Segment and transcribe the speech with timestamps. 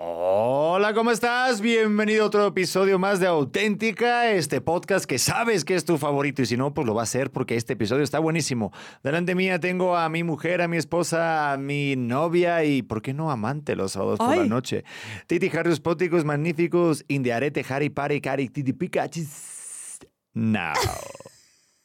[0.00, 1.60] Hola, ¿cómo estás?
[1.60, 6.40] Bienvenido a otro episodio más de Auténtica, este podcast que sabes que es tu favorito
[6.40, 8.72] y si no, pues lo va a ser porque este episodio está buenísimo.
[9.02, 13.12] Delante mía tengo a mi mujer, a mi esposa, a mi novia y, ¿por qué
[13.12, 14.84] no amante los sábados por la noche?
[15.26, 19.98] Titi Harrios Póticos Magníficos, Indiarete, Harry Pare, Cari, Titi Picachis.
[20.32, 20.74] Now.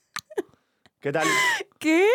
[1.00, 1.28] ¿Qué tal?
[1.80, 2.06] ¿Qué?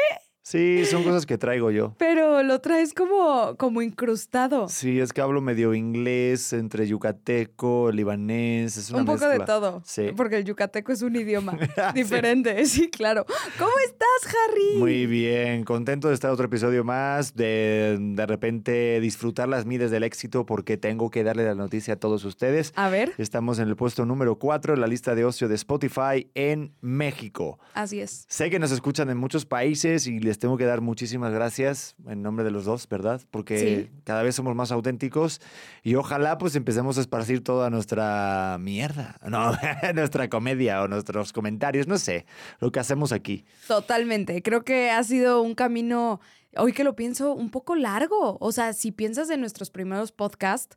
[0.48, 1.94] Sí, son cosas que traigo yo.
[1.98, 4.66] Pero lo traes como, como incrustado.
[4.70, 9.82] Sí, es que hablo medio inglés, entre yucateco, libanés, es una Un poco de todo.
[9.84, 10.06] Sí.
[10.16, 11.82] Porque el yucateco es un idioma Sí.
[11.94, 12.64] diferente.
[12.64, 13.26] Sí, claro.
[13.58, 14.78] ¿Cómo estás, Harry?
[14.78, 20.02] Muy bien, contento de estar otro episodio más, de de repente disfrutar las mides del
[20.02, 22.72] éxito porque tengo que darle la noticia a todos ustedes.
[22.74, 26.30] A ver, Estamos en el puesto número 4 en la lista de ocio de Spotify
[26.34, 27.58] en México.
[27.74, 28.24] así es.
[28.28, 32.22] Sé que nos escuchan en muchos países y les tengo que dar muchísimas gracias en
[32.22, 33.20] nombre de los dos, ¿verdad?
[33.30, 34.00] Porque Sí.
[34.04, 35.40] cada vez somos más auténticos
[35.82, 39.52] y ojalá pues empecemos a esparcir toda nuestra mierda, no,
[39.94, 42.26] nuestra comedia o nuestros comentarios, no sé,
[42.60, 43.44] lo que hacemos aquí.
[43.66, 44.42] Totalmente.
[44.42, 46.20] Creo que ha sido un camino,
[46.56, 48.38] hoy que lo pienso, un poco largo.
[48.40, 50.76] O sea, si piensas en nuestros primeros podcasts,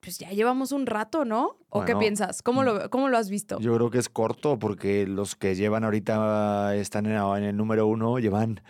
[0.00, 1.56] pues ya llevamos un rato, ¿no?
[1.70, 2.42] ¿O qué Bueno, piensas?
[2.42, 3.58] ¿Cómo lo, cómo lo has visto?
[3.60, 7.86] Yo creo que es corto porque los que llevan ahorita están en, en el número
[7.86, 8.60] uno, llevan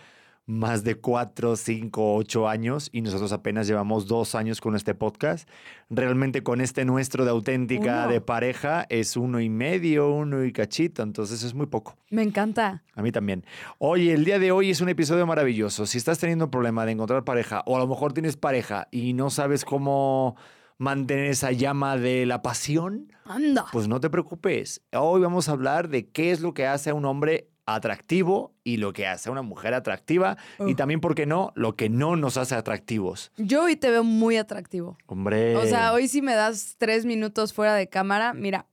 [0.49, 5.47] más de cuatro, cinco, ocho años y nosotros apenas llevamos dos años con este podcast.
[5.91, 8.13] Realmente con este nuestro de auténtica Uno.
[8.13, 11.95] de pareja es uno y medio, uno y cachito, entonces es muy poco.
[12.09, 12.81] Me encanta.
[12.95, 13.45] A mí también.
[13.77, 15.85] Oye, el día de hoy es un episodio maravilloso.
[15.85, 19.13] Si estás teniendo un problema de encontrar pareja o a lo mejor tienes pareja y
[19.13, 20.35] no sabes cómo
[20.79, 23.67] mantener esa llama de la pasión, Anda.
[23.71, 24.81] pues no te preocupes.
[24.93, 28.77] Hoy vamos a hablar de qué es lo que hace a un hombre atractivo y
[28.77, 31.51] lo que hace a una mujer atractiva y también, ¿por qué no?
[31.53, 33.31] Lo que no nos hace atractivos.
[33.37, 34.97] Yo hoy te veo muy atractivo.
[35.05, 35.55] Hombre.
[35.55, 38.65] O sea, hoy si me das tres minutos fuera de cámara, mira,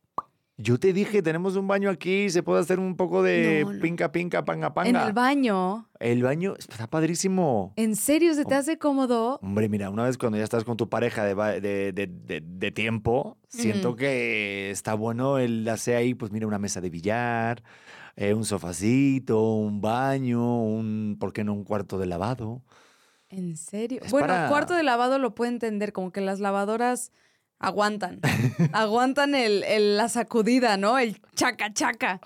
[0.58, 3.80] Yo te dije, tenemos un baño aquí, se puede hacer un poco de No, no.
[3.80, 4.88] pinca, pinca, panga, panga.
[4.88, 7.74] en el baño, El baño está padrísimo.
[7.76, 9.38] ¿en serio se te hace cómodo?
[9.42, 13.96] Hombre, mira, una vez cuando ya estás con tu pareja de, de, de- tiempo, siento
[13.96, 17.62] que está bueno el hacer ahí, pues mira, una mesa de billar,
[18.16, 22.62] eh, un sofacito, un baño, un, ¿por qué no un cuarto de lavado?
[23.28, 24.00] ¿En serio?
[24.02, 27.12] Es bueno, para- cuarto de lavado lo puedo entender, como que las lavadoras
[27.58, 28.20] aguantan.
[28.72, 30.98] aguantan el, el- la sacudida, ¿no?
[30.98, 32.20] El chaca chaca.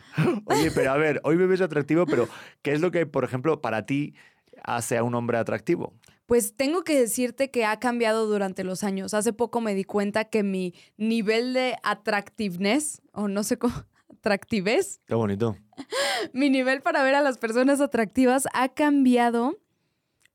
[0.45, 2.29] Oye, pero a ver, hoy me ves atractivo, pero
[2.63, 4.15] ¿qué es lo que, por ejemplo, para ti
[4.63, 5.95] hace a un hombre atractivo?
[6.27, 9.15] Pues tengo que decirte que ha cambiado durante los años.
[9.15, 13.75] Hace poco me di cuenta que mi nivel de atractiveness, o no sé cómo,
[14.13, 15.57] atractivez, Qué bonito.
[16.33, 19.59] mi nivel para ver a las personas atractivas ha cambiado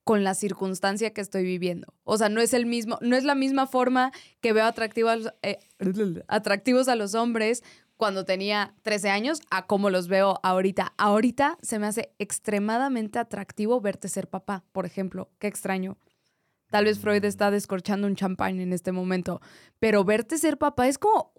[0.05, 1.93] con la circunstancia que estoy viviendo.
[2.03, 5.57] O sea, no es el mismo, no es la misma forma que veo atractivos, eh,
[6.27, 7.63] atractivos a los hombres
[7.97, 10.93] cuando tenía 13 años a como los veo ahorita.
[10.97, 15.31] Ahorita se me hace extremadamente atractivo verte ser papá, por ejemplo.
[15.39, 15.97] Qué extraño.
[16.69, 19.41] Tal vez Freud está descorchando un champán en este momento,
[19.79, 21.33] pero verte ser papá es como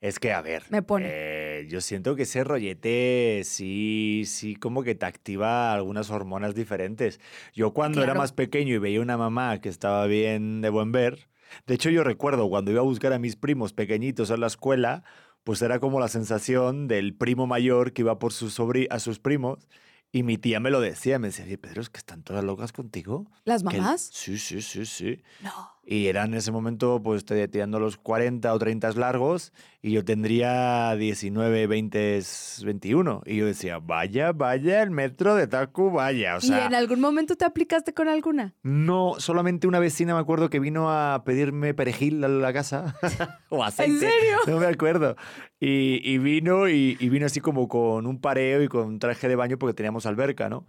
[0.00, 1.06] Es que, a ver, Me pone.
[1.10, 7.18] eh, yo siento que ese rollete sí, sí, como que te activa algunas hormonas diferentes.
[7.52, 11.28] Yo cuando era más pequeño y veía una mamá que estaba bien de buen ver,
[11.66, 15.02] de hecho yo recuerdo cuando iba a buscar a mis primos pequeñitos a la escuela,
[15.42, 19.18] pues era como la sensación del primo mayor que iba por sus sobri a sus
[19.18, 19.66] primos
[20.12, 22.72] y mi tía me lo decía, me decía, "Oye, Pedro, es que están todas locas
[22.72, 23.30] contigo.
[23.44, 24.10] las Que mamás.
[24.12, 25.22] Sí, sí, sí, sí.
[25.42, 25.72] No.
[25.90, 30.94] Y eran en ese momento, pues, tirando los 40 o 30 largos, y yo tendría
[30.94, 32.22] 19, 20,
[32.62, 33.22] 21.
[33.24, 36.34] Y yo decía, vaya, vaya, el metro de Taku, vaya.
[36.36, 38.52] O ¿Y sea, en algún momento te aplicaste con alguna?
[38.62, 42.94] no, solamente una vecina me acuerdo que vino a pedirme perejil a la casa.
[43.48, 44.10] o aceite.
[44.10, 44.36] serio?
[44.46, 45.16] No me acuerdo.
[45.58, 49.36] Y, y vino, y, y vino así como con un pareo y con traje de
[49.36, 50.66] baño porque teníamos alberca, ¿no?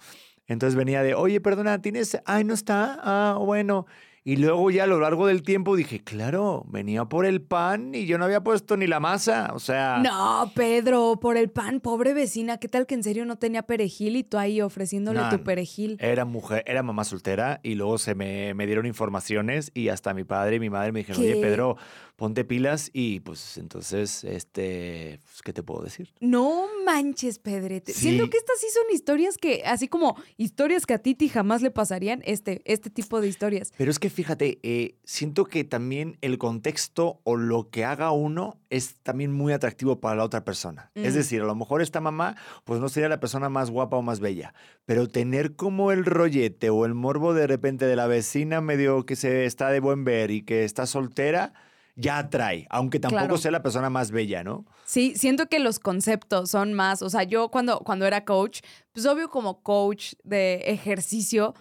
[0.47, 2.17] Entonces venía de, oye, perdona, ¿tienes?
[2.25, 2.97] Ay, no está.
[3.03, 3.85] Ah, bueno.
[4.29, 8.05] Y luego ya a lo largo del tiempo dije, claro, venía por el pan y
[8.05, 9.49] yo no había puesto ni la masa.
[9.55, 13.37] O sea, No, Pedro, por el pan, pobre vecina, ¿qué tal que en serio no
[13.37, 15.97] tenía perejil y tú ahí ofreciéndole No, tu perejil?
[15.99, 20.25] Era mujer, era mamá soltera y luego se me, me dieron informaciones y hasta mi
[20.25, 21.31] padre y mi madre me dijeron, ¿Qué?
[21.31, 21.77] oye Pedro,
[22.19, 26.13] ponte pilas y pues entonces, este, pues, ¿qué te puedo decir?
[26.19, 27.93] No manches, Pedrete.
[27.93, 28.01] Sí.
[28.01, 31.71] Siento que estas sí son historias que, así como historias que a Titi jamás le
[31.71, 33.71] pasarían, este, este tipo de historias.
[33.77, 38.59] Pero es que fíjate, eh, siento que también el contexto o lo que haga uno
[38.69, 40.91] es también muy atractivo para la otra persona.
[40.95, 44.01] Es decir, a lo mejor esta mamá, pues no sería la persona más guapa o
[44.01, 44.53] más bella,
[44.85, 49.15] pero tener como el rollete o el morbo de repente de la vecina medio que
[49.15, 51.53] se está de buen ver y que está soltera,
[51.99, 53.37] ya atrae, aunque tampoco Claro.
[53.37, 54.65] sea la persona más bella, ¿no?
[54.85, 58.61] Sí, siento que los conceptos son más, o sea, yo cuando, cuando era coach,
[58.93, 61.53] pues obvio como coach de ejercicio,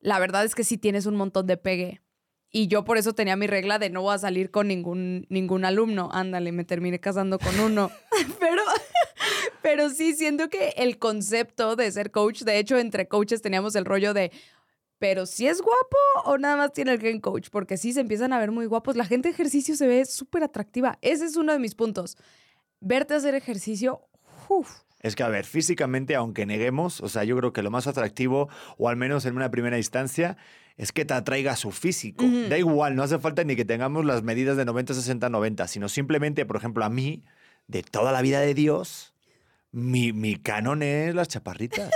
[0.00, 2.00] la verdad es que sí tienes un montón de pegue.
[2.50, 5.66] Y yo por eso tenía mi regla de no voy a salir con ningún, ningún
[5.66, 6.08] alumno.
[6.12, 7.90] Ándale, me terminé casando con uno.
[8.40, 8.62] pero,
[9.60, 13.84] pero sí siento que el concepto de ser coach, de hecho, entre coaches teníamos el
[13.84, 14.32] rollo de,
[14.98, 18.32] pero si es guapo o nada más tiene el gen coach, porque sí se empiezan
[18.32, 18.96] a ver muy guapos.
[18.96, 20.98] La gente de ejercicio se ve súper atractiva.
[21.02, 22.16] Ese es uno de mis puntos.
[22.80, 24.08] Verte hacer ejercicio,
[24.48, 27.86] uf, Es que, a ver, físicamente, aunque neguemos, o sea, yo creo que lo más
[27.86, 30.36] atractivo, o al menos en una primera instancia,
[30.76, 32.24] es que te atraiga su físico.
[32.48, 35.88] Da igual, no hace falta ni que tengamos las medidas de 90, 60, 90, sino
[35.88, 37.24] simplemente, por ejemplo, a mí,
[37.66, 39.14] de toda la vida de Dios,
[39.72, 41.90] mi, mi canon es las chaparritas.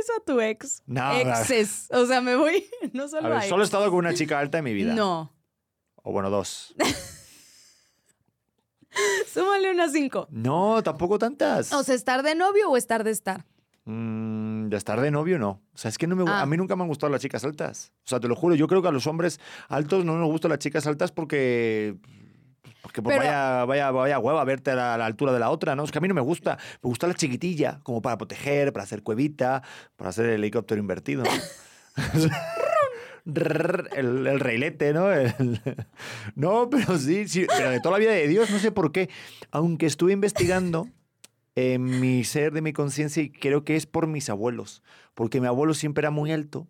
[0.00, 0.82] Eso a tu ex.
[0.86, 1.28] No, ver.
[1.28, 1.88] Exes.
[1.90, 4.38] O sea, me voy, no A solo ver, a solo he estado con una chica
[4.38, 4.94] alta en mi vida.
[4.94, 5.32] No.
[6.02, 6.74] O bueno, dos.
[9.32, 10.26] Súmale unas cinco.
[10.30, 11.72] No, tampoco tantas.
[11.72, 13.46] O sea, estar de novio o estar de estar.
[13.84, 15.62] Mm, de estar de novio, no.
[15.72, 16.42] O sea, es que no me, Ah.
[16.42, 17.92] a mí nunca me han gustado las chicas altas.
[18.04, 19.38] O sea, te lo juro, yo creo que a los hombres
[19.68, 21.96] altos no nos gustan las chicas altas porque...
[22.82, 25.50] Porque pues, Pero- vaya, vaya, vaya hueva verte a la, a la altura de la
[25.50, 25.84] otra, ¿no?
[25.84, 26.56] Es que a mí no me gusta.
[26.82, 29.62] Me gusta la chiquitilla, como para proteger, para hacer cuevita,
[29.96, 31.22] para hacer el helicóptero invertido.
[33.26, 35.12] el, el reilete, ¿no?
[35.12, 35.60] El-
[36.34, 39.08] no, pero sí, sí, pero de toda la vida de Dios, no sé por qué.
[39.50, 40.88] Aunque estuve investigando
[41.56, 44.82] en mi ser de mi conciencia y creo que es por mis abuelos,
[45.14, 46.66] porque mi abuelo siempre era muy alto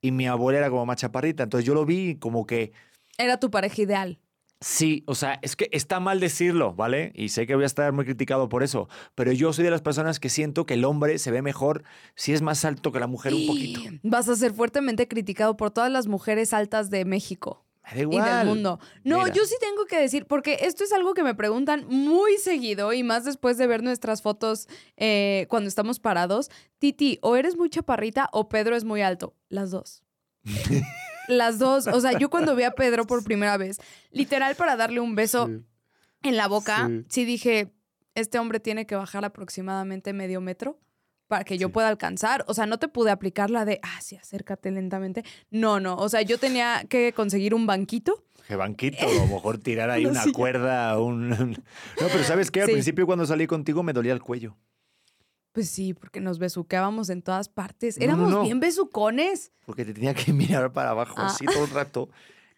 [0.00, 2.72] y mi abuela era como más chaparrita, entonces yo lo vi como que
[3.18, 4.18] Era tu pareja ideal.
[4.62, 7.12] Sí, o sea, es que está mal decirlo, ¿vale?
[7.14, 9.82] Y sé que voy a estar muy criticado por eso, pero yo soy de las
[9.82, 11.82] personas que siento que el hombre se ve mejor
[12.14, 13.80] si es más alto que la mujer un poquito.
[14.02, 17.64] Vas a ser fuertemente criticado por todas las mujeres altas de México.
[17.84, 18.38] Me da y igual.
[18.38, 18.78] del mundo.
[19.02, 19.34] No, Mira.
[19.34, 23.02] yo sí tengo que decir, porque esto es algo que me preguntan muy seguido y
[23.02, 26.50] más después de ver nuestras fotos eh, cuando estamos parados.
[26.78, 29.34] Titi, o eres muy chaparrita o Pedro es muy alto.
[29.48, 30.02] Las dos.
[31.28, 31.86] Las dos.
[31.86, 33.78] O sea, yo cuando vi a Pedro por primera vez,
[34.10, 35.62] literal para darle un beso Sí.
[36.22, 37.04] en la boca, Sí.
[37.08, 37.24] sí.
[37.24, 37.72] dije,
[38.14, 40.78] este hombre tiene que bajar aproximadamente medio metro
[41.28, 41.72] para que yo Sí.
[41.72, 42.44] pueda alcanzar.
[42.48, 45.24] O sea, no te pude aplicar la de, ah, sí, acércate lentamente.
[45.50, 45.96] No, no.
[45.96, 48.22] O sea, yo tenía que conseguir un banquito.
[48.46, 51.28] Que banquito, a lo mejor tirar ahí Una cuerda, un...
[51.30, 51.56] No,
[51.96, 52.60] pero ¿sabes qué?
[52.62, 52.72] Al Sí.
[52.72, 54.56] principio cuando salí contigo me dolía el cuello.
[55.52, 57.98] Pues sí, porque nos besuqueábamos en todas partes.
[57.98, 58.42] No, Éramos no.
[58.42, 59.52] bien besucones.
[59.66, 61.26] Porque te tenía que mirar para abajo Ah.
[61.26, 62.08] así todo el rato.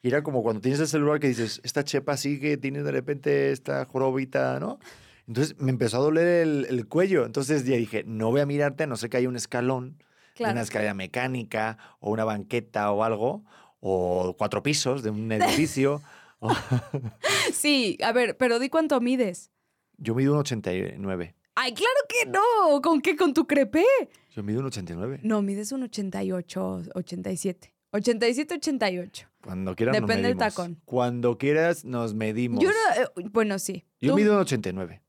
[0.02, 3.50] Y era como cuando tienes el celular que dices, esta chepa sigue, tiene de repente
[3.52, 4.78] esta jorobita, ¿no?
[5.26, 7.24] Entonces me empezó a doler el, el cuello.
[7.24, 9.96] Entonces ya dije, no voy a mirarte, a no sé que haya un escalón,
[10.34, 10.52] Claro.
[10.52, 13.44] una escalera mecánica o una banqueta o algo,
[13.80, 16.02] o cuatro pisos de un edificio.
[16.40, 16.52] o-
[17.52, 19.50] Sí, a ver, pero di cuánto mides.
[19.96, 21.34] Yo mido un 89.
[21.54, 22.80] Ay, claro que no.
[22.82, 23.16] ¿Con qué?
[23.16, 23.84] ¿Con tu crepé?
[24.30, 25.20] Yo mido un 89.
[25.22, 27.74] No, mides un 88, 87.
[27.92, 29.28] 87, 88.
[29.42, 30.54] Cuando quieras nos Depende del medimos.
[30.54, 30.80] tacón.
[30.84, 32.62] Cuando quieras nos medimos.
[32.62, 33.84] Yo no, eh, bueno, sí.
[34.00, 35.00] Yo Tú- mido un 89.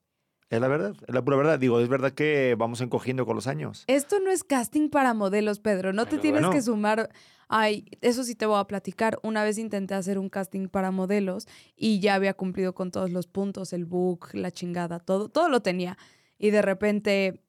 [0.51, 1.57] Es la verdad, es la pura verdad.
[1.57, 3.83] Digo, es verdad que vamos encogiendo con los años.
[3.87, 5.91] Esto no es casting para modelos, Pedro.
[5.91, 6.53] No te Pero tienes bueno.
[6.55, 7.09] que sumar.
[7.47, 9.17] Ay, eso sí te voy a platicar.
[9.23, 13.25] Una vez intenté hacer un casting para modelos y ya había cumplido con todos los
[13.25, 15.97] puntos, el book, la chingada, todo, todo lo tenía.
[16.37, 17.41] Y de repente,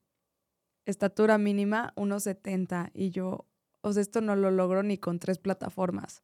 [0.85, 2.91] estatura mínima, 1,70.
[2.93, 3.45] Y yo,
[3.81, 6.23] o sea, esto no lo logro ni con tres plataformas.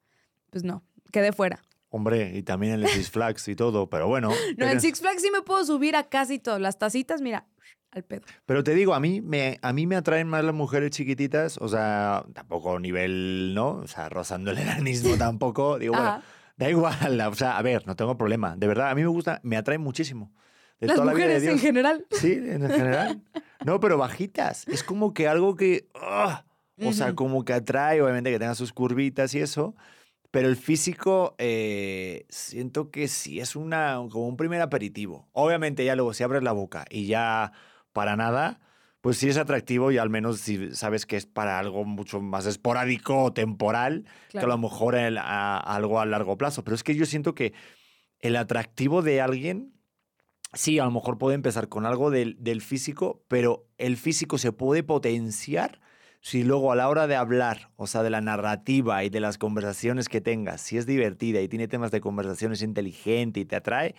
[0.50, 1.62] Pues no, quedé fuera.
[1.90, 4.32] Hombre, y también en el Six Flags y todo, pero bueno.
[4.58, 6.58] No, en Six Flags sí me puedo subir a casi todo.
[6.58, 7.46] Las tacitas, mira,
[7.92, 8.22] al pedo.
[8.48, 11.68] pero te digo, a mí, me, a mí me atraen más las mujeres chiquititas, o
[11.68, 13.76] sea, tampoco nivel, ¿no?
[13.76, 15.78] O sea, rozando el enanismo tampoco.
[15.78, 16.24] Digo, bueno,
[16.58, 18.56] da igual, o sea, a ver, no tengo problema.
[18.56, 20.34] De verdad, a mí me gusta, me atraen muchísimo.
[20.80, 22.06] De Las toda la vida de mujeres en general.
[22.12, 23.22] Sí, en general.
[23.66, 24.68] No, pero bajitas.
[24.68, 25.88] Es como que algo que.
[25.96, 26.44] ¡ah!
[26.84, 29.74] O sea, como que atrae, obviamente que tenga sus curvitas y eso.
[30.32, 35.30] Pero el físico, eh, siento que sí es una, como un primer aperitivo.
[35.32, 37.54] Obviamente, ya luego si abres la boca y ya
[37.94, 38.60] para nada,
[39.00, 42.46] pues sí es atractivo y al menos si sabes que es para algo mucho más
[42.48, 46.64] esporádico o temporal que a lo mejor el- a- algo a largo plazo.
[46.66, 47.54] Pero es que yo siento que
[48.20, 49.72] el atractivo de alguien,
[50.54, 54.52] sí, a lo mejor puede empezar con algo del, del físico, pero el físico se
[54.52, 55.80] puede potenciar
[56.24, 59.38] si luego a la hora de hablar, o sea, de la narrativa y de las
[59.38, 63.94] conversaciones que tengas, si es divertida y tiene temas de conversaciones inteligente y te atrae,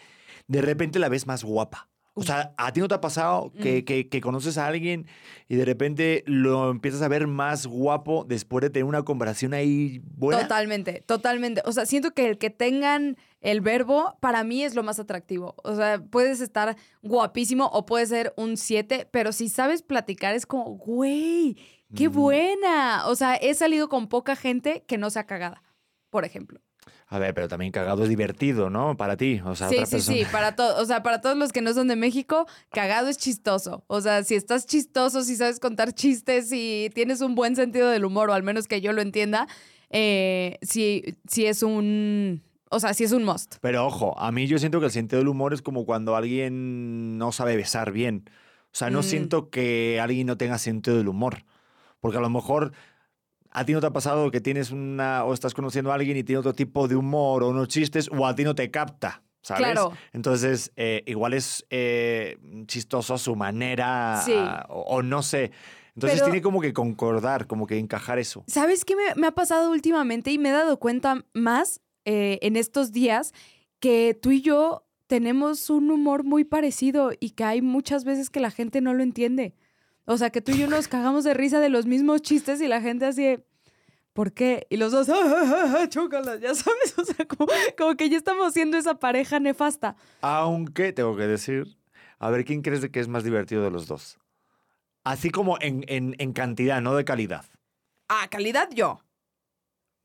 [0.46, 1.90] de repente la ves más guapa.
[2.16, 3.84] O sea, ¿a ti no te ha pasado que, Mm.
[3.84, 5.06] que- que conoces a alguien
[5.48, 10.00] y de repente lo empiezas a ver más guapo después de tener una conversación ahí
[10.16, 10.42] buena?
[10.42, 11.60] Totalmente, totalmente.
[11.64, 15.56] O sea, siento que el que tengan el verbo para mí es lo más atractivo.
[15.64, 20.46] O sea, puedes estar guapísimo o puede ser un 7, pero si sabes platicar es
[20.46, 21.56] como, güey,
[21.96, 22.12] qué Mm.
[22.12, 23.02] buena.
[23.08, 25.62] O sea, he salido con poca gente que no sea cagada,
[26.10, 26.60] por ejemplo.
[27.14, 28.96] A ver, pero también cagado es divertido, ¿no?
[28.96, 30.18] Para ti, o sea, sí, otra sí, persona.
[30.18, 33.18] sí, para todos, o sea, para todos los que no son de México, cagado es
[33.18, 33.84] chistoso.
[33.86, 38.04] O sea, si estás chistoso, si sabes contar chistes, si tienes un buen sentido del
[38.04, 39.46] humor, o al menos que yo lo entienda,
[39.90, 43.56] eh, si, si es un, o sea, si es un must.
[43.60, 47.16] Pero ojo, a mí yo siento que el sentido del humor es como cuando alguien
[47.16, 48.28] no sabe besar bien.
[48.72, 49.04] O sea, no Mm.
[49.04, 51.44] siento que alguien no tenga sentido del humor.
[52.00, 52.72] Porque a lo mejor
[53.54, 56.24] a ti no te ha pasado que tienes una o estás conociendo a alguien y
[56.24, 59.22] tiene otro tipo de humor o unos chistes o a ti no te capta.
[59.42, 59.62] ¿Sabes?
[59.62, 59.92] Claro.
[60.14, 64.32] Entonces, eh, igual es eh, chistoso a su manera Sí.
[64.34, 65.50] a- o, o no sé.
[65.94, 68.42] Entonces Pero- tiene como que concordar, como que encajar eso.
[68.46, 70.32] ¿Sabes qué me, me ha pasado últimamente?
[70.32, 73.32] Y me he dado cuenta más eh, en estos días
[73.80, 78.40] que tú y yo tenemos un humor muy parecido y que hay muchas veces que
[78.40, 79.54] la gente no lo entiende.
[80.06, 82.68] O sea, que tú y yo nos cagamos de risa de los mismos chistes y
[82.68, 83.44] la gente así, de,
[84.12, 84.66] ¿por qué?
[84.70, 88.16] Y los dos, "Ah, ah, ah, chócalas, ya sabes, o sea, como, como que ya
[88.18, 89.96] estamos siendo esa pareja nefasta.
[90.20, 91.78] Aunque tengo que decir,
[92.18, 94.18] a ver quién crees de que es más divertido de los dos.
[95.04, 97.44] Así como en, en- en cantidad, no de calidad.
[98.08, 99.00] Ah, calidad yo.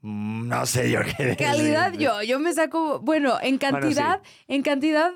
[0.01, 1.99] Mm, No sé yo qué Calidad decir.
[2.07, 2.21] yo.
[2.23, 3.95] Yo me saco, bueno, en Bueno, sí.
[3.95, 5.11] cantidad, en cantidad,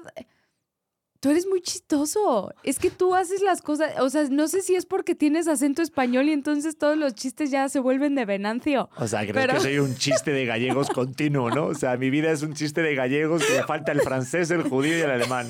[1.24, 2.54] tú eres muy chistoso.
[2.64, 5.82] Es que tú haces las cosas, o sea, no sé si es porque tienes acento
[5.82, 8.90] español y entonces todos los chistes ya se vuelven de Venancio.
[8.98, 11.68] O sea, Pero- que soy un chiste de gallegos continuo, ¿no?
[11.68, 14.64] O sea, mi vida es un chiste de gallegos que me falta el francés, el
[14.64, 15.50] judío y el alemán.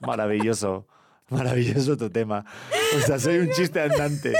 [0.00, 0.86] Maravilloso.
[1.30, 2.44] Maravilloso tu tema.
[2.94, 4.34] O sea, soy un chiste andante.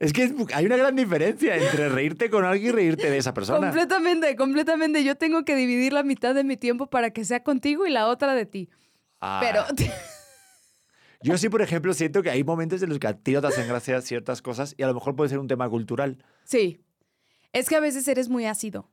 [0.00, 3.68] Es que hay una gran diferencia entre reírte con alguien y reírte de esa persona.
[3.68, 5.04] Completamente, completamente.
[5.04, 8.08] Yo tengo que dividir la mitad de mi tiempo para que sea contigo y la
[8.08, 8.68] otra de ti.
[9.26, 9.40] Ah.
[9.40, 9.64] Pero
[11.22, 13.46] Yo sí, por ejemplo, siento que hay momentos en los que a ti no te
[13.46, 16.22] hacen gracia ciertas cosas y a lo mejor puede ser un tema cultural.
[16.44, 16.84] sí,
[17.52, 18.90] es que a veces eres muy ácido.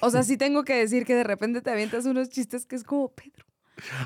[0.00, 2.84] O sea, sí tengo que decir que de repente te avientas unos chistes que es
[2.84, 3.46] como, Pedro.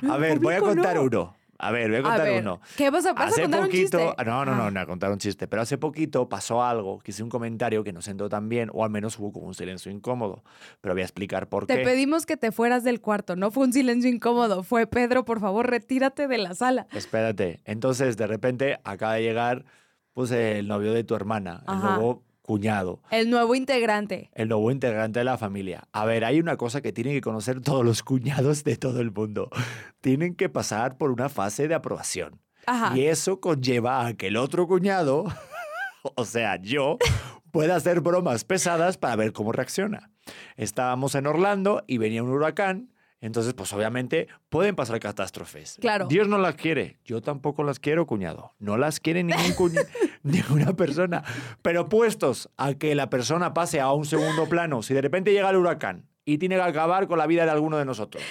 [0.02, 1.02] no, A ver, voy a contar no".
[1.02, 1.36] uno.
[1.60, 2.60] A ver, voy a A contar ver, uno.
[2.76, 4.24] ¿qué vas a, vas a hace contar un poquito, chiste?
[4.24, 4.70] no, no, no, Ah.
[4.70, 7.92] no, a contar un chiste, pero hace poquito pasó algo, que hice un comentario que
[7.92, 10.44] no sentó tan bien, o al menos hubo como un silencio incómodo,
[10.80, 11.82] pero voy a explicar por Te qué.
[11.84, 13.34] pedimos que te fueras del cuarto.
[13.34, 14.62] No fue un silencio incómodo.
[14.62, 16.86] Fue Pedro, por favor, retírate de la sala.
[16.92, 17.60] Espérate.
[17.64, 19.64] Entonces, de repente, acaba de llegar,
[20.12, 21.88] pues, el novio de tu hermana, el Ajá.
[21.96, 24.30] nuevo cuñado, El nuevo integrante.
[24.32, 25.86] el nuevo integrante de la familia.
[25.92, 29.12] A ver, hay una cosa que tienen que conocer todos los cuñados de todo el
[29.12, 29.50] mundo.
[30.00, 32.40] Tienen que pasar por una fase de aprobación.
[32.64, 32.96] Ajá.
[32.96, 35.26] Y eso conlleva a que el otro cuñado,
[36.16, 36.96] o sea, yo,
[37.50, 40.10] pueda hacer bromas pesadas para ver cómo reacciona.
[40.56, 45.76] Estábamos en Orlando y venía un huracán, entonces pues obviamente pueden pasar catástrofes.
[45.82, 46.06] Claro.
[46.06, 48.54] Dios no las quiere, yo tampoco las quiero, cuñado.
[48.58, 49.74] No las quiere ningún
[50.22, 51.22] cuña- ninguna persona.
[51.62, 55.50] Pero puestos a que la persona pase a un segundo plano, si de repente llega
[55.50, 58.22] el huracán y tiene que acabar con la vida de alguno de nosotros,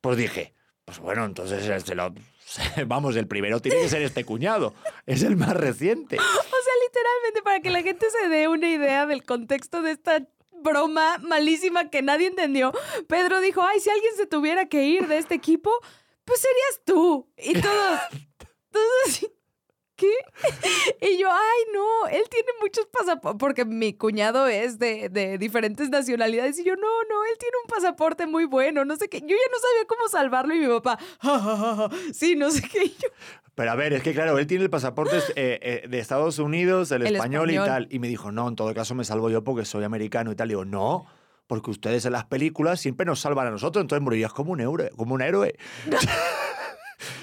[0.00, 0.54] pues dije,
[0.84, 2.14] pues bueno, entonces se lo-
[2.86, 4.72] vamos, el primero tiene que ser este cuñado.
[5.06, 6.16] Es el más reciente.
[6.56, 10.26] O sea, literalmente, para que la gente se dé una idea del contexto de esta
[10.62, 12.72] broma malísima que nadie entendió,
[13.08, 15.70] Pedro dijo, ay, si alguien se tuviera que ir de este equipo,
[16.24, 17.30] pues serías tú.
[17.36, 18.00] Y todos,
[18.72, 19.28] todos así,
[19.96, 20.12] ¿qué?
[21.00, 25.88] Y yo, ay, no, él tiene muchos pasaportes, porque mi cuñado es de, de diferentes
[25.90, 26.58] nacionalidades.
[26.58, 29.20] Y yo, no, no, él tiene un pasaporte muy bueno, no sé qué.
[29.20, 31.90] Yo ya no sabía cómo salvarlo y mi papá, "Ja, ja, ja, ja".
[32.12, 32.84] sí, no sé qué.
[32.84, 33.08] Y yo,
[33.54, 36.90] Pero a ver, es que claro, él tiene el pasaporte eh, eh, de Estados Unidos,
[36.92, 37.66] el, El español, español.
[37.66, 37.88] y tal.
[37.90, 40.48] Y me dijo, no, en todo caso me salvo yo porque soy americano y tal.
[40.48, 41.06] Y digo, no,
[41.46, 44.90] porque ustedes en las películas siempre nos salvan a nosotros, entonces morirías como un héroe.
[44.96, 45.56] Como un héroe.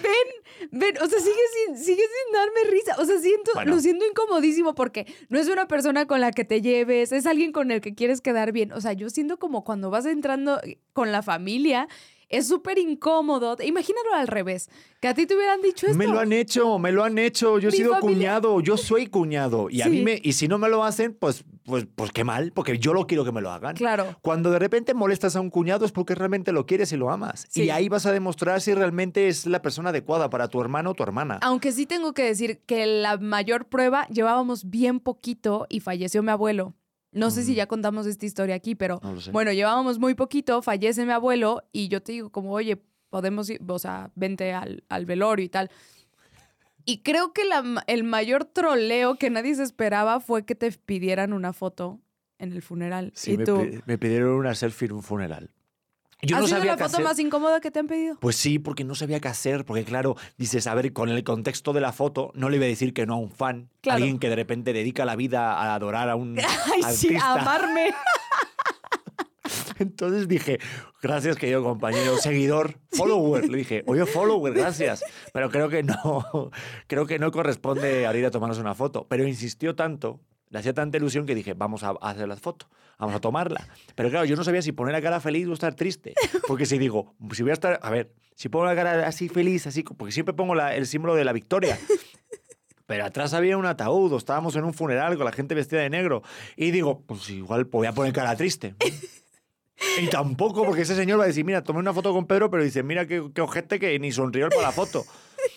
[0.02, 0.33] ven,
[0.72, 1.36] ven, o sea, sigue
[1.68, 2.96] sin, sigue sin darme risa.
[3.00, 3.76] O sea, siento, Bueno.
[3.76, 7.52] lo siento incomodísimo porque no es una persona con la que te lleves, es alguien
[7.52, 8.72] con el que quieres quedar bien.
[8.74, 10.60] O sea, yo siento como cuando vas entrando
[10.94, 11.88] con la familia,
[12.36, 13.56] es súper incómodo.
[13.64, 15.98] Imagínalo al revés, que a ti te hubieran dicho esto.
[15.98, 17.60] Me lo han hecho, me lo han hecho.
[17.60, 19.70] Yo he Mi sido familia- cuñado, yo soy cuñado.
[19.70, 22.52] Y a mí me, y si no me lo hacen, pues pues, pues qué mal,
[22.54, 23.76] porque yo lo quiero que me lo hagan.
[23.78, 24.18] Claro.
[24.22, 27.46] Cuando de repente molestas a un cuñado es porque realmente lo quieres y lo amas.
[27.50, 27.64] Sí.
[27.64, 30.94] Y ahí vas a demostrar si realmente es la persona adecuada para tu hermano o
[30.94, 31.40] tu hermana.
[31.42, 36.32] Aunque sí tengo que decir que la mayor prueba llevábamos bien poquito y falleció mi
[36.32, 36.74] abuelo.
[37.14, 41.06] No sé si ya contamos esta historia aquí, pero No bueno, llevábamos muy poquito, fallece
[41.06, 45.06] mi abuelo y yo te digo como, oye, podemos ir, o sea, vente al, al
[45.06, 45.70] velorio y tal.
[46.86, 51.32] Y creo que la el mayor troleo que nadie se esperaba fue que te pidieran
[51.32, 52.02] una foto
[52.40, 53.12] en el funeral.
[53.16, 55.50] Sí, y me, tú, pi- me pidieron una selfie en un funeral.
[56.26, 57.04] Yo ¿ha no sido sabía la qué foto hacer.
[57.06, 58.18] más incómoda que te han pedido?
[58.20, 61.74] Pues sí, porque no sabía qué hacer, porque claro, dices, a ver, con el contexto
[61.74, 63.98] de la foto, no le iba a decir que no a un fan, Claro.
[63.98, 66.38] alguien que de repente dedica la vida a adorar a un
[66.74, 67.94] Ay, sí, a amarme.
[69.80, 70.60] Entonces dije,
[71.02, 73.50] gracias querido compañero, seguidor, follower.
[73.50, 75.04] Le dije, oye, follower, gracias.
[75.34, 76.52] Pero creo que no,
[76.88, 79.06] creo que no corresponde a ir a tomarnos una foto.
[79.10, 80.22] Pero insistió tanto,
[80.54, 82.70] le hacía tanta ilusión que dije, vamos a hacer la foto,
[83.00, 83.68] vamos a tomarla.
[83.96, 86.14] Pero claro, yo no sabía si poner la cara feliz o estar triste.
[86.48, 89.66] Porque si digo, si voy a estar, a ver, si pongo la cara así feliz,
[89.66, 91.80] así, porque siempre pongo el símbolo de la victoria.
[92.86, 95.90] Pero atrás había un ataúd, o estábamos en un funeral con la gente vestida de
[95.90, 96.22] negro.
[96.56, 98.76] Y digo, pues igual voy a poner cara triste.
[100.00, 102.64] Y tampoco, porque ese señor va a decir, mira, tomé una foto con Pedro, pero
[102.64, 105.04] dice, mira qué, qué ojete que ni sonrió para la foto.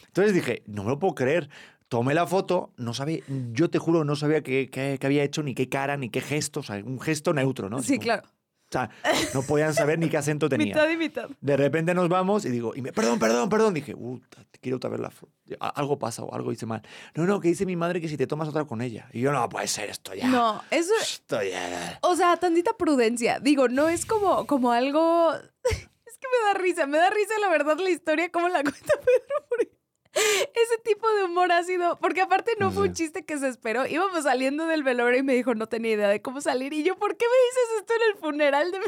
[0.06, 1.50] Entonces dije, no me lo puedo creer.
[1.88, 3.20] Tomé la foto, no sabía,
[3.52, 6.20] yo te juro, no sabía qué, qué- qué había hecho, ni qué cara, ni qué
[6.20, 7.76] gesto, o sea, un gesto neutro, ¿no?
[7.78, 8.22] Así Sí, como- claro.
[8.68, 8.90] O sea,
[9.32, 10.74] no podían saber ni qué acento tenía.
[10.74, 11.28] Mitad y mitad.
[11.40, 13.74] De repente nos vamos y digo, y me, perdón, perdón, perdón.
[13.74, 14.18] Dije, uh,
[14.50, 15.32] te quiero otra vez la foto.
[15.60, 16.82] Algo pasa o algo hice mal.
[17.14, 19.08] No, no, que dice mi madre que si te tomas otra con ella.
[19.12, 20.26] Y yo, no puede ser esto ya.
[20.26, 22.00] No, eso, Esto ya.
[22.02, 23.38] O sea, tantita prudencia.
[23.38, 25.30] Digo, no es como, como algo.
[26.06, 28.80] Es que me da risa, me da risa la verdad la historia, como la cuenta
[29.04, 29.46] Pedro.
[29.50, 29.75] porque
[30.16, 31.98] Ese tipo de humor ha sido.
[32.00, 33.86] Porque aparte no fue un chiste que se esperó.
[33.86, 36.72] Íbamos saliendo del velorio y me dijo, no tenía idea de cómo salir.
[36.72, 38.84] Y yo, ¿por qué me dices esto en el funeral de mi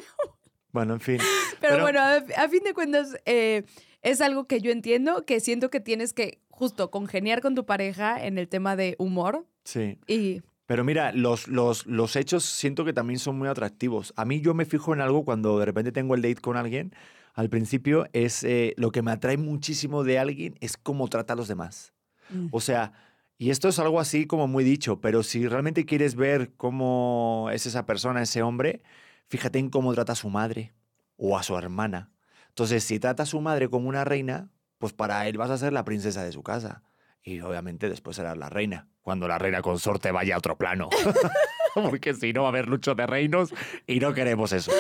[0.73, 1.19] Bueno, en fin.
[1.61, 3.65] Pero, Pero- bueno, a, a fin de cuentas, eh,
[4.03, 8.25] es algo que yo entiendo, que siento que tienes que justo congeniar con tu pareja
[8.25, 9.47] en el tema de humor.
[9.65, 9.99] Sí.
[10.07, 14.13] Y Pero mira, los, los, los hechos siento que también son muy atractivos.
[14.17, 16.95] A mí yo me fijo en algo cuando de repente tengo el date con alguien.
[17.39, 21.37] Al principio es eh, lo que me atrae muchísimo de alguien es cómo trata a
[21.37, 21.93] los demás.
[22.31, 22.49] Mm.
[22.51, 22.95] O sea,
[23.37, 27.65] y esto es algo así como muy dicho, pero si realmente quieres ver cómo es
[27.65, 28.83] esa persona, ese hombre,
[29.29, 30.75] fíjate en cómo trata a su madre
[31.17, 32.11] o a su hermana.
[32.49, 35.73] Entonces, si trata a su madre como una reina, pues para él vas a ser
[35.73, 36.83] la princesa de su casa.
[37.23, 40.89] Y obviamente después serás la reina, cuando la reina consorte vaya a otro plano.
[41.91, 43.53] Porque si no va a haber lucho de reinos
[43.87, 44.73] y no queremos eso.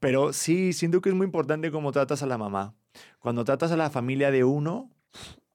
[0.00, 2.74] Pero sí, siento que es muy importante cómo tratas a la mamá.
[3.18, 4.90] Cuando tratas a la familia de uno,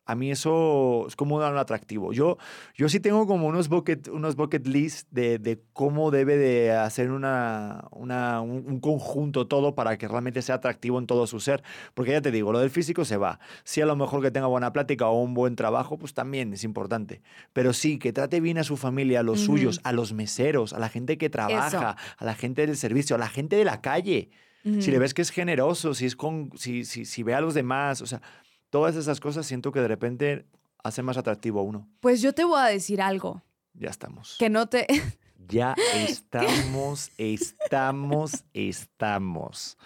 [0.09, 2.13] a mí eso es como un atractivo.
[2.13, 2.37] Yo,
[2.75, 7.11] yo sí tengo como unos bucket, unos bucket list de, de cómo debe de hacer
[7.11, 11.61] una, una- un, un conjunto todo para que realmente sea atractivo en todo su ser.
[11.93, 13.39] Porque ya te digo, lo del físico se va.
[13.63, 16.63] Sí, a lo mejor que tenga buena plática o un buen trabajo, pues también es
[16.63, 17.21] importante.
[17.53, 19.57] Pero sí, que trate bien a su familia, a los Ujú.
[19.57, 23.19] suyos, a los meseros, a la gente que trabaja, a la gente del servicio, a
[23.19, 24.31] la gente de la calle.
[24.79, 27.53] Si le ves que es generoso, si, es con, si, si, si ve a los
[27.53, 28.21] demás, o sea,
[28.69, 30.45] todas esas cosas siento que de repente
[30.83, 31.87] hacen más atractivo a uno.
[31.99, 34.35] pues yo te voy a decir algo, Ya estamos.
[34.39, 34.85] que no te...
[35.51, 39.77] Ya estamos, estamos, estamos.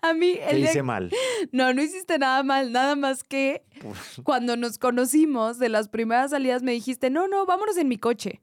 [0.00, 1.10] A mí, ¿Qué el día- hice mal?
[1.52, 6.30] No, no hiciste nada mal, nada más que Pues, cuando nos conocimos, de las primeras
[6.30, 8.40] salidas me dijiste, no, no, vámonos en mi coche.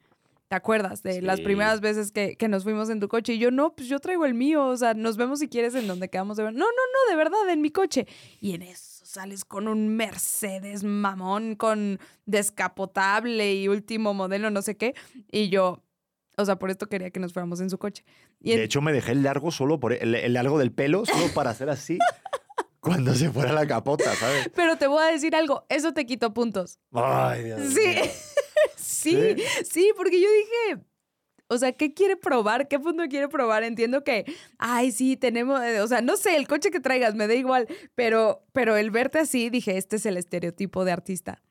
[0.49, 3.33] ¿Te acuerdas de las primeras veces que, que nos fuimos en tu coche?
[3.33, 5.87] Y yo, no, pues yo traigo el mío, o sea, nos vemos si quieres en
[5.87, 6.53] donde quedamos de ver.
[6.53, 8.05] No, no, no, de verdad, en mi coche.
[8.41, 14.77] Y en eso sales con un Mercedes mamón, con descapotable y último modelo, no sé
[14.77, 14.95] qué.
[15.31, 15.83] Y yo,
[16.37, 18.03] o sea, por esto quería que nos fuéramos en su coche.
[18.39, 21.27] Y de hecho, me dejé el largo solo por el, el largo del pelo, solo
[21.33, 21.99] para hacer así
[22.79, 24.49] cuando se fuera la capota, ¿sabes?
[24.55, 26.79] Pero te voy a decir algo, eso te quitó puntos.
[26.93, 27.61] Ay, Dios.
[27.73, 27.95] Sí,
[28.77, 29.35] ¿Sí?
[29.63, 30.83] sí, porque yo dije,
[31.51, 32.67] o sea, ¿qué quiere probar?
[32.67, 33.63] ¿Qué punto quiere probar?
[33.63, 34.25] Entiendo que,
[34.57, 37.67] ay, sí, tenemos, eh, o sea, no sé, el coche que traigas, me da igual,
[37.95, 41.41] pero, pero el verte así, dije, este es el estereotipo de artista.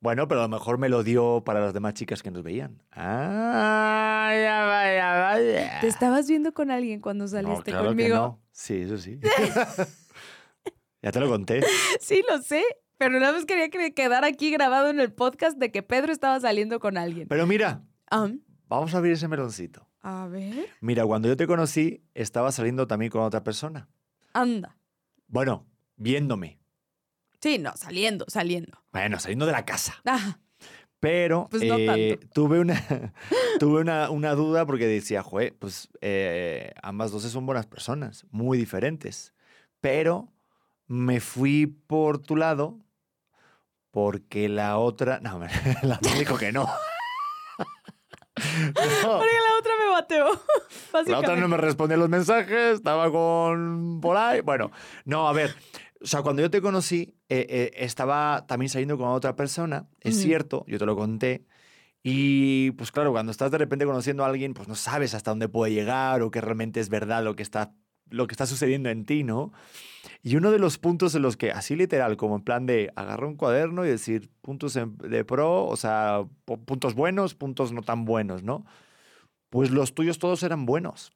[0.00, 2.80] Bueno, pero a lo mejor me lo dio para las demás chicas que nos veían.
[2.92, 5.80] Ah, ya vaya, vaya.
[5.80, 8.14] ¿Te estabas viendo con alguien cuando No, saliste claro que conmigo?
[8.16, 8.42] no.
[8.52, 9.18] Sí, eso sí.
[11.02, 11.62] ya te lo conté.
[12.00, 12.62] Sí, lo sé,
[12.96, 16.12] pero nada más quería que me quedara aquí grabado en el podcast de que Pedro
[16.12, 17.28] estaba saliendo con alguien.
[17.28, 18.28] Pero mira, Ah,
[18.68, 19.86] vamos a abrir ese meloncito.
[20.02, 23.88] a ver, Mira, cuando yo te conocí, estaba saliendo también con otra persona.
[24.32, 24.76] anda.
[25.26, 26.58] Bueno, viéndome.
[27.40, 28.82] Sí, no, saliendo, saliendo.
[28.92, 29.94] Bueno, saliendo de la casa.
[30.06, 30.38] Ah,
[31.00, 32.28] Pero Pues no eh, tanto.
[32.34, 33.12] tuve, una,
[33.60, 38.58] tuve una, una duda porque decía, joder, pues eh, ambas dos son buenas personas, muy
[38.58, 39.34] diferentes.
[39.80, 40.32] Pero
[40.86, 42.78] me fui por tu lado
[43.90, 45.20] porque la otra...
[45.20, 45.38] No,
[45.82, 46.68] la otra dijo que no.
[48.58, 48.72] No.
[48.74, 50.26] Porque la otra me bateó.
[51.06, 54.40] La otra no me respondía los mensajes, estaba con por ahí.
[54.40, 54.70] Bueno,
[55.04, 55.54] no, a ver.
[56.00, 60.20] O sea, cuando yo te conocí, eh, eh, estaba también saliendo con otra persona, es
[60.20, 61.44] cierto, yo te lo conté.
[62.02, 65.48] Y pues claro, cuando estás de repente conociendo a alguien, pues no sabes hasta dónde
[65.48, 67.74] puede llegar o que realmente es verdad lo que está,
[68.08, 69.52] lo que está sucediendo en ti, ¿no?
[70.22, 73.24] Y uno de los puntos en los que, así literal, como en plan de agarrar
[73.26, 78.04] un cuaderno y decir puntos de pro, o sea, pu- puntos buenos, puntos no tan
[78.04, 78.64] buenos, ¿no?
[79.50, 81.12] Pues los tuyos todos eran buenos.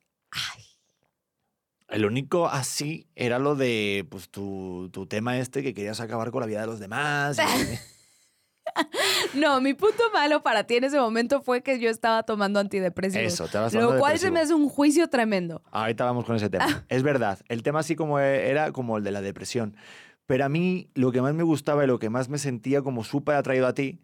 [1.89, 6.41] El único así era lo de pues tu, tu tema este que querías acabar con
[6.41, 7.39] la vida de los demás.
[7.39, 7.43] y-
[9.35, 13.33] No, mi punto malo para ti en ese momento fue que yo estaba tomando antidepresivos.
[13.35, 14.35] Eso, te vas Lo cual se depresivo.
[14.35, 15.63] me hace un juicio tremendo.
[15.71, 16.85] Ahorita vamos con ese tema.
[16.89, 19.77] Es verdad, el tema así como e- era como el de la depresión.
[20.27, 23.05] Pero a mí lo que más me gustaba y lo que más me sentía como
[23.05, 24.01] súper atraído a ti,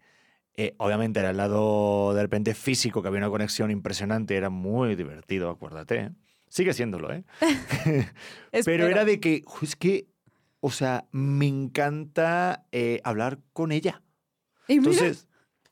[0.55, 4.95] eh, obviamente era el lado de repente físico, que había una conexión impresionante, era muy
[4.95, 6.11] divertido, acuérdate.
[6.49, 7.23] Sigue siéndolo, ¿eh?
[8.65, 10.07] Pero era de que, "Jo, es que,
[10.59, 14.01] o sea, me encanta eh, hablar con ella.
[14.75, 15.27] Entonces,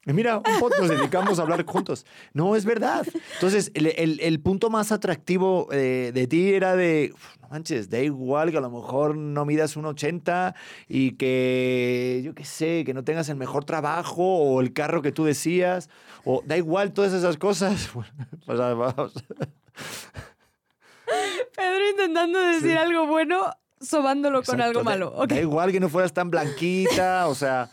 [0.06, 2.06] mira, un poco nos dedicamos a hablar juntos.
[2.34, 3.06] No, es verdad.
[3.36, 7.90] Entonces, el, el- el punto más atractivo eh, de ti era de, "Uf, no manches,
[7.90, 10.56] da igual que a lo mejor no midas un 80
[10.88, 15.12] y que, yo qué sé, que no tengas el mejor trabajo o el carro que
[15.12, 15.90] tú decías,
[16.26, 17.90] o da igual todas esas cosas.
[18.46, 19.14] Pues, vamos.
[21.56, 22.78] Pedro intentando decir Sí.
[22.78, 23.46] algo bueno,
[23.80, 25.14] sobándolo con Exacto, algo malo.
[25.16, 25.30] Ok.
[25.30, 27.70] Da igual que no fueras tan blanquita, o sea,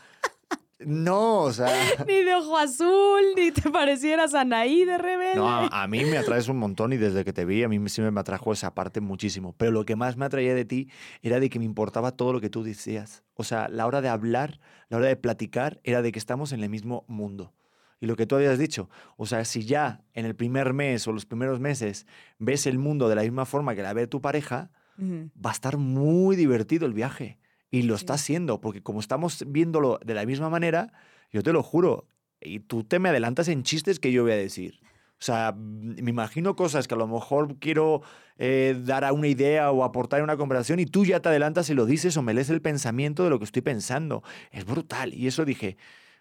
[0.80, 1.68] no, o sea...
[2.06, 5.36] Ni de ojo azul, ni te parecieras Anaí de rebelde.
[5.36, 7.76] No, a, a mí me atraes un montón y desde que te vi a mí
[7.88, 9.54] siempre me atrajo esa parte muchísimo.
[9.56, 10.88] Pero lo que más me atraía de ti
[11.22, 13.22] era de que me importaba todo lo que tú decías.
[13.34, 16.62] O sea, la hora de hablar, la hora de platicar, era de que estamos en
[16.62, 17.52] el mismo mundo.
[18.00, 21.12] Y lo que tú habías dicho, o sea, si ya en el primer mes o
[21.12, 22.06] los primeros meses
[22.38, 25.78] ves el mundo de la misma forma que la ve tu pareja, va a estar
[25.78, 27.38] muy divertido el viaje.
[27.74, 28.02] Y lo Sí.
[28.04, 30.92] está haciendo, porque como estamos viéndolo de la misma manera,
[31.32, 32.06] yo te lo juro,
[32.40, 34.80] y tú te me adelantas en chistes que yo voy a decir.
[35.18, 38.02] O sea, me imagino cosas que a lo mejor quiero
[38.36, 41.70] eh, dar a una idea o aportar en una conversación y tú ya te adelantas
[41.70, 44.22] y lo dices o me lees el pensamiento de lo que estoy pensando.
[44.50, 45.14] Es brutal.
[45.14, 45.76] Y eso dije,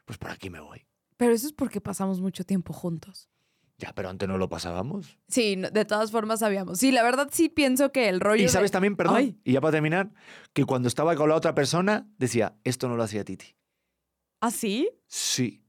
[0.05, 0.85] pues por aquí me voy.
[1.17, 3.29] Pero eso es porque pasamos mucho tiempo juntos.
[3.83, 5.17] Ya, pero antes no lo pasábamos.
[5.27, 6.79] Sí, de todas formas sabíamos.
[6.79, 8.39] Sí, la verdad sí pienso que el rollo.
[8.41, 9.37] Y de- sabes también, perdón, Ay.
[9.43, 10.11] y ya para terminar,
[10.53, 13.55] que cuando estaba con la otra persona decía, esto no lo hacía Titi.
[14.39, 14.89] ¿Ah, sí?
[15.07, 15.59] Sí.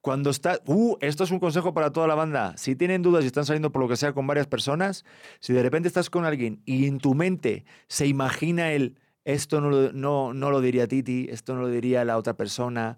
[0.00, 0.58] Cuando está.
[0.64, 2.56] Uh, esto es un consejo para toda la banda.
[2.56, 5.04] Si tienen dudas y están saliendo por lo que sea con varias personas,
[5.40, 8.98] si de repente estás con alguien y en tu mente se imagina el.
[9.26, 12.96] Esto no lo, no, no lo diría Titi, esto no lo diría la otra persona.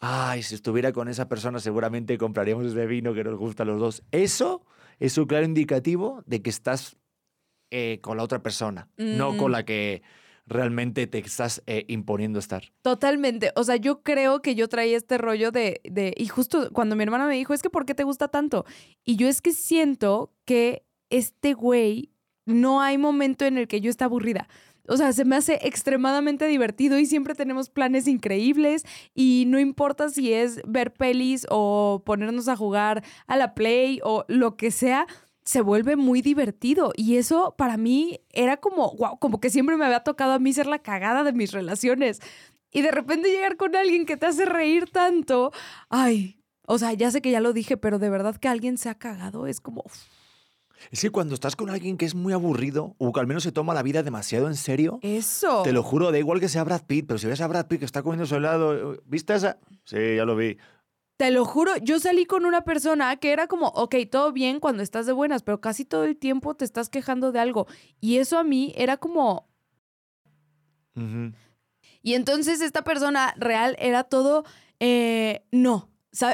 [0.00, 3.78] Ay, si estuviera con esa persona, seguramente compraríamos ese vino que nos gusta a los
[3.78, 4.02] dos.
[4.10, 4.64] Eso
[4.98, 6.96] es un claro indicativo de que estás
[7.70, 9.36] eh, con la otra persona, no Mm.
[9.36, 10.02] con la que
[10.46, 12.64] realmente te estás eh, imponiendo estar.
[12.82, 13.52] Totalmente.
[13.54, 16.12] O sea, yo creo que yo traía este rollo de, de.
[16.16, 18.64] Y justo cuando mi hermana me dijo, es que ¿por qué te gusta tanto?
[19.04, 22.10] Y yo es que siento que este güey
[22.46, 24.48] no hay momento en el que yo esté aburrida.
[24.88, 30.08] O sea, se me hace extremadamente divertido y siempre tenemos planes increíbles y no importa
[30.08, 35.06] si es ver pelis o ponernos a jugar a la play o lo que sea,
[35.44, 39.84] se vuelve muy divertido y eso para mí era como, wow, como que siempre me
[39.84, 42.20] había tocado a mí ser la cagada de mis relaciones.
[42.72, 45.52] Y de repente llegar con alguien que te hace reír tanto,
[45.88, 48.88] ay, o sea, ya sé que ya lo dije, pero de verdad que alguien se
[48.88, 49.84] ha cagado es como,
[50.90, 53.52] Es que cuando estás con alguien que es muy aburrido o que al menos se
[53.52, 55.62] toma la vida demasiado en serio, eso.
[55.62, 57.80] te lo juro, da igual que sea Brad Pitt, pero si ves a Brad Pitt
[57.80, 59.58] que está comiendo su helado, ¿viste esa?
[59.84, 60.56] Sí, ya lo vi.
[61.16, 64.82] Te lo juro, yo salí con una persona que era como, ok, todo bien cuando
[64.82, 67.66] estás de buenas, pero casi todo el tiempo te estás quejando de algo.
[68.00, 69.46] Y eso a mí era como.
[72.02, 74.44] Y entonces esta persona real era todo
[74.80, 75.89] eh, no.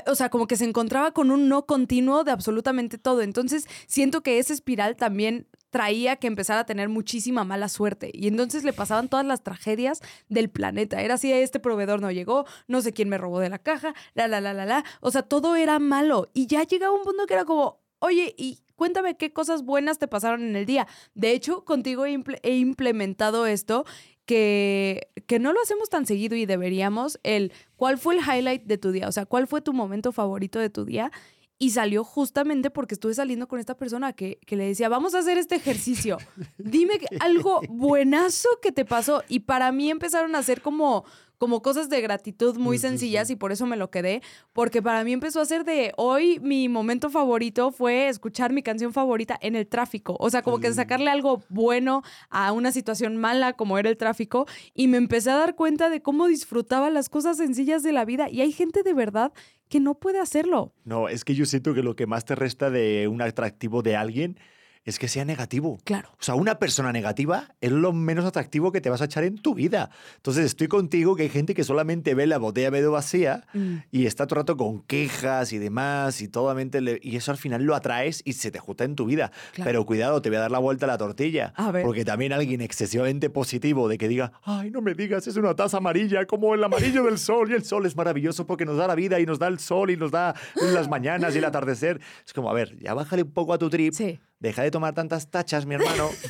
[0.06, 3.22] O sea, como que se encontraba con un no continuo de absolutamente todo.
[3.22, 8.10] Entonces siento que esa espiral también traía que empezara a tener muchísima mala suerte.
[8.14, 11.02] Y entonces le pasaban todas las tragedias del planeta.
[11.02, 14.28] Era así, este proveedor no llegó, no sé quién me robó de la caja, la,
[14.28, 14.84] la, la, la, la.
[15.00, 16.30] O sea, todo era malo.
[16.32, 20.06] Y ya llegaba un punto que era como, oye, ¿y cuéntame qué cosas buenas te
[20.08, 20.86] pasaron en el día.
[21.14, 23.84] De hecho, contigo he, he implementado esto
[24.26, 28.76] que, que no lo hacemos tan seguido y deberíamos, el cuál fue el highlight de
[28.78, 31.10] tu día, o sea, cuál fue tu momento favorito de tu día.
[31.58, 35.20] Y salió justamente porque estuve saliendo con esta persona que, que le decía, vamos a
[35.20, 36.18] hacer este ejercicio.
[36.58, 39.22] Dime que- algo buenazo que te pasó.
[39.26, 41.06] Y para mí empezaron a ser como,
[41.38, 44.22] como cosas de gratitud muy sencillas y por eso me lo quedé.
[44.52, 48.92] Porque para mí empezó a ser de, hoy mi momento favorito fue escuchar mi canción
[48.92, 50.16] favorita en el tráfico.
[50.18, 54.46] O sea, como que sacarle algo bueno a una situación mala como era el tráfico.
[54.74, 58.28] Y me empecé a dar cuenta de cómo disfrutaba las cosas sencillas de la vida.
[58.30, 59.32] Y hay gente de verdad
[59.68, 60.72] que no puede hacerlo.
[60.84, 63.96] No, es que yo siento que lo que más te resta de un atractivo de
[63.96, 64.38] alguien
[64.86, 65.78] es que sea negativo.
[65.84, 66.08] Claro.
[66.12, 69.36] O sea, una persona negativa es lo menos atractivo que te vas a echar en
[69.36, 69.90] tu vida.
[70.16, 73.44] Entonces, estoy contigo que hay gente que solamente ve la botella medio vacía
[73.90, 77.36] y está todo el rato con quejas y demás y totalmente le- y eso al
[77.36, 79.30] final lo atraes y se te junta en tu vida.
[79.52, 79.68] Claro.
[79.68, 81.52] Pero cuidado, te voy a dar la vuelta a la tortilla.
[81.56, 81.84] A ver.
[81.84, 85.78] Porque también alguien excesivamente positivo de que diga, ay, no me digas, es una taza
[85.78, 88.94] amarilla como el amarillo del sol y el sol es maravilloso porque nos da la
[88.94, 90.34] vida y nos da el sol y nos da
[90.72, 92.00] las mañanas y el atardecer.
[92.24, 93.92] Es como, a ver, ya bájale un poco a tu trip.
[93.92, 94.20] Sí.
[94.38, 96.08] Deja de tomar tantas tachas, mi hermano.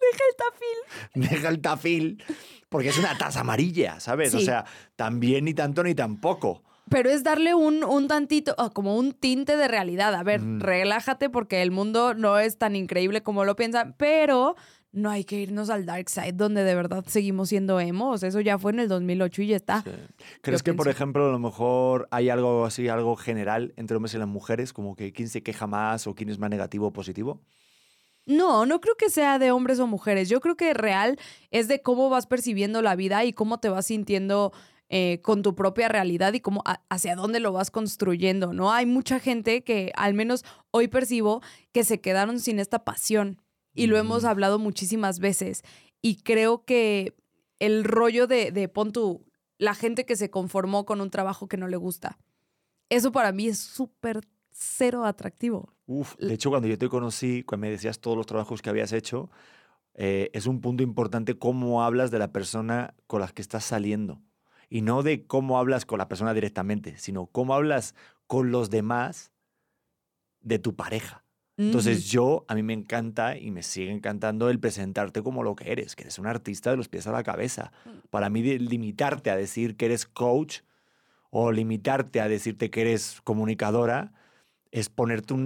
[0.00, 1.28] Deja el tafil.
[1.30, 2.24] Deja el tafil.
[2.68, 4.34] Porque es una taza amarilla, ¿sabes?
[4.34, 4.44] O Sí.
[4.46, 4.64] sea,
[4.96, 6.62] también ni tanto ni tampoco.
[6.88, 10.14] Pero es darle un, un tantito, ah, como un tinte de realidad.
[10.14, 10.60] A ver, Mm.
[10.60, 14.54] relájate porque el mundo no es tan increíble como lo piensan, pero
[14.96, 18.22] no hay que irnos al dark side donde de verdad seguimos siendo emos.
[18.22, 19.84] Eso ya fue en el 2008 y ya está.
[20.40, 24.14] ¿Crees Yo que, por ejemplo, a lo mejor hay algo así, algo general entre hombres
[24.14, 24.72] y las mujeres?
[24.72, 27.42] Como que quién se queja más o quién es más negativo o positivo.
[28.24, 30.28] No, no creo que sea de hombres o mujeres.
[30.28, 31.18] Yo creo que real
[31.52, 34.52] es de cómo vas percibiendo la vida y cómo te vas sintiendo
[34.88, 38.72] eh, con tu propia realidad y cómo a- hacia dónde lo vas construyendo, ¿no?
[38.72, 41.40] Hay mucha gente que, al menos hoy percibo,
[41.72, 43.40] que se quedaron sin esta pasión.
[43.76, 45.62] Y lo hemos hablado muchísimas veces.
[46.02, 47.14] Y creo que
[47.58, 49.24] el rollo de, de pon tú,
[49.58, 52.18] la gente que se conformó con un trabajo que no le gusta.
[52.88, 55.72] Eso para mí es súper cero atractivo.
[55.86, 58.92] Uf, de hecho, cuando yo te conocí, cuando me decías todos los trabajos que habías
[58.92, 59.30] hecho,
[59.94, 64.20] eh, es un punto importante cómo hablas de la persona con la que estás saliendo.
[64.68, 67.94] Y no de cómo hablas con la persona directamente, sino cómo hablas
[68.26, 69.32] con los demás
[70.40, 71.25] de tu pareja.
[71.58, 75.72] Entonces yo, a mí me encanta y me sigue encantando el presentarte como lo que
[75.72, 77.72] eres, que eres un artista de los pies a la cabeza.
[78.10, 80.60] Para mí limitarte a decir que eres coach
[81.30, 84.12] o limitarte a decirte que eres comunicadora
[84.72, 85.42] es ponerte un,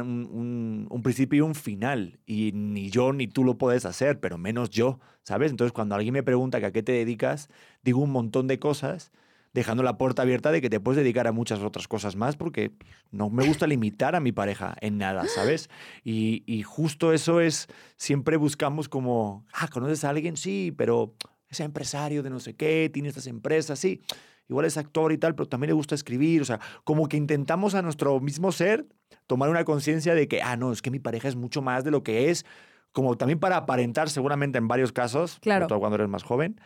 [0.00, 2.18] un- un- un principio y un final.
[2.26, 5.50] Y ni yo ni tú lo puedes hacer, pero menos yo, ¿sabes?
[5.52, 7.48] Entonces cuando alguien me pregunta que a qué te dedicas,
[7.82, 9.12] digo un montón de cosas
[9.52, 12.72] dejando la puerta abierta de que te puedes dedicar a muchas otras cosas más porque
[13.10, 15.68] no me gusta limitar a mi pareja en nada, ¿sabes?
[16.04, 20.36] Y, y justo eso es, siempre buscamos como, ah, ¿conoces a alguien?
[20.36, 21.14] Sí, pero
[21.48, 24.00] es empresario de no sé qué, tiene estas empresas, sí,
[24.48, 27.74] igual es actor y tal, pero también le gusta escribir, o sea, como que intentamos
[27.74, 28.86] a nuestro mismo ser
[29.26, 31.90] tomar una conciencia de que, ah, no, es que mi pareja es mucho más de
[31.90, 32.46] lo que es,
[32.92, 35.66] como también para aparentar seguramente en varios casos, sobre Claro.
[35.66, 36.58] todo cuando eres más joven,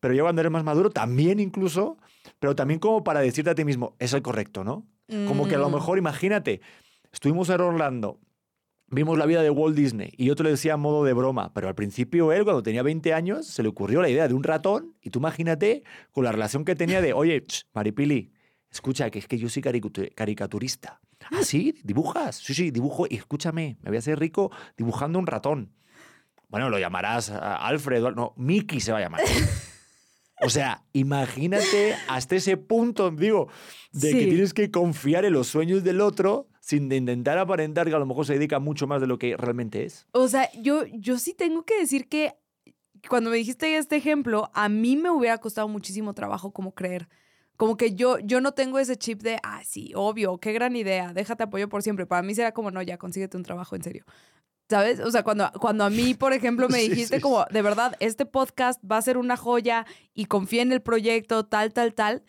[0.00, 1.98] pero ya cuando eres más maduro también incluso,
[2.42, 4.84] pero también como para decirte a ti mismo, es el correcto, ¿no?
[5.28, 5.74] Como que a lo Mm.
[5.74, 6.60] mejor, imagínate,
[7.12, 8.18] estuvimos en Orlando,
[8.88, 11.52] vimos la vida de Walt Disney y yo te lo decía a modo de broma,
[11.54, 14.42] pero al principio él, cuando tenía 20 años, se le ocurrió la idea de un
[14.42, 18.32] ratón y tú imagínate con la relación que tenía de, oye, ch, Maripili,
[18.72, 21.00] escucha, que es que yo soy caricatu- caricaturista.
[21.30, 21.76] ¿Ah, sí?
[21.84, 22.38] ¿Dibujas?
[22.38, 25.70] Sí, sí, dibujo y escúchame, me voy a hacer rico dibujando un ratón.
[26.48, 29.20] Bueno, lo llamarás ah, Alfred, o- no, Mickey se va a llamar.
[30.44, 33.48] O sea, imagínate hasta ese punto, digo,
[33.92, 37.94] de que tienes que confiar en los sueños del otro sin de intentar aparentar que
[37.94, 40.06] a lo mejor se dedica mucho más de lo que realmente es.
[40.12, 42.34] O sea, yo, yo sí tengo que decir que
[43.08, 47.08] cuando me dijiste este ejemplo, a mí me hubiera costado muchísimo trabajo como creer.
[47.56, 51.12] Como que yo, yo no tengo ese chip de, ah, sí, obvio, qué gran idea,
[51.12, 52.06] déjate apoyo por siempre.
[52.06, 54.04] Para mí será como, no, ya, consíguete un trabajo en serio.
[54.72, 55.00] ¿Sabes?
[55.00, 58.24] O sea, cuando, cuando a mí, por ejemplo, me dijiste sí, como, de verdad, este
[58.24, 62.22] podcast va a ser una joya y confía en el proyecto, tal, tal, tal,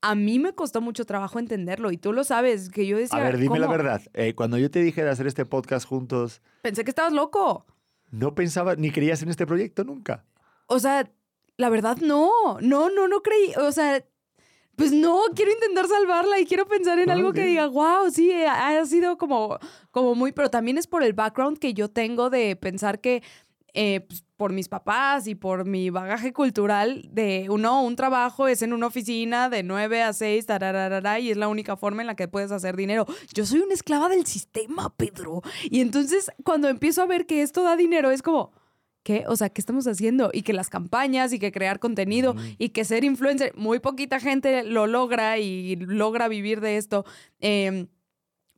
[0.00, 1.92] a mí me costó mucho trabajo entenderlo.
[1.92, 4.00] Y tú lo sabes, que yo decía, A ver, dime la verdad.
[4.14, 7.66] eh, cuando yo te dije de hacer este podcast juntos, Pensé que estabas loco.
[8.10, 10.24] no pensabas ni creías en este proyecto nunca.
[10.68, 11.10] O sea,
[11.58, 12.30] la verdad no,
[12.62, 14.02] no, no, no creí, o sea,
[14.80, 18.32] pues no, quiero intentar salvarla y quiero pensar en Ah, algo que diga, wow, sí,
[18.32, 19.58] ha ha sido como,
[19.90, 23.22] como muy, pero también es por el background que yo tengo de pensar que
[23.74, 28.62] eh, pues, por mis papás y por mi bagaje cultural de uno, un trabajo es
[28.62, 32.16] en una oficina de 9 a 6, tararara, y es la única forma en la
[32.16, 33.04] que puedes hacer dinero.
[33.34, 35.42] Yo soy una esclava del sistema, Pedro.
[35.64, 38.50] Y entonces cuando empiezo a ver que esto da dinero, es como,
[39.02, 39.24] ¿qué?
[39.26, 40.30] O sea, ¿qué estamos haciendo?
[40.32, 44.62] Y que las campañas y que crear contenido y que ser influencer, muy poquita gente
[44.64, 47.04] lo logra y logra vivir de esto,
[47.40, 47.88] em,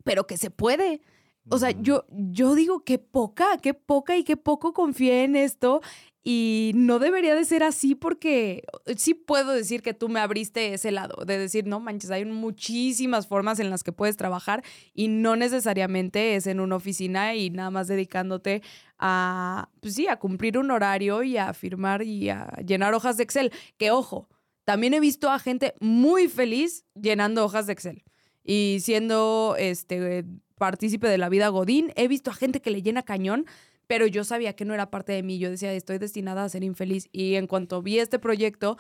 [0.05, 1.01] pero que se puede.
[1.49, 5.81] O sea, yo, yo digo qué poca, qué poca y qué poco confié en esto.
[6.25, 10.73] Y no debería de ser así porque eh, sí puedo decir que tú me abriste
[10.73, 14.63] ese lado, de decir, no manches, hay muchísimas formas en las que puedes trabajar
[14.95, 18.63] y no necesariamente es en una oficina y nada más dedicándote
[19.05, 23.25] a, pues sí, a cumplir un horario y a firmar y a llenar hojas de
[23.25, 23.53] Excel.
[23.77, 24.29] Que ojo,
[24.65, 28.05] también he visto a gente muy feliz llenando hojas de Excel
[28.45, 30.25] y siendo este
[30.57, 31.93] partícipe de la vida Godín.
[31.97, 33.47] He visto a gente que le llena cañón,
[33.89, 35.41] pero yo sabía que no era parte de mí.
[35.41, 37.09] Yo decía, estoy destinada a ser infeliz.
[37.11, 38.79] Y en cuanto vi este proyecto,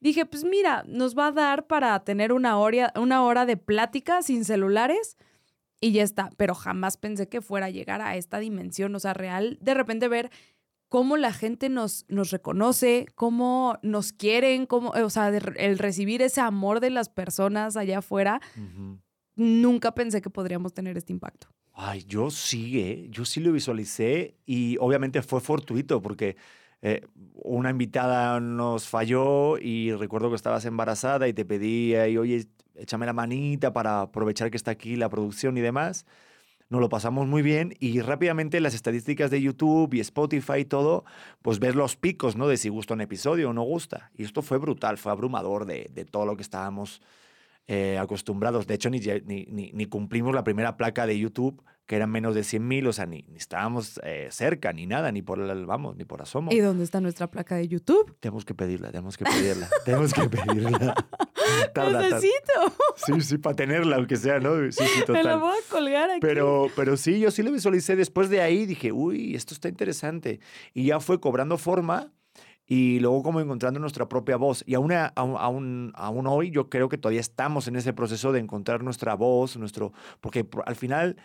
[0.00, 4.20] dije, pues mira, nos va a dar para tener una hora, una hora de plática
[4.20, 5.16] sin celulares
[5.80, 6.30] y ya está.
[6.36, 10.08] Pero jamás pensé que fuera a llegar a esta dimensión, o sea, real, de repente
[10.08, 10.30] ver
[10.88, 16.40] cómo la gente nos, nos reconoce, cómo nos quieren, cómo, o sea, el recibir ese
[16.40, 18.40] amor de las personas allá afuera
[19.34, 21.48] nunca pensé que podríamos tener este impacto.
[21.72, 23.06] Ay, yo sí, ¿eh?
[23.10, 26.36] yo sí lo visualicé y obviamente fue fortuito porque
[26.80, 27.02] eh,
[27.34, 32.46] una invitada nos falló y recuerdo que estabas embarazada y te pedía, y oye,
[32.78, 36.06] échame la manita para aprovechar que está aquí la producción y demás.
[36.68, 41.04] Nos lo pasamos muy bien y rápidamente las estadísticas de YouTube y Spotify y todo,
[41.42, 42.48] pues ves los picos, ¿no?
[42.48, 44.10] De si gusta un episodio o no gusta.
[44.16, 47.00] Y esto fue brutal, fue abrumador de, de todo lo que estábamos
[47.68, 48.68] eh, acostumbrados.
[48.68, 52.42] De hecho, ni, ni, ni, cumplimos la primera placa de YouTube, que eran menos de
[52.42, 55.96] 100 mil, o sea, ni, ni estábamos eh, cerca, ni nada, ni por, el, vamos,
[55.96, 56.50] ni por asomo.
[56.52, 58.16] ¿Y dónde está nuestra placa de YouTube?
[58.18, 60.94] Tenemos que pedirla, tenemos que pedirla, tenemos que pedirla.
[61.76, 62.74] Necesito.
[62.96, 64.56] Sí, sí, para tenerla, aunque sea, ¿no?
[64.72, 65.14] Sí, sí, total.
[65.14, 66.20] Me la voy a colgar aquí.
[66.20, 67.94] Pero, pero sí, yo sí lo visualicé.
[67.94, 70.40] Después de ahí dije, uy, esto está interesante.
[70.74, 72.12] Y ya fue cobrando forma
[72.66, 74.64] y luego como encontrando nuestra propia voz.
[74.66, 78.82] Y aún, aún, aún, hoy yo creo que todavía estamos en ese proceso de encontrar
[78.82, 81.16] nuestra voz, nuestro, porque al final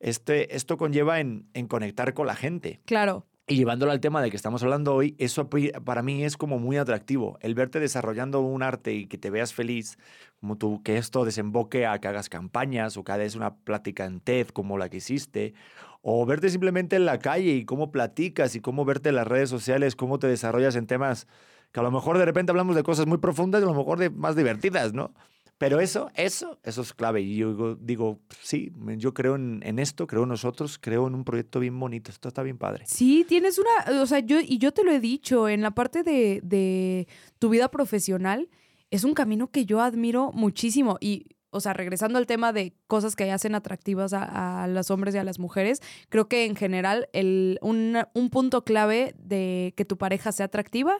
[0.00, 2.80] este, esto conlleva en, en conectar con la gente.
[2.84, 3.26] Claro.
[3.48, 6.78] Y llevándolo al tema de que estamos hablando hoy, eso para mí es como muy
[6.78, 7.38] atractivo.
[7.40, 9.98] El verte desarrollando un arte y que te veas feliz,
[10.40, 14.18] como tú, que esto desemboque a que hagas campañas o que hagas una plática en
[14.18, 15.54] TED como la que hiciste,
[16.02, 19.48] o verte simplemente en la calle y cómo platicas y cómo verte en las redes
[19.48, 21.28] sociales, cómo te desarrollas en temas
[21.70, 24.00] que a lo mejor de repente hablamos de cosas muy profundas y a lo mejor
[24.00, 25.14] de más divertidas, ¿no?
[25.58, 27.22] Pero eso, eso, eso es clave.
[27.22, 31.60] Y yo digo, sí, yo creo en, esto, creo en nosotros, creo en un proyecto
[31.60, 32.10] bien bonito.
[32.10, 32.84] Esto está bien padre.
[32.86, 36.02] Sí, tienes una, o sea, yo, y yo te lo he dicho, en la parte
[36.02, 38.50] de, de tu vida profesional,
[38.90, 40.98] es un camino que yo admiro muchísimo.
[41.00, 45.14] Y o sea, regresando al tema de cosas que hacen atractivas a, a, los hombres
[45.14, 49.86] y a las mujeres, creo que en general el, un, un, punto clave de que
[49.86, 50.98] tu pareja sea atractiva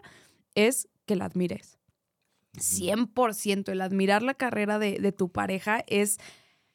[0.55, 1.79] es que la admires.
[2.57, 3.71] 100%.
[3.71, 6.19] El admirar la carrera de, tu pareja es,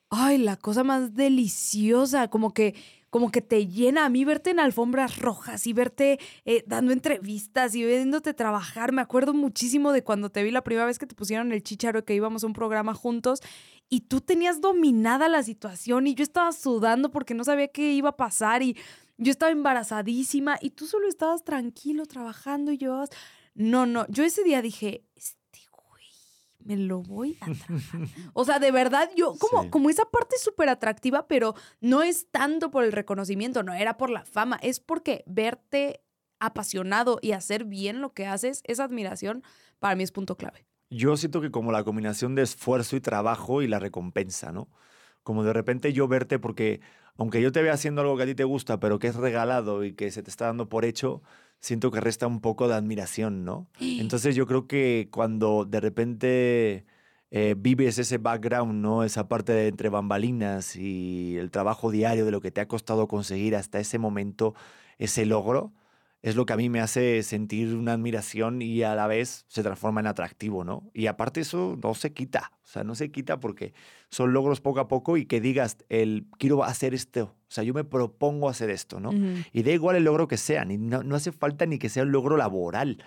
[0.09, 2.75] ay, la cosa más deliciosa, como que
[3.11, 7.75] como que te llena a mí verte en alfombras rojas y verte eh, dando entrevistas
[7.75, 8.93] y viéndote trabajar.
[8.93, 12.05] Me acuerdo muchísimo de cuando te vi la primera vez que te pusieron el chicharo,
[12.05, 13.41] que íbamos a un programa juntos
[13.89, 18.09] y tú tenías dominada la situación y yo estaba sudando porque no sabía qué iba
[18.09, 18.77] a pasar y
[19.17, 23.03] yo estaba embarazadísima y tú solo estabas tranquilo trabajando y yo...
[23.53, 25.03] No, no, yo ese día dije,
[26.65, 27.47] me lo voy a.
[28.33, 32.71] O sea, de verdad, yo como, como esa parte súper atractiva, pero no es tanto
[32.71, 36.01] por el reconocimiento, no era por la fama, es porque verte
[36.39, 39.43] apasionado y hacer bien lo que haces, esa admiración
[39.79, 40.65] para mí es punto clave.
[40.89, 44.67] Yo siento que como la combinación de esfuerzo y trabajo y la recompensa, ¿no?
[45.23, 46.81] Como de repente yo verte porque
[47.15, 49.83] aunque yo te vea haciendo algo que a ti te gusta, pero que es regalado
[49.83, 51.21] y que se te está dando por hecho,
[51.61, 53.67] siento que resta un poco de admiración, ¿no?
[53.79, 56.85] Entonces yo creo que cuando de repente
[57.29, 59.03] eh, vives ese background, ¿no?
[59.03, 63.07] Esa parte de entre bambalinas y el trabajo diario de lo que te ha costado
[63.07, 64.53] conseguir hasta ese momento,
[64.97, 65.71] ese logro,
[66.21, 69.63] es lo que a mí me hace sentir una admiración y a la vez se
[69.63, 70.89] transforma en atractivo, ¿no?
[70.93, 73.73] Y aparte eso no se quita, o sea, no se quita porque
[74.09, 77.73] son logros poco a poco y que digas, el quiero hacer esto, o sea, yo
[77.73, 79.11] me propongo hacer esto, ¿no?
[79.51, 82.11] Y da igual el logro que sea, ni, no, hace falta ni que sea un
[82.11, 83.03] logro laboral.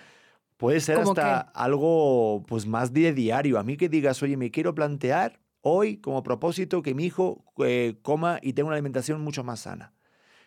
[0.56, 3.58] Puede ser hasta algo pues más de diario.
[3.58, 7.96] A mí que digas, oye, me quiero plantear hoy como propósito que mi hijo eh,
[8.02, 9.92] coma y tenga una alimentación mucho más sana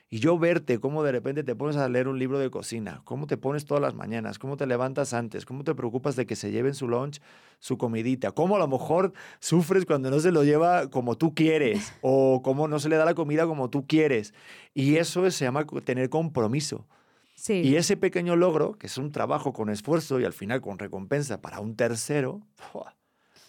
[0.10, 3.28] Y yo verte cómo de repente te pones a leer un libro de cocina, cómo
[3.28, 6.50] te pones todas las mañanas, cómo te levantas antes, cómo te preocupas de que se
[6.50, 7.20] lleven su lunch,
[7.60, 11.94] su comidita, cómo a lo mejor sufres cuando no se lo lleva como tú quieres
[12.02, 14.34] o cómo no se le da la comida como tú quieres.
[14.73, 16.88] Y eso se llama tener compromiso.
[17.36, 17.62] Sí.
[17.63, 21.42] Y ese pequeño logro, que es un trabajo con esfuerzo y al final con recompensa
[21.42, 22.96] para un tercero, ¡fua!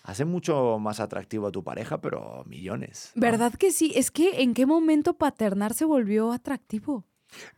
[0.08, 3.12] Hace mucho más atractivo a tu pareja, pero millones.
[3.14, 3.20] ¿no?
[3.20, 3.92] ¿Verdad que sí?
[3.94, 7.04] Es que ¿en qué momento paternar se volvió atractivo?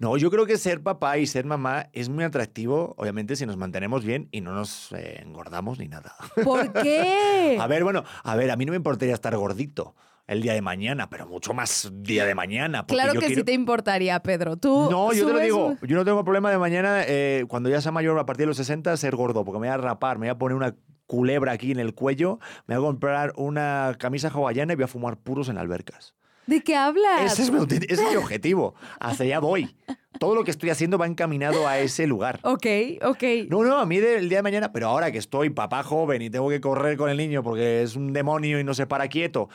[0.00, 3.56] No, yo creo que ser papá y ser mamá es muy atractivo, obviamente, si nos
[3.56, 6.16] mantenemos bien y no nos eh, engordamos ni nada.
[6.42, 7.56] ¿Por qué?
[7.60, 9.94] A ver, bueno, a ver, a mí no me importaría estar gordito
[10.30, 12.86] el día de mañana, pero mucho más día de mañana.
[12.86, 14.56] porque claro que quiero- sí te importaría, Pedro.
[14.56, 15.76] Tú No, yo te lo digo.
[15.82, 18.56] Yo no tengo problema de mañana, eh, cuando ya sea mayor, a partir de los
[18.56, 20.74] 60, ser gordo, porque me voy a rapar, me voy a poner una
[21.06, 24.88] culebra aquí en el cuello, me voy a comprar una camisa hawaiana y voy a
[24.88, 26.14] fumar puros en albercas.
[26.46, 27.32] ¿De qué hablas?
[27.32, 28.74] Ese es, mi, ese es mi objetivo.
[28.98, 29.76] Hacia allá voy.
[30.18, 32.40] Todo lo que estoy haciendo va encaminado a ese lugar.
[32.42, 32.66] Ok,
[33.02, 33.22] ok.
[33.48, 36.30] No, no, a mí del día de mañana, pero ahora que estoy papá joven y
[36.30, 39.48] tengo que correr con el niño porque es un demonio y no se para quieto.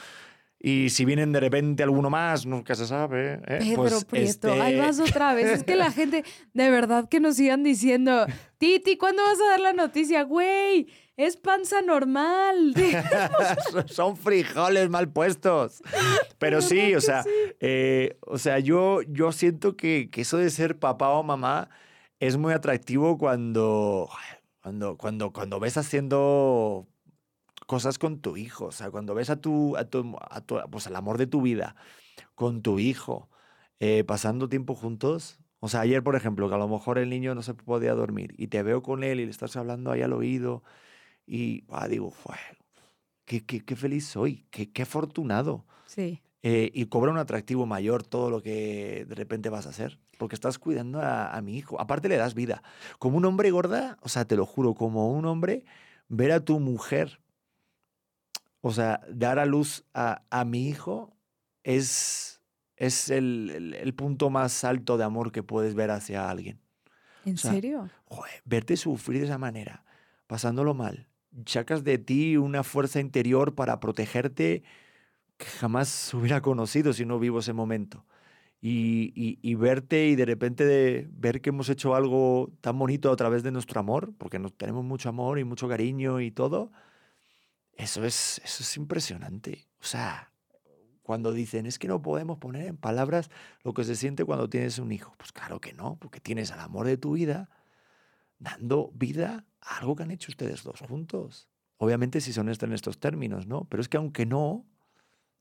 [0.68, 3.34] Y si vienen de repente alguno más, nunca se sabe.
[3.46, 3.60] ¿eh?
[3.60, 5.46] Pedro Pues, Prieto, este, ahí vas otra vez.
[5.60, 8.26] Es que la gente, de verdad que nos sigan diciendo,
[8.58, 10.24] Titi, ¿cuándo vas a dar la noticia?
[10.24, 10.88] Güey,
[11.18, 12.74] es panza normal.
[13.86, 15.84] Son frijoles mal puestos.
[16.40, 17.24] Pero sí, o sea,
[17.60, 21.70] eh, o sea yo, yo siento que, que eso de ser papá o mamá
[22.20, 24.10] es muy atractivo cuando,
[24.64, 26.88] cuando, cuando, cuando ves haciendo
[27.66, 30.88] cosas con tu hijo, o sea, cuando ves a tu, a tu, a tu- pues
[30.88, 31.76] al amor de tu vida
[32.36, 33.30] con tu hijo,
[33.80, 35.40] eh, pasando tiempo juntos.
[35.60, 38.34] O sea, ayer, por ejemplo, que a lo mejor el niño no se podía dormir
[38.38, 40.64] y te veo con él y le estás hablando ahí al oído
[41.28, 42.36] y ah, digo, "Jue,
[43.26, 45.66] qué, qué, qué feliz soy, qué, qué afortunado.
[45.86, 46.22] Sí.
[46.44, 50.36] Eh, y cobra un atractivo mayor todo lo que de repente vas a hacer, porque
[50.36, 51.82] estás cuidando a, a mi hijo.
[51.82, 52.62] Aparte le das vida.
[53.00, 55.66] Como un hombre gorda, o sea, te lo juro, como un hombre,
[56.08, 57.20] ver a tu mujer,
[58.68, 61.16] o sea, dar a luz a, a mi hijo
[61.64, 62.42] es,
[62.78, 66.60] es el, el- el punto más alto de amor que puedes ver hacia alguien.
[67.26, 67.90] ¿En O sea, serio?
[68.06, 69.86] Joder, verte sufrir de esa manera,
[70.26, 71.08] pasándolo mal,
[71.46, 74.64] sacas de ti una fuerza interior para protegerte
[75.38, 78.06] que jamás hubiera conocido si no vivo ese momento.
[78.62, 83.12] Y, y- y verte y de repente de ver que hemos hecho algo tan bonito
[83.12, 86.72] a través de nuestro amor, porque nos tenemos mucho amor y mucho cariño y todo,
[87.76, 89.68] eso es, eso es impresionante.
[89.80, 90.32] O sea,
[91.04, 93.30] cuando dicen, es que no podemos poner en palabras
[93.64, 95.14] lo que se siente cuando tienes un hijo.
[95.18, 97.50] Pues claro que no, porque tienes al amor de tu vida
[98.40, 101.48] dando vida a algo que han hecho ustedes dos juntos.
[101.78, 103.66] Obviamente si son estos términos, ¿no?
[103.66, 104.66] Pero es que aunque no,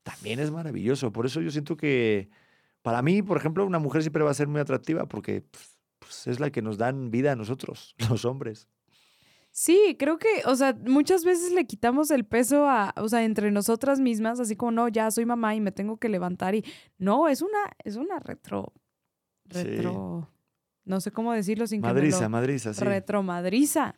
[0.02, 1.12] también es maravilloso.
[1.12, 2.30] Por eso yo siento que
[2.82, 6.26] para mí, por ejemplo, una mujer siempre va a ser muy atractiva porque pues, pues,
[6.26, 8.68] es la que nos dan vida a nosotros, los hombres.
[9.56, 13.52] Sí, creo que, o sea, muchas veces le quitamos el peso a, o sea, entre
[13.52, 16.64] nosotras mismas, así como, no, ya soy mamá y me tengo que levantar y,
[16.98, 18.72] no, es una, es una retro,
[19.52, 19.62] Sí.
[19.62, 20.28] retro,
[20.84, 22.82] no sé cómo decirlo sin que me Madriza, madriza, sí.
[22.82, 23.94] retromadriza.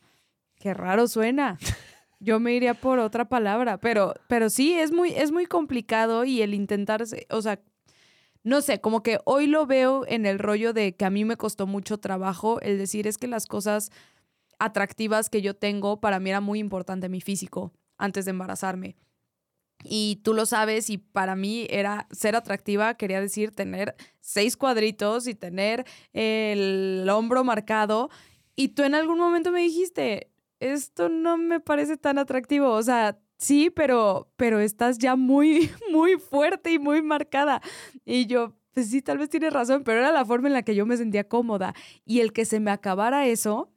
[0.56, 1.56] Qué raro suena.
[2.20, 6.42] Yo me iría por otra palabra, pero, pero sí, es muy, es muy complicado y
[6.42, 7.60] el intentar, o sea,
[8.42, 11.38] no sé, como que hoy lo veo en el rollo de que a mí me
[11.38, 13.90] costó mucho trabajo el decir es que las cosas
[14.58, 18.96] atractivas que yo tengo, para mí era muy importante mi físico antes de embarazarme.
[19.84, 25.26] Y tú lo sabes, y para mí era ser atractiva, quería decir tener seis cuadritos
[25.26, 28.10] y tener el hombro marcado.
[28.56, 32.72] Y tú en algún momento me dijiste, esto no me parece tan atractivo.
[32.72, 37.60] O sea, sí, pero, pero estás ya muy, muy fuerte y muy marcada.
[38.04, 40.74] Y yo, pues sí, tal vez tienes razón, pero era la forma en la que
[40.74, 41.74] yo me sentía cómoda.
[42.04, 43.70] Y el que se me acabara eso,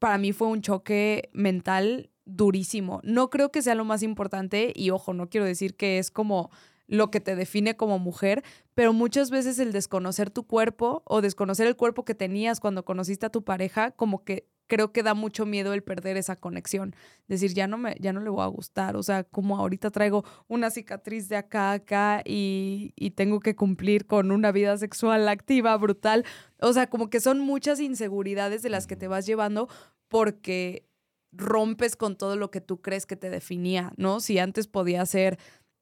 [0.00, 3.00] para mí fue un choque mental durísimo.
[3.04, 6.50] No creo que sea lo más importante y ojo, no quiero decir que es como
[6.88, 8.42] lo que te define como mujer,
[8.74, 13.26] pero muchas veces el desconocer tu cuerpo o desconocer el cuerpo que tenías cuando conociste
[13.26, 16.94] a tu pareja, como que creo que da mucho miedo el perder esa conexión.
[17.26, 20.24] Decir, ya no me ya no le voy a gustar, o sea, como ahorita traigo
[20.46, 25.28] una cicatriz de acá a acá y, y tengo que cumplir con una vida sexual
[25.28, 26.24] activa, brutal.
[26.60, 29.68] O sea, como que son muchas inseguridades de las que te vas llevando
[30.08, 30.86] porque
[31.32, 34.20] rompes con todo lo que tú crees que te definía, ¿no?
[34.20, 35.38] Si antes podía hacer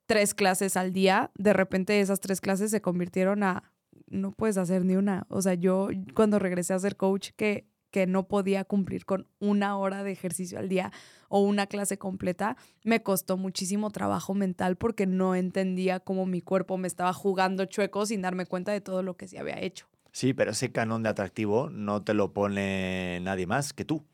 [0.07, 3.71] tres clases al día, de repente esas tres clases se convirtieron a
[4.07, 5.27] no puedes hacer ni una.
[5.29, 9.77] O sea, yo cuando regresé a ser coach, que que no podía cumplir con una
[9.77, 10.93] hora de ejercicio al día
[11.29, 16.77] o una clase completa, me costó muchísimo trabajo mental porque no entendía cómo mi cuerpo
[16.79, 19.87] me estaba jugando chueco sin darme cuenta de todo lo que se había hecho.
[20.13, 24.05] Sí, pero ese canon de atractivo no te lo pone nadie más que tú.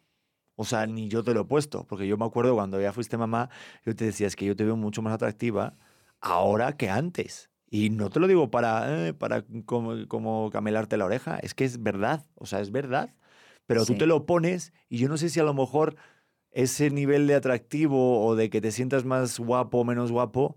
[0.56, 3.16] O sea, ni yo te lo he puesto, porque yo me acuerdo cuando ya fuiste
[3.16, 3.50] mamá,
[3.84, 5.76] yo te decía, es que yo te veo mucho más atractiva
[6.20, 7.50] ahora que antes.
[7.68, 11.64] Y no te lo digo para, eh, para como, como camelarte la oreja, es que
[11.64, 13.14] es verdad, o sea, es verdad.
[13.66, 15.96] Pero tú te lo pones y yo no sé si a lo mejor
[16.50, 20.56] ese nivel de atractivo o de que te sientas más guapo o menos guapo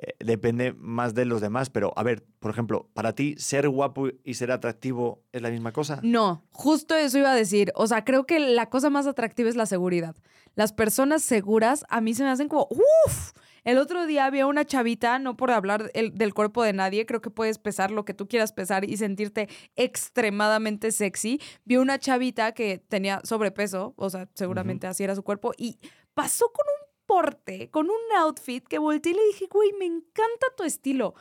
[0.00, 1.70] eh, depende más de los demás.
[1.70, 5.72] Pero, a ver, por ejemplo, para ti, ser guapo y ser atractivo es la misma
[5.72, 6.00] cosa.
[6.02, 7.72] No, justo eso iba a decir.
[7.74, 10.14] O sea, creo que la cosa más atractiva es la seguridad.
[10.54, 13.32] Las personas seguras a mí se me hacen como, uff.
[13.64, 17.20] El otro día había una chavita, no por hablar el- del cuerpo de nadie, creo
[17.20, 21.40] que puedes pesar lo que tú quieras pesar y sentirte extremadamente sexy.
[21.64, 25.78] Vi una chavita que tenía sobrepeso, o sea, seguramente así era su cuerpo, y
[26.14, 30.46] pasó con un porte, con un outfit que volteé y le dije, güey, me encanta
[30.56, 31.14] tu estilo.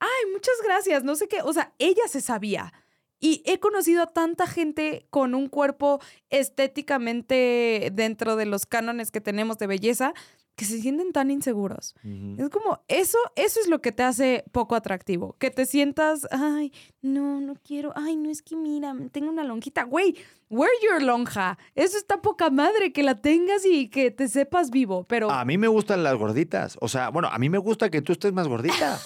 [0.00, 2.72] Ay, muchas gracias, no sé qué, o sea, ella se sabía.
[3.20, 9.20] Y he conocido a tanta gente con un cuerpo estéticamente dentro de los cánones que
[9.20, 10.14] tenemos de belleza
[10.58, 11.94] que se sienten tan inseguros.
[12.36, 15.36] Es como, eso, eso es lo que te hace poco atractivo.
[15.38, 19.84] Que te sientas, ay, no, no quiero, ay, no es que mira, tengo una lonjita.
[19.84, 20.16] Güey,
[20.50, 21.56] wear your lonja.
[21.76, 25.04] Eso está poca madre, que la tengas y que te sepas vivo.
[25.04, 26.76] Pero A mí me gustan las gorditas.
[26.80, 28.98] O sea, bueno, a mí me gusta que tú estés más gordita.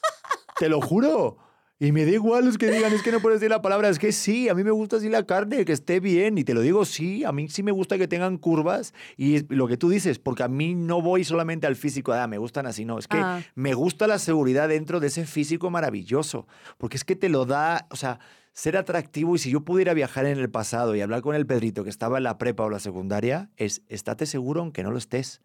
[0.60, 1.38] Te lo juro.
[1.82, 3.98] Y me da igual los que digan, es que no puedes decir la palabra, es
[3.98, 6.36] que sí, a mí me gusta así la carne, que esté bien.
[6.36, 8.92] Y te lo digo, sí, a mí sí me gusta que tengan curvas.
[9.16, 12.36] Y lo que tú dices, porque a mí no voy solamente al físico, ah, me
[12.36, 12.98] gustan así, no.
[12.98, 13.42] Es que Ah.
[13.54, 16.46] me gusta la seguridad dentro de ese físico maravilloso.
[16.76, 18.18] Porque es que te lo da, o sea,
[18.52, 19.34] ser atractivo.
[19.34, 22.18] Y si yo pudiera viajar en el pasado y hablar con el Pedrito que estaba
[22.18, 25.40] en la prepa o la secundaria, es estate seguro aunque no lo estés.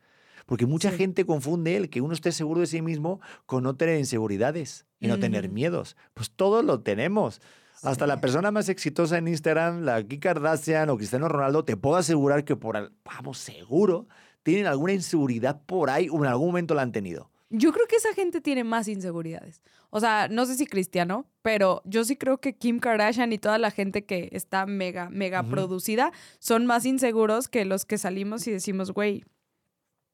[0.48, 0.98] Porque mucha Sí.
[0.98, 5.08] gente confunde el que uno esté seguro de sí mismo con no tener inseguridades y
[5.08, 5.96] no tener miedos.
[6.14, 7.42] Pues todos lo tenemos.
[7.84, 11.98] Hasta la persona más exitosa en Instagram, la Kim Kardashian o Cristiano Ronaldo, te puedo
[11.98, 14.08] asegurar que por, al- vamos, seguro,
[14.44, 17.30] tienen alguna inseguridad por ahí o en algún momento la han tenido.
[17.52, 19.62] Yo creo que esa gente tiene más inseguridades.
[19.92, 23.60] O sea, no sé si Cristiano, pero yo sí creo que Kim Kardashian y toda
[23.60, 28.52] la gente que está mega, mega producida son más inseguros que los que salimos y
[28.52, 29.26] decimos, güey,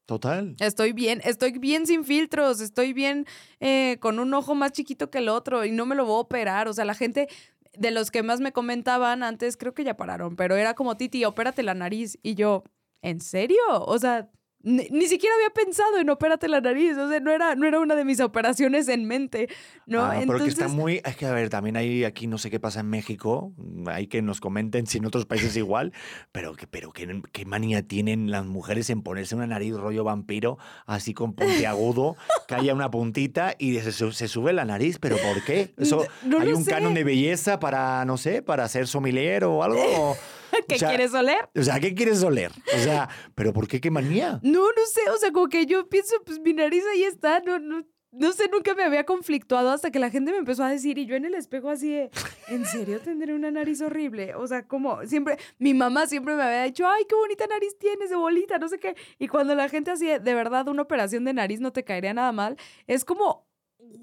[0.06, 0.56] Total.
[0.60, 3.26] estoy bien, estoy bien sin filtros, estoy bien
[3.60, 6.20] eh, con un ojo más chiquito que el otro y no me lo voy a
[6.20, 6.68] operar.
[6.68, 7.28] O sea, la gente
[7.74, 11.24] de los que más me comentaban antes, creo que ya pararon, pero era como, Titi,
[11.26, 12.18] opérate la nariz.
[12.24, 12.64] Y yo,
[13.02, 13.60] ¿en serio?
[13.70, 14.30] O sea,
[14.64, 16.98] ni, ni siquiera había pensado en opérate la nariz.
[16.98, 19.50] O sea, no era, no era una de mis operaciones en mente,
[19.86, 20.04] ¿no?
[20.06, 21.02] Ah, pero que está Entonces, muy.
[21.04, 23.54] Es que, a ver, también hay aquí no sé qué pasa en México.
[23.88, 25.94] Hay que nos comenten si en otros países igual.
[26.32, 30.58] Pero, que, pero qué, qué manía tienen las mujeres en ponerse una nariz rollo vampiro,
[30.86, 32.16] así con puntiagudo,
[32.48, 34.98] que haya una puntita y se, se sube la nariz.
[35.00, 35.74] ¿Pero por qué?
[35.78, 36.72] Eso, No ¿Hay un sé.
[36.72, 40.16] canon de belleza para, no sé, para ser sommelier o algo?
[40.68, 41.50] ¿qué o sea, quieres oler?
[41.56, 42.52] O sea, ¿qué quieres oler?
[42.76, 44.40] O sea, ¿pero por qué qué manía?
[44.44, 47.60] No, no sé, o sea, como que yo pienso, pues mi nariz ahí está, no,
[47.60, 50.98] no, no sé, nunca me había conflictuado hasta que la gente me empezó a decir
[50.98, 52.12] y yo en el espejo así de,
[52.50, 54.36] ¿en serio tendré una nariz horrible?
[54.36, 58.10] O sea, como siempre, mi mamá siempre me había dicho, ay, qué bonita nariz tienes
[58.10, 58.96] de bolita, no sé qué.
[59.18, 62.32] Y cuando la gente hacía, de verdad, una operación de nariz no te caería nada
[62.32, 62.58] mal,
[62.88, 63.50] es como...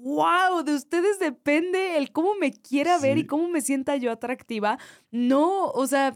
[0.01, 4.77] Wow, de ustedes depende el cómo me quiera ver y cómo me sienta yo atractiva.
[5.09, 6.13] No, o sea,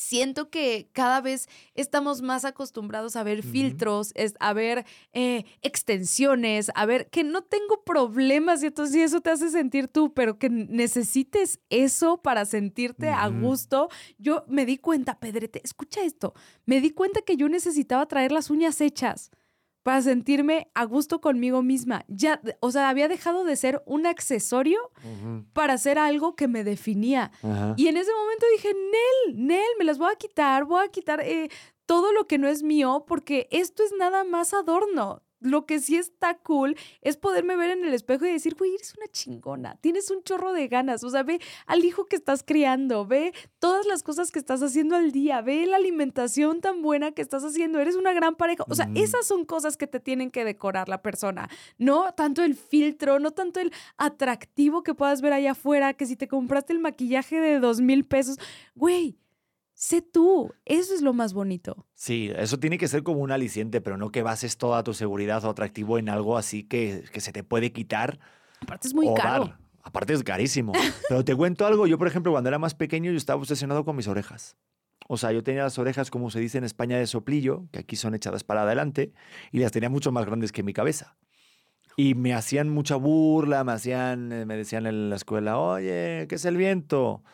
[0.00, 6.70] siento que cada vez estamos más acostumbrados a ver filtros, es- a ver eh, extensiones,
[6.74, 10.38] a ver que no tengo problemas y entonces si eso te hace sentir tú, pero
[10.38, 13.88] que necesites eso para sentirte a gusto.
[14.18, 16.32] Yo me di cuenta, Pedrete, escucha esto,
[16.64, 19.30] me di cuenta que yo necesitaba traer las uñas hechas
[19.82, 22.04] para sentirme a gusto conmigo misma.
[22.08, 24.78] Ya, o sea, había dejado de ser un accesorio
[25.52, 27.30] para hacer algo que me definía.
[27.76, 31.20] Y en ese momento dije, Nel, Nel, me las voy a quitar, voy a quitar
[31.20, 31.48] eh,
[31.86, 35.22] todo lo que no es mío porque esto es nada más adorno.
[35.40, 38.94] Lo que sí está cool es poderme ver en el espejo y decir, güey, eres
[38.96, 43.06] una chingona, tienes un chorro de ganas, o sea, ve al hijo que estás criando,
[43.06, 47.22] ve todas las cosas que estás haciendo al día, ve la alimentación tan buena que
[47.22, 50.44] estás haciendo, eres una gran pareja, o sea, esas son cosas que te tienen que
[50.44, 55.52] decorar la persona, no tanto el filtro, no tanto el atractivo que puedas ver allá
[55.52, 58.36] afuera, que si te compraste el maquillaje de dos mil pesos,
[58.74, 59.19] güey,
[59.80, 61.86] sé tú, eso es lo más bonito.
[61.94, 65.42] Sí, eso tiene que ser como un aliciente, pero no que bases toda tu seguridad
[65.46, 68.18] o atractivo en algo así que, que se te puede quitar
[68.60, 69.46] Aparte es muy o caro.
[69.46, 69.58] dar.
[69.82, 70.72] Aparte es carísimo.
[71.08, 73.96] Pero te cuento algo, yo por ejemplo cuando era más pequeño yo estaba obsesionado con
[73.96, 74.58] mis orejas.
[75.08, 77.96] O sea, yo tenía las orejas, como se dice en España, de soplillo, que aquí
[77.96, 79.14] son echadas para adelante,
[79.50, 81.16] y las tenía mucho más grandes que mi cabeza.
[81.96, 86.34] Y me hacían mucha burla, me hacían, eh, me decían en la escuela, oye, ¿qué
[86.34, 87.24] es el viento?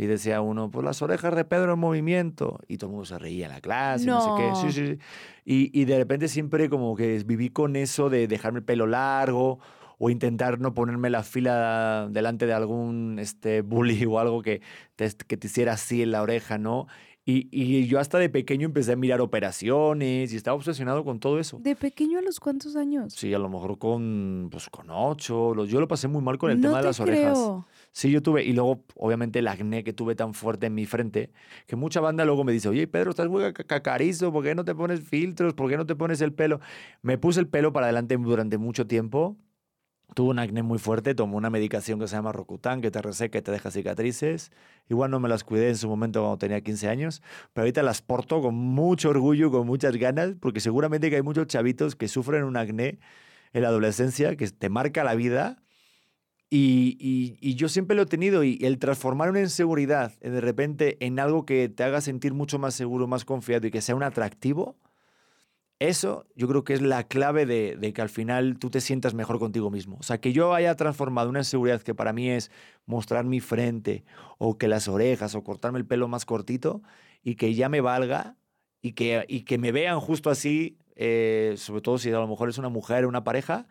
[0.00, 2.58] Y decía uno, pues las orejas de Pedro en movimiento.
[2.68, 4.54] Y todo el mundo se reía en la clase, no, sé qué.
[4.54, 4.98] Sí, sí, sí.
[5.44, 9.58] Y, y de repente siempre como que viví con eso de dejarme el pelo largo
[9.98, 14.62] o intentar no ponerme la fila delante de algún este, bully o algo que
[14.96, 16.86] te, que te hiciera así en la oreja, ¿no?
[17.26, 21.38] Y, y, yo hasta de pequeño empecé a mirar operaciones y estaba obsesionado con todo
[21.38, 21.58] eso.
[21.60, 23.12] ¿De pequeño a los cuántos años?
[23.12, 25.64] Sí, a lo mejor con, pues, con ocho.
[25.66, 27.38] Yo lo pasé muy mal con el tema de las orejas.
[27.92, 31.32] Sí, yo tuve, y luego obviamente el acné que tuve tan fuerte en mi frente,
[31.66, 34.74] que mucha banda luego me dice, oye Pedro, estás muy cacarizo, ¿por qué no te
[34.74, 35.54] pones filtros?
[35.54, 36.60] ¿Por qué no te pones el pelo?
[37.02, 39.36] Me puse el pelo para adelante durante mucho tiempo
[40.14, 43.38] Tuve un acné muy fuerte, tomé una medicación que se llama Rocutan, que te reseca
[43.38, 44.50] y te deja cicatrices.
[44.88, 47.22] Igual no me las cuidé en su momento cuando tenía 15 años,
[47.52, 51.46] pero ahorita las porto con mucho orgullo, con muchas ganas, porque seguramente que hay muchos
[51.46, 52.98] chavitos que sufren un acné
[53.52, 55.62] en la adolescencia, que te marca la vida.
[56.52, 61.20] Y, y, yo siempre lo he tenido, y el transformar una inseguridad de repente en
[61.20, 64.76] algo que te haga sentir mucho más seguro, más confiado y que sea un atractivo,
[65.80, 69.38] eso yo creo que es la clave de, que al final tú te sientas mejor
[69.38, 69.96] contigo mismo.
[69.98, 72.50] O sea, que yo haya transformado una inseguridad que para mí es
[72.84, 74.04] mostrar mi frente
[74.36, 76.82] o que las orejas o cortarme el pelo más cortito
[77.22, 78.36] y que ya me valga
[78.82, 82.50] y que, y que me vean justo así, eh, sobre todo si a lo mejor
[82.50, 83.66] es una mujer una pareja,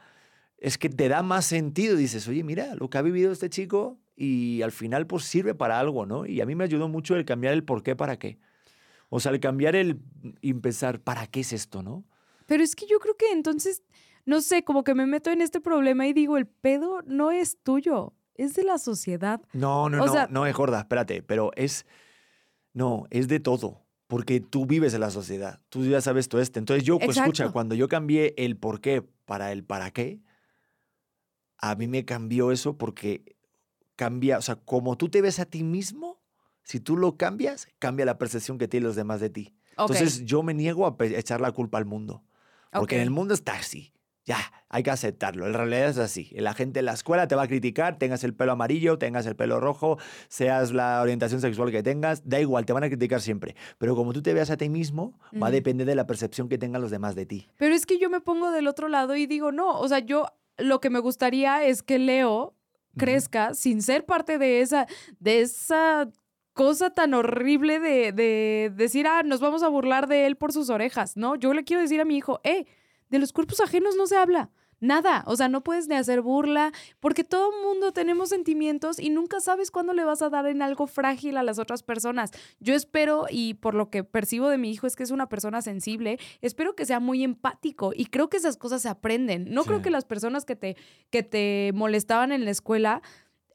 [0.61, 1.95] es que te da más sentido.
[1.95, 5.79] Dices, oye, mira lo que ha vivido este chico y al final pues sirve para
[5.79, 6.25] algo, ¿no?
[6.25, 8.37] Y a mí me ayudó mucho el cambiar el por qué para qué.
[9.09, 9.99] O sea, el cambiar el
[10.41, 12.05] y empezar, ¿para qué es esto, no?
[12.45, 13.83] Pero es que yo creo que entonces,
[14.25, 17.57] no sé, como que me meto en este problema y digo, el pedo no es
[17.63, 19.41] tuyo, es de la sociedad.
[19.53, 21.85] No, no, no, no es gorda, espérate, pero es,
[22.73, 23.83] no, es de todo.
[24.07, 26.57] Porque tú vives en la sociedad, tú ya sabes todo esto.
[26.57, 30.19] Entonces yo, pues escucha, cuando yo cambié el por qué para el para qué,
[31.61, 33.35] a mí me cambió eso porque
[33.95, 36.21] cambia, o sea, como tú te ves a ti mismo,
[36.63, 39.55] si tú lo cambias, cambia la percepción que tienen los demás de ti.
[39.71, 42.23] Entonces yo me niego a echar la culpa al mundo.
[42.71, 43.93] Porque en el mundo está así.
[44.25, 44.37] Ya,
[44.69, 45.47] hay que aceptarlo.
[45.47, 46.29] En realidad es así.
[46.35, 49.35] La gente en la escuela te va a criticar, tengas el pelo amarillo, tengas el
[49.35, 49.97] pelo rojo,
[50.27, 53.55] seas la orientación sexual que tengas, da igual, te van a criticar siempre.
[53.79, 56.59] Pero como tú te veas a ti mismo, va a depender de la percepción que
[56.59, 57.47] tengan los demás de ti.
[57.57, 60.27] Pero es que yo me pongo del otro lado y digo, no, o sea, yo
[60.59, 62.55] lo que me gustaría es que Leo
[62.97, 64.87] crezca sin ser parte de esa,
[65.19, 66.09] de esa
[66.53, 71.15] cosa tan horrible de, decir, ah, nos vamos a burlar de él por sus orejas,
[71.15, 71.35] ¿no?
[71.35, 72.65] Yo le quiero decir a mi hijo, eh,
[73.09, 74.49] de los cuerpos ajenos no se habla.
[74.81, 79.39] Nada, o sea, no puedes ni hacer burla, porque todo mundo tenemos sentimientos y nunca
[79.41, 82.31] sabes cuándo le vas a dar en algo frágil a las otras personas.
[82.59, 85.61] Yo espero, y por lo que percibo de mi hijo es que es una persona
[85.61, 89.53] sensible, espero que sea muy empático y creo que esas cosas se aprenden.
[89.53, 90.77] No creo que las personas que te,
[91.09, 93.01] que te molestaban en la escuela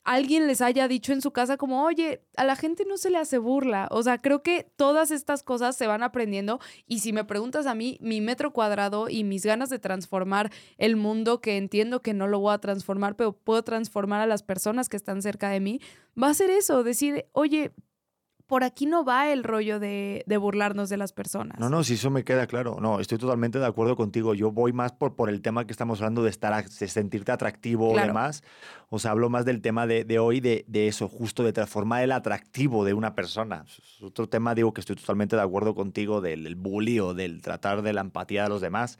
[0.04, 3.18] alguien les haya dicho en su casa como, oye, a la gente no se le
[3.18, 3.88] hace burla.
[3.90, 7.74] O sea, creo que todas estas cosas se van aprendiendo y si me preguntas a
[7.74, 12.28] mí, mi metro cuadrado y mis ganas de transformar el mundo, que entiendo que no
[12.28, 15.80] lo voy a transformar, pero puedo transformar a las personas que están cerca de mí,
[16.20, 17.72] va a ser eso, decir, oye,
[18.46, 21.58] por aquí no va el rollo de, burlarnos de las personas.
[21.58, 22.78] No, no, si eso me queda claro.
[22.80, 24.34] No, estoy totalmente de acuerdo contigo.
[24.34, 27.92] Yo voy más por, por el tema que estamos hablando de estar de sentirte atractivo
[27.92, 28.42] o demás.
[28.90, 32.12] O sea, hablo más del tema de, hoy, de, de, eso, justo de transformar el
[32.12, 33.64] atractivo de una persona.
[33.66, 37.40] Es otro tema, digo, que estoy totalmente de acuerdo contigo del, del bully o del
[37.40, 38.98] tratar de la empatía de los demás.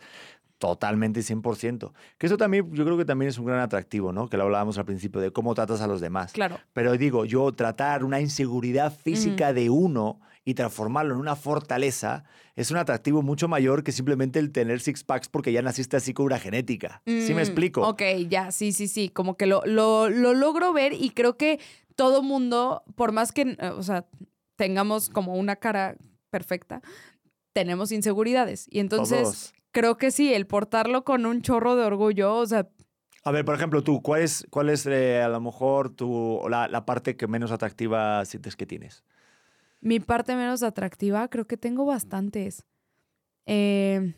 [0.65, 1.93] Totalmente 100%.
[2.17, 4.31] Que eso también, yo creo que también es un gran atractivo, ¿no?
[4.31, 6.33] Que lo hablábamos al principio, de cómo tratas a los demás.
[6.33, 6.59] Claro.
[6.73, 12.25] Pero digo, yo tratar una inseguridad física de uno y transformarlo en una fortaleza
[12.57, 16.15] es un atractivo mucho mayor que simplemente el tener six packs porque ya naciste así
[16.15, 17.03] con una genética.
[17.05, 17.87] ¿Sí me mm, explico?
[17.87, 18.01] Ok,
[18.31, 19.11] ya, sí, sí, sí.
[19.11, 21.61] Como que lo, lo, lo logro ver y creo que
[21.95, 24.07] todo mundo, por más que, o sea,
[24.57, 25.99] tengamos como una cara
[26.31, 26.81] perfecta,
[27.53, 28.67] tenemos inseguridades.
[28.71, 32.69] Y entonces creo que sí, el portarlo con un chorro de orgullo, o sea...
[33.25, 36.87] A ver, por ejemplo, tú, ¿cuál es, cuál es eh, a lo mejor tu, la,
[36.87, 39.03] parte que menos atractiva sientes que tienes?
[39.81, 42.65] Mi parte menos atractiva, creo que tengo bastantes.
[43.47, 44.15] Eh,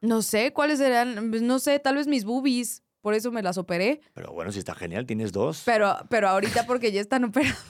[0.00, 1.30] no sé, ¿cuáles serán?
[1.30, 4.00] Pues, no sé, tal vez mis boobies, por eso me las operé.
[4.14, 5.62] Pero bueno, si está genial, tienes dos.
[5.66, 7.64] Pero, pero ahorita porque ya están operadas.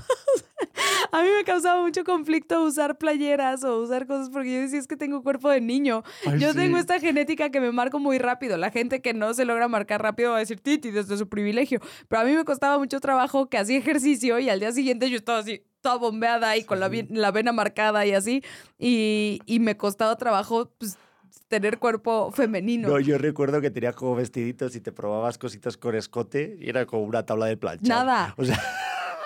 [1.15, 4.89] A mí me causaba mucho conflicto usar playeras o usar cosas porque yo decía es
[4.89, 6.03] que tengo cuerpo de niño.
[6.41, 8.57] yo tengo esta genética que me marco muy rápido.
[8.57, 11.81] La gente que no se logra marcar rápido va a decir Titi desde su privilegio.
[12.09, 15.17] Pero a mí me costaba mucho trabajo que hacía ejercicio y al día siguiente yo
[15.17, 18.43] estaba así toda bombeada y con la, la vena marcada y así.
[18.77, 20.99] Y, y me costaba trabajo pues,
[21.47, 22.89] tener cuerpo femenino.
[22.89, 26.87] No, yo recuerdo que tenías como vestiditos y te probabas cositas con escote y era
[26.87, 27.87] como una tabla de plancha.
[27.87, 28.35] Nada.
[28.37, 28.61] O sea,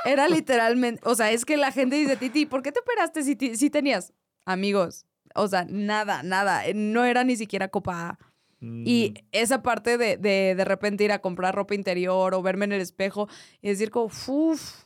[0.05, 3.37] Era literalmente, o sea, es que la gente dice, Titi, ¿por qué te operaste si,
[3.37, 4.13] ti- si tenías
[4.45, 5.05] amigos?
[5.35, 6.67] O sea, nada, nada.
[6.67, 8.19] eh, No era ni siquiera copa A.
[8.61, 12.65] Y mm, esa parte de, de de repente ir a comprar ropa interior o verme
[12.65, 13.29] en el espejo
[13.63, 14.85] y decir como, uff,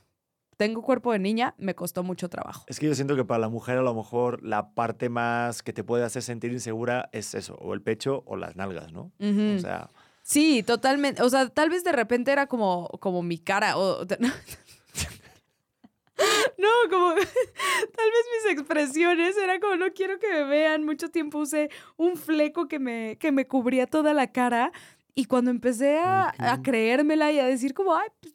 [0.59, 2.65] tengo cuerpo de niña, me costó mucho trabajo.
[2.69, 5.73] Es que yo siento que para la mujer a lo mejor la parte más que
[5.73, 9.11] te puede hacer sentir insegura es eso, o el pecho o las nalgas, ¿no?
[9.21, 9.89] O sea,
[10.25, 11.21] Sí, totalmente.
[11.23, 13.77] O sea, tal vez de repente era como, como mi cara.
[13.77, 14.07] O,
[16.59, 20.85] no, como tal vez mis expresiones era como no quiero que me vean.
[20.85, 24.73] Mucho tiempo usé un fleco que me, que me cubría toda la cara.
[25.15, 28.35] Y cuando empecé a, a creérmela y a decir como, ay, pues,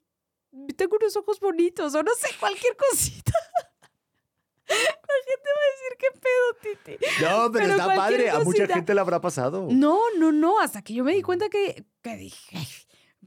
[0.76, 3.34] tengo unos ojos bonitos o no sé, cualquier cosita.
[4.70, 7.24] La gente va a decir, ¿qué pedo, Titi?
[7.24, 9.68] no, pero, Pero está padre, a mucha gente le habrá pasado.
[9.72, 12.68] No, no, no, hasta que yo me di cuenta que, que dije,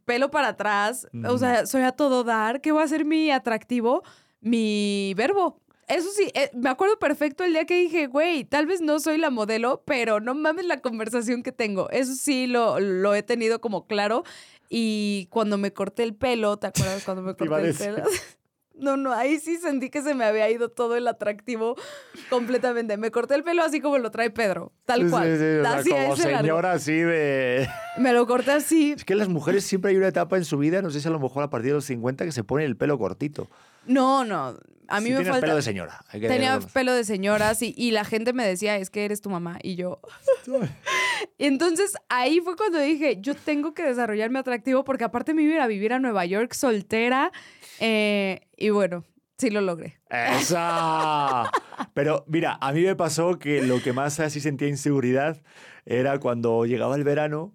[0.04, 4.02] pelo para atrás, o sea, soy a todo dar, ¿qué va a ser mi atractivo?
[4.40, 5.60] Mi verbo.
[5.88, 9.18] Eso sí, eh, me acuerdo perfecto el día que dije, güey, tal vez no soy
[9.18, 11.90] la modelo, pero no mames la conversación que tengo.
[11.90, 14.22] Eso sí lo, lo he tenido como claro.
[14.68, 18.04] Y cuando me corté el pelo, ¿te acuerdas cuando me corté el pelo?
[18.80, 21.76] No, no, ahí sí sentí que se me había ido todo el atractivo
[22.30, 22.96] completamente.
[22.96, 25.36] Me corté el pelo así como lo trae Pedro, tal cual.
[25.36, 26.16] sí, Así como largo.
[26.16, 27.68] señora así de...
[27.98, 28.92] Me lo corté así.
[28.92, 31.10] Es que las mujeres siempre hay una etapa en su vida, no sé si a
[31.10, 33.50] lo mejor a partir de los 50, que se pone el pelo cortito.
[33.86, 34.58] No, no.
[34.88, 35.46] A mí Sí me tienes falta.
[35.46, 36.04] pelo de señora.
[36.08, 39.20] hay que Tenía pelo de señoras y, y la gente me decía, es que eres
[39.20, 39.58] tu mamá.
[39.62, 40.00] Y yo.
[41.38, 45.52] entonces ahí fue cuando dije, yo tengo que desarrollar mi atractivo porque aparte me iba
[45.52, 47.30] a ir a vivir a Nueva York soltera.
[47.78, 49.04] eh, y bueno,
[49.38, 50.00] sí lo logré.
[50.10, 51.50] ¡Esa!
[51.94, 55.40] Pero mira, a mí me pasó que lo que más así sentía inseguridad
[55.86, 57.52] era cuando llegaba el verano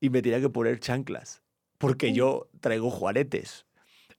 [0.00, 1.42] y me tenía que poner chanclas,
[1.78, 3.66] porque yo traigo juanetes.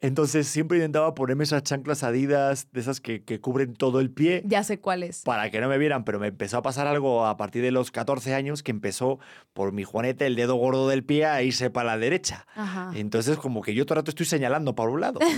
[0.01, 4.43] Entonces siempre intentaba ponerme esas chanclas adidas, de esas que, que cubren todo el pie,
[4.45, 5.23] Ya sé cuál es.
[5.23, 7.91] para que no me vieran, pero me empezó a pasar algo a partir de los
[7.91, 9.19] 14 años que empezó
[9.53, 12.47] por mi juanete, el dedo gordo del pie, a irse para la derecha.
[12.55, 12.91] Ajá.
[12.95, 15.19] Entonces como que yo todo el rato estoy señalando para un lado.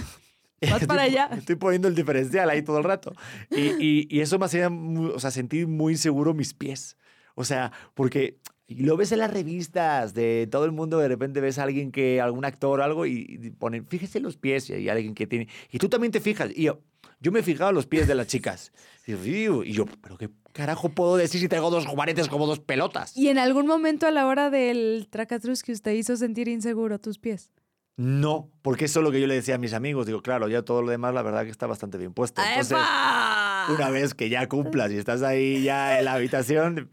[0.69, 1.27] Vas para allá.
[1.35, 3.13] Estoy poniendo el diferencial ahí todo el rato.
[3.49, 6.97] Y, y- y eso me hacía o sea, sentir muy inseguro mis pies.
[7.33, 8.37] O sea, porque
[8.77, 11.91] y lo ves en las revistas de todo el mundo, de repente ves a alguien
[11.91, 15.13] que, algún actor o algo, y, y ponen, fíjese en los pies, y hay alguien
[15.13, 15.47] que tiene.
[15.71, 16.49] Y tú también te fijas.
[16.55, 16.79] Y yo,
[17.19, 18.71] yo me fijaba en los pies de las chicas.
[19.05, 22.59] Y yo, y yo, ¿pero qué carajo puedo decir si traigo dos juanetes como dos
[22.59, 23.15] pelotas?
[23.15, 27.19] ¿Y en algún momento a la hora del tracatrus que usted hizo sentir inseguro tus
[27.19, 27.51] pies?
[27.97, 30.07] No, porque eso es lo que yo le decía a mis amigos.
[30.07, 32.41] Digo, claro, ya todo lo demás, la verdad que está bastante bien puesto.
[32.41, 33.67] Entonces, ¡Epa!
[33.69, 36.89] una vez que ya cumplas y estás ahí ya en la habitación,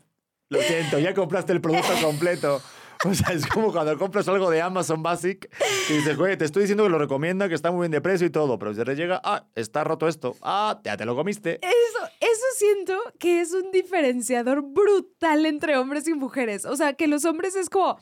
[0.49, 2.61] lo siento, ya compraste el producto completo.
[3.05, 5.49] O sea, es como cuando compras algo de Amazon Basic
[5.88, 8.26] y dices, güey, te estoy diciendo que lo recomienda, que está muy bien de precio
[8.26, 11.61] y todo, pero si te llega, ah, está roto esto, ah, ya te lo comiste.
[11.62, 16.64] Eso, eso siento que es un diferenciador brutal entre hombres y mujeres.
[16.64, 17.99] O sea, que los hombres es como,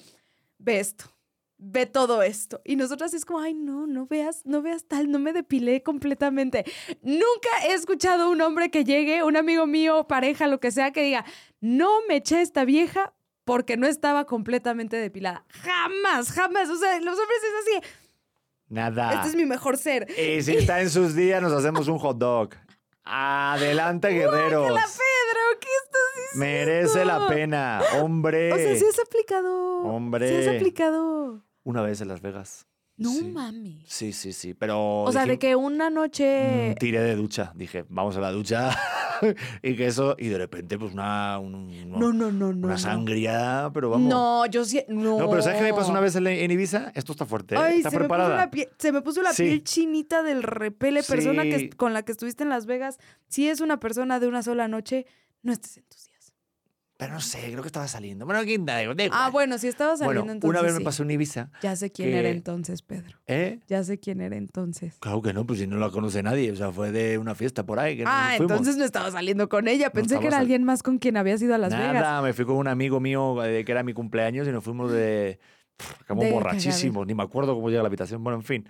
[0.58, 1.04] ve esto,
[1.58, 2.60] ve todo esto.
[2.64, 6.64] Y nosotras es como, ay, no, no veas, no veas tal, no me depilé completamente.
[7.02, 10.92] Nunca he escuchado a un hombre que llegue, un amigo mío, pareja, lo que sea,
[10.92, 11.24] que diga,
[11.60, 15.44] no me eché esta vieja porque no estaba completamente depilada.
[15.48, 16.68] Jamás, jamás.
[16.68, 17.92] O sea, los hombres es así,
[18.68, 19.14] Nada.
[19.14, 20.06] este es mi mejor ser.
[20.18, 22.50] Y si está en sus días, nos hacemos un hot dog.
[23.04, 24.72] Adelante, guerreros.
[24.72, 25.60] ¡La Pedro!
[25.60, 26.44] ¿Qué estás diciendo?
[26.44, 28.52] Merece la pena, hombre.
[28.52, 29.82] O sea, sí has aplicado.
[29.84, 30.28] Hombre.
[30.28, 31.45] Sí has aplicado.
[31.66, 32.64] Una vez en Las Vegas.
[32.96, 33.24] No Sí.
[33.24, 33.82] mames.
[33.88, 35.02] Sí, sí, sí, pero...
[35.02, 36.70] O sea, de que una noche.
[36.70, 37.52] mm, tiré de ducha.
[37.56, 38.70] Dije, vamos a la ducha.
[39.62, 40.14] y que eso...
[40.16, 41.38] Y de repente, pues una...
[41.40, 42.66] un- No, no, no, no.
[42.68, 44.08] una sangría, pero vamos.
[44.08, 44.80] No, yo sí.
[44.88, 45.18] No.
[45.18, 46.92] No, pero ¿sabes qué me pasó una vez en, en Ibiza?
[46.94, 47.56] Esto está fuerte.
[47.56, 47.58] ¿eh?
[47.58, 48.36] Ay, ¿Está se me, puso preparada?
[48.36, 49.42] la piel, se me puso la Sí.
[49.42, 51.02] piel chinita del repele.
[51.02, 51.64] Persona que, Sí.
[51.66, 52.98] est- con la que estuviste en Las Vegas,
[53.28, 55.04] si es una persona de una sola noche,
[55.42, 56.15] no estés en tus días.
[56.98, 58.24] Pero no sé, creo que estaba saliendo.
[58.24, 58.74] Bueno, ¿quién da?
[58.74, 58.96] Da igual.
[59.12, 60.48] Ah, bueno, si estaba saliendo Bueno, entonces.
[60.58, 60.84] una vez me sí.
[60.84, 61.50] pasó en Ibiza.
[61.62, 63.18] Ya sé quién que- era entonces, Pedro.
[63.26, 63.60] ¿Eh?
[63.68, 64.96] Ya sé quién era entonces.
[65.00, 66.50] Claro que no, pues si no la conoce nadie.
[66.52, 67.98] O sea, fue de una fiesta por ahí.
[67.98, 68.52] Que nos Ah, fuimos.
[68.52, 69.90] entonces no estaba saliendo con ella.
[69.90, 72.22] Pensé estaba que era sal- alguien más con quien habías ido a Las Nada, Vegas.
[72.22, 75.38] me fui con un amigo mío eh, que era mi cumpleaños y nos fuimos de.
[75.76, 78.24] pff, Acabamos De borrachísimos, ni me acuerdo cómo llega a la habitación.
[78.24, 78.68] Bueno, en fin.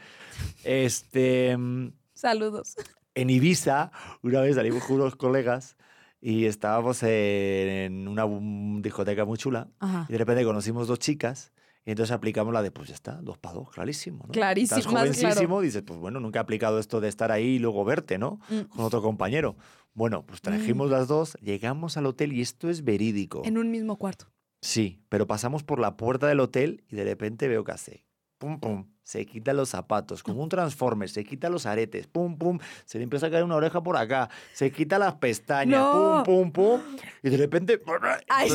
[0.65, 1.57] Este.
[1.57, 2.75] mm, Saludos.
[3.15, 5.77] En Ibiza, una vez salimos con unos colegas
[6.21, 9.69] y estábamos en una mm, discoteca muy chula.
[9.79, 10.07] Ajá.
[10.09, 11.53] Y de repente conocimos dos chicas
[11.85, 14.25] Y entonces aplicamos la de, pues ya está, dos para dos, clarísimo.
[14.27, 14.33] ¿no?
[14.33, 15.15] Clarísimo, Estás más claro.
[15.15, 18.41] jovencísimo, dices, pues bueno, nunca he aplicado esto de estar ahí y luego verte, ¿no?
[18.49, 18.63] Mm.
[18.63, 19.57] Con otro compañero.
[19.95, 23.43] Bueno, pues trajimos las dos, llegamos al hotel y esto es verídico.
[23.45, 24.27] En un mismo cuarto.
[24.61, 28.05] Sí, pero pasamos por la puerta del hotel y de repente veo que hace
[28.39, 32.59] pum pum, se quita los zapatos, como un transformer, se quita los aretes, pum pum,
[32.85, 36.25] se le empieza a caer una oreja por acá, se quita las pestañas, No.
[36.25, 36.81] pum pum pum,
[37.23, 37.81] y de repente,
[38.29, 38.51] Ay,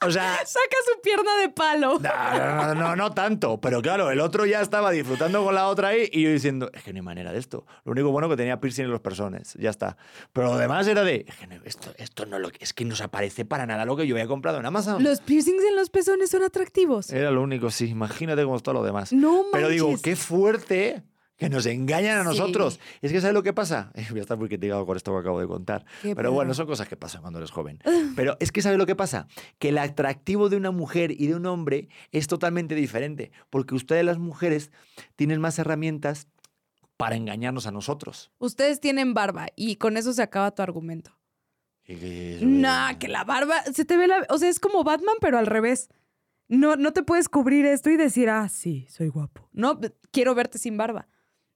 [0.00, 1.98] o sea, saca su pierna de palo.
[2.00, 5.88] no, no, no, no tanto, pero claro, el otro ya estaba disfrutando con la otra
[5.88, 7.66] ahí y yo diciendo, es que no hay manera de esto.
[7.84, 9.96] Lo único bueno que tenía piercing en los personas, ya está.
[10.32, 12.96] Pero lo demás era de, es que no, esto, esto no lo, es que no
[12.96, 15.02] se aparece para nada lo que yo había comprado en Amazon.
[15.02, 17.10] Los piercings en los pezones son atractivos.
[17.10, 17.86] Era lo único, sí.
[17.90, 19.12] Imagínate cómo está lo demás.
[19.12, 20.02] No Pero digo, manches.
[20.02, 21.02] qué fuerte
[21.36, 22.28] que nos engañan a Sí.
[22.38, 22.78] nosotros.
[23.02, 23.92] Es que ¿sabes lo que pasa?
[24.10, 25.84] Voy a estar muy criticado con esto que acabo de contar.
[26.02, 27.78] Qué Pero bueno, son cosas que pasan cuando eres joven.
[28.16, 29.26] Pero es que ¿sabes lo que pasa?
[29.58, 33.32] Que el atractivo de una mujer y de un hombre es totalmente diferente.
[33.50, 34.70] Porque ustedes las mujeres
[35.16, 36.28] tienen más herramientas
[36.96, 38.30] para engañarnos a nosotros.
[38.38, 41.18] Ustedes tienen barba y con eso se acaba tu argumento.
[42.40, 45.46] Nah, que la barba se te ve la, o sea, es como Batman pero al
[45.46, 45.88] revés.
[46.48, 49.80] No no te puedes cubrir esto y decir, "Ah, sí, soy guapo." No,
[50.12, 51.08] quiero verte sin barba.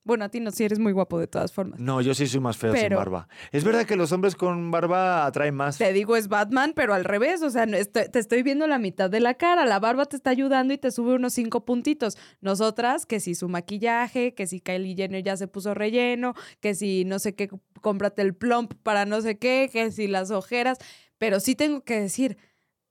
[0.09, 1.79] Bueno, a ti no, si eres muy guapo de todas formas.
[1.79, 3.27] No, yo sí soy más feo sin barba.
[3.51, 5.77] Es verdad que los hombres con barba atraen más.
[5.77, 7.43] Te digo, es Batman, pero al revés.
[7.43, 9.65] O sea, estoy- te estoy viendo la mitad de la cara.
[9.67, 12.17] La barba te está ayudando y te sube unos cinco puntitos.
[12.41, 17.05] Nosotras, que si su maquillaje, que si Kylie Jenner ya se puso relleno, que si
[17.05, 17.47] no sé qué,
[17.81, 20.79] cómprate el plump para no sé qué, que si las ojeras.
[21.19, 22.37] Pero sí tengo que decir,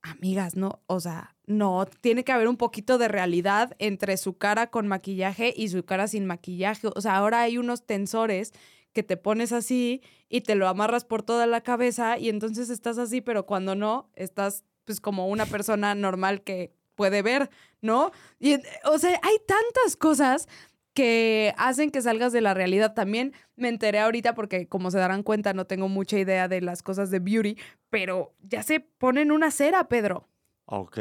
[0.02, 4.68] amigas, no, o sea, no, tiene que haber un poquito de realidad entre su cara
[4.68, 6.88] con maquillaje y su cara sin maquillaje.
[6.94, 8.53] O sea, ahora hay unos tensores
[8.92, 12.99] que te pones así y te lo amarras por toda la cabeza y entonces estás
[12.99, 17.49] así, pero cuando no, estás pues como una persona normal que puede ver,
[17.80, 18.11] ¿no?
[18.38, 20.49] Y, o sea, hay tantas cosas
[20.92, 22.92] que hacen que salgas de la realidad.
[22.92, 26.82] También me enteré ahorita porque como se darán cuenta no tengo mucha idea de las
[26.82, 27.57] cosas de beauty,
[27.88, 30.27] pero ya se ponen una cera, Pedro.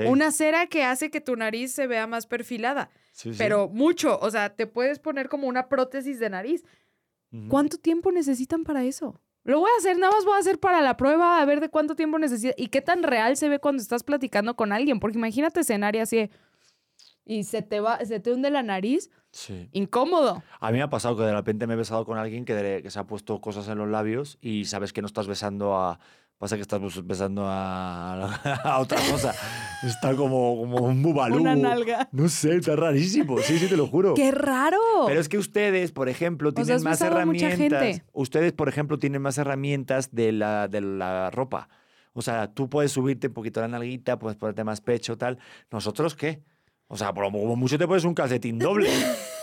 [0.07, 3.37] Una cera que hace que tu nariz se vea más perfilada, Sí, sí.
[3.37, 6.63] pero mucho, o sea, te puedes poner como una prótesis de nariz.
[7.49, 9.19] ¿Cuánto tiempo necesitan para eso?
[9.43, 11.69] Lo voy a hacer, nada más voy a hacer para la prueba, a ver de
[11.69, 15.17] cuánto tiempo necesita y qué tan real se ve cuando estás platicando con alguien, porque
[15.17, 16.29] imagínate escenario así
[17.25, 19.69] y se te va, se te hunde la nariz, Sí.
[19.73, 20.41] incómodo.
[20.61, 22.81] A mí me ha pasado que de repente me he besado con alguien que, de-
[22.81, 25.99] que se ha puesto cosas en los labios y sabes que no estás besando a.
[26.37, 29.33] Pasa que estás besando a, a otra cosa.
[29.83, 31.37] Está como, como un bubalú.
[31.41, 32.09] Una nalga.
[32.11, 33.37] No sé, está rarísimo.
[33.39, 34.13] Sí, sí, te lo juro.
[34.15, 34.77] ¡Qué raro!
[35.05, 37.81] Pero es que ustedes, por ejemplo, tienen has más a mucha herramientas.
[37.81, 38.03] gente.
[38.13, 41.69] Ustedes, por ejemplo, tienen más herramientas de la, de la ropa.
[42.13, 45.37] O sea, tú puedes subirte un poquito la nalguita, puedes ponerte más pecho, tal.
[45.71, 46.41] ¿Nosotros qué?
[46.87, 48.89] O sea, por lo como mucho te pones un calcetín doble.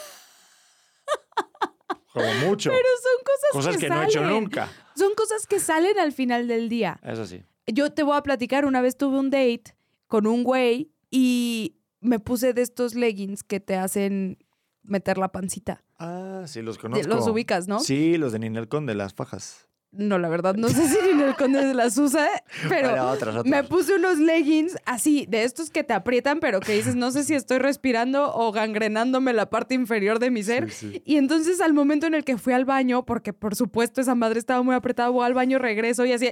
[2.14, 2.70] como mucho.
[2.70, 4.30] Pero son cosas, Cosas que, no he hecho salen.
[4.42, 4.68] nunca.
[4.96, 6.98] Son cosas que salen al final del día.
[7.02, 7.42] Eso sí.
[7.66, 9.64] Yo te voy a platicar, una vez tuve un date
[10.06, 14.38] con un güey y me puse de estos leggings que te hacen
[14.82, 15.82] meter la pancita.
[15.98, 17.06] Ah, sí, los conozco.
[17.08, 17.80] Los ubicas, ¿no?
[17.80, 19.68] Sí, los de Ninel Conde, las fajas.
[19.96, 22.28] No, la verdad, no sé si en el conde las usa,
[22.68, 23.46] pero Bueno, otras, otras.
[23.50, 27.22] me puse unos leggings así, de estos que te aprietan, pero que dices, no sé
[27.24, 30.70] si estoy respirando o gangrenándome la parte inferior de mi ser.
[30.70, 31.02] Sí, sí.
[31.04, 34.38] Y entonces al momento en el que fui al baño, porque por supuesto esa madre
[34.40, 36.30] estaba muy apretada, voy al baño, regreso y así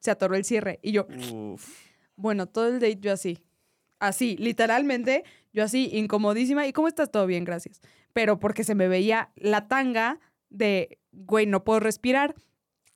[0.00, 0.78] se atoró el cierre.
[0.82, 1.66] Y yo, Uf.
[2.16, 3.38] bueno, todo el date yo así.
[3.98, 5.24] Así, literalmente,
[5.54, 6.66] yo así, incomodísima.
[6.66, 7.10] ¿Y cómo estás?
[7.10, 7.80] Todo bien, gracias.
[8.12, 10.20] Pero porque se me veía la tanga
[10.50, 12.34] de, güey, no puedo respirar.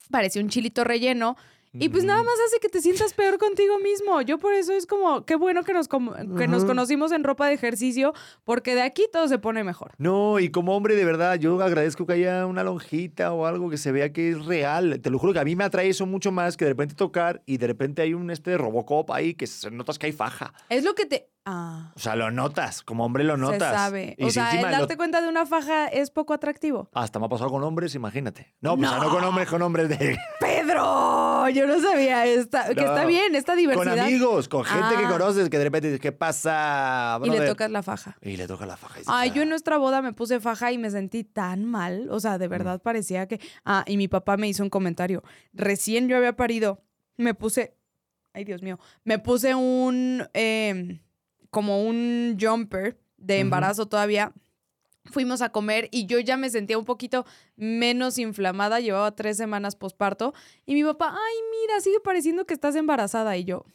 [0.09, 1.35] Parecía un chilito relleno.
[1.71, 4.21] Y pues nada más hace que te sientas peor contigo mismo.
[4.21, 7.53] Yo por eso es como, qué bueno que nos, que nos conocimos en ropa de
[7.53, 9.91] ejercicio, porque de aquí todo se pone mejor.
[9.99, 13.77] No, y como hombre, de verdad, yo agradezco que haya una lonjita o algo que
[13.77, 14.99] se vea que es real.
[14.99, 17.43] Te lo juro que a mí me atrae eso mucho más que de repente tocar
[17.45, 20.53] y de repente hay un este Robocop ahí que se notas que hay faja.
[20.69, 21.29] Es lo que te...
[21.45, 23.69] Ah, O sea, lo notas, como hombre lo notas.
[23.71, 24.15] se sabe.
[24.19, 26.89] Y o si sea, el lo- darte cuenta de una faja es poco atractivo.
[26.93, 28.53] Hasta me ha pasado con hombres, imagínate.
[28.61, 29.01] No, pues No.
[29.01, 30.17] no con hombres, con hombres de...
[30.39, 31.47] ¡Pedro!
[31.49, 33.95] Yo no sabía esta, que está bien, esta diversidad.
[33.95, 35.09] Con amigos, con gente que Ah.
[35.09, 37.17] conoces, que de repente dices, ¿qué pasa?
[37.23, 38.17] Y le brother?" tocas la faja.
[38.21, 38.99] Y le toca la faja.
[39.07, 39.51] Ay, yo en "Ah".
[39.51, 42.07] nuestra boda me puse faja y me sentí tan mal.
[42.11, 43.39] O sea, de verdad parecía que.
[43.65, 45.23] Ah, y mi papá me hizo un comentario.
[45.53, 46.83] Recién yo había parido,
[47.17, 47.75] me puse.
[48.33, 48.77] Ay, Dios mío.
[49.03, 50.27] Me puse un.
[50.33, 50.99] em,
[51.49, 54.33] como un jumper de embarazo todavía.
[55.05, 57.25] Fuimos a comer y yo ya me sentía un poquito
[57.55, 58.79] menos inflamada.
[58.79, 60.33] Llevaba tres semanas posparto.
[60.65, 63.35] Y mi papá, ay, mira, sigue pareciendo que estás embarazada.
[63.37, 63.65] Y yo,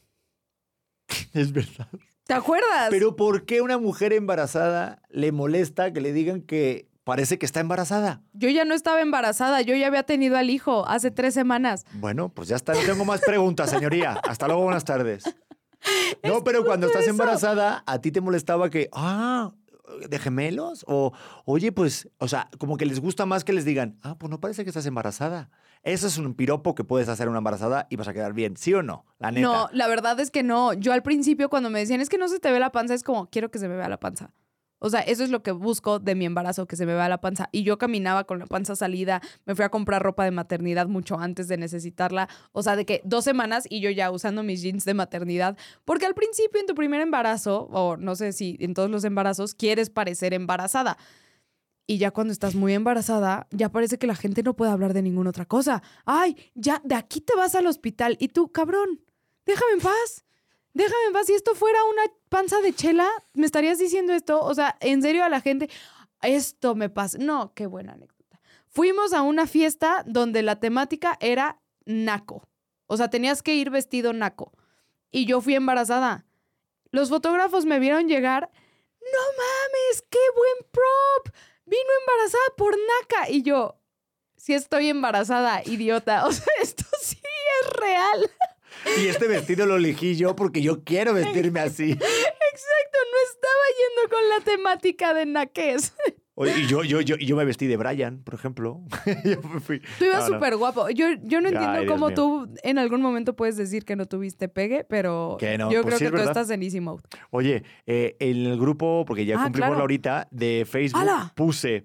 [1.32, 1.88] Es verdad.
[2.24, 2.88] ¿Te acuerdas?
[2.90, 7.60] Pero ¿por qué una mujer embarazada le molesta que le digan que parece que está
[7.60, 8.22] embarazada?
[8.32, 11.84] Yo ya no estaba embarazada, yo ya había tenido al hijo hace tres semanas.
[11.92, 14.12] Bueno, pues ya está, no tengo más preguntas, señoría.
[14.24, 15.24] Hasta luego, buenas tardes.
[16.22, 19.52] No, pero cuando estás embarazada, a ti te molestaba que, ah,
[20.08, 21.12] de gemelos o,
[21.44, 24.40] oye, pues, o sea, como que les gusta más que les digan, ah, pues no
[24.40, 25.50] parece que estás embarazada.
[25.82, 28.72] Eso es un piropo que puedes hacer una embarazada y vas a quedar bien, ¿sí
[28.72, 29.04] o no?
[29.18, 29.46] La neta.
[29.46, 30.72] No, la verdad es que no.
[30.72, 33.02] Yo al principio cuando me decían, es que no se te ve la panza, es
[33.02, 34.30] como, quiero que se me vea la panza.
[34.84, 37.18] O sea, eso es lo que busco de mi embarazo, que se me vea la
[37.18, 37.48] panza.
[37.52, 41.18] Y yo caminaba con la panza salida, me fui a comprar ropa de maternidad mucho
[41.18, 42.28] antes de necesitarla.
[42.52, 45.56] O sea, de que dos semanas y yo ya usando mis jeans de maternidad.
[45.86, 49.54] Porque al principio en tu primer embarazo, o no sé si en todos los embarazos,
[49.54, 50.98] quieres parecer embarazada.
[51.86, 55.00] Y ya cuando estás muy embarazada, ya parece que la gente no puede hablar de
[55.00, 55.82] ninguna otra cosa.
[56.04, 59.00] Ay, ya de aquí te vas al hospital y tú, cabrón,
[59.46, 60.23] déjame en paz.
[60.74, 61.26] Déjame en paz.
[61.26, 64.42] Si esto fuera una panza de chela, ¿me estarías diciendo esto?
[64.42, 65.70] O sea, en serio a la gente,
[66.20, 67.16] esto me pasa.
[67.18, 68.40] No, qué buena anécdota.
[68.68, 72.48] Fuimos a una fiesta donde la temática era naco.
[72.86, 74.52] O sea, tenías que ir vestido naco.
[75.10, 76.26] Y yo fui embarazada.
[76.90, 78.50] Los fotógrafos me vieron llegar.
[79.00, 81.34] No mames, qué buen prop.
[81.66, 83.30] Vino embarazada por naca.
[83.30, 83.78] Y yo,
[84.36, 86.26] sí estoy embarazada, idiota.
[86.26, 87.20] O sea, esto sí
[87.62, 88.30] es real.
[89.02, 91.90] Y este vestido lo elegí yo porque yo quiero vestirme así.
[91.92, 95.94] Exacto, no estaba yendo con la temática de naques.
[96.36, 98.80] Oye, y yo, yo, yo, yo me vestí de Brian, por ejemplo.
[99.24, 100.34] Yo me fui- Tú ibas No, no.
[100.34, 100.90] súper guapo.
[100.90, 104.82] Yo, yo no entiendo cómo tú en algún momento puedes decir que no tuviste pegue,
[104.82, 106.30] pero no, yo pues creo sí, que es tú verdad.
[106.32, 107.04] estás en easy mode.
[107.30, 109.78] Oye, eh, en el grupo, porque ya Ah, cumplimos claro.
[109.78, 111.32] la horita, de Facebook, ¡Hala!
[111.36, 111.84] puse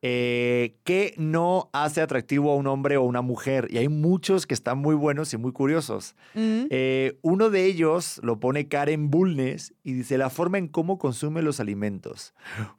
[0.00, 3.66] eh, qué no hace atractivo a un hombre o una mujer.
[3.70, 6.14] Y hay muchos que están muy buenos y muy curiosos.
[6.34, 6.66] Mm.
[6.70, 11.42] Eh, uno de ellos lo pone Karen Bulnes y dice la forma en cómo consume
[11.42, 12.34] los alimentos.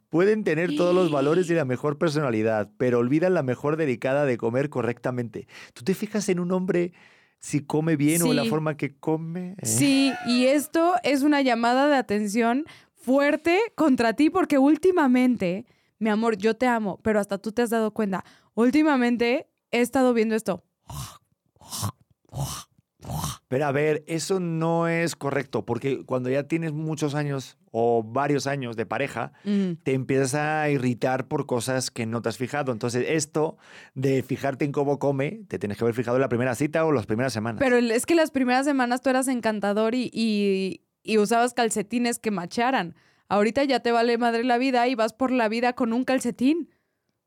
[0.08, 4.38] Pueden tener todos los valores y la mejor personalidad, pero olvidan la mejor delicada de
[4.38, 5.46] comer correctamente.
[5.74, 6.92] ¿Tú te fijas en un hombre
[7.38, 9.56] si come bien o en la forma que come?
[9.58, 12.64] Eh, Sí, y esto es una llamada de atención
[12.94, 15.66] fuerte contra ti porque últimamente,
[16.00, 18.24] mi amor, yo te amo, pero hasta tú te has dado cuenta,
[18.54, 20.64] últimamente he estado viendo esto.
[23.48, 28.46] Pero a ver, eso no es correcto, porque cuando ya tienes muchos años o varios
[28.46, 29.72] años de pareja, Mm.
[29.82, 32.70] te empiezas a irritar por cosas que no te has fijado.
[32.72, 33.56] Entonces, esto
[33.94, 36.92] de fijarte en cómo come, te tienes que haber fijado en la primera cita o
[36.92, 37.58] las primeras semanas.
[37.60, 42.30] Pero es que las primeras semanas tú eras encantador y, y- y usabas calcetines que
[42.30, 42.94] macharan.
[43.30, 46.68] Ahorita ya te vale madre la vida y vas por la vida con un calcetín.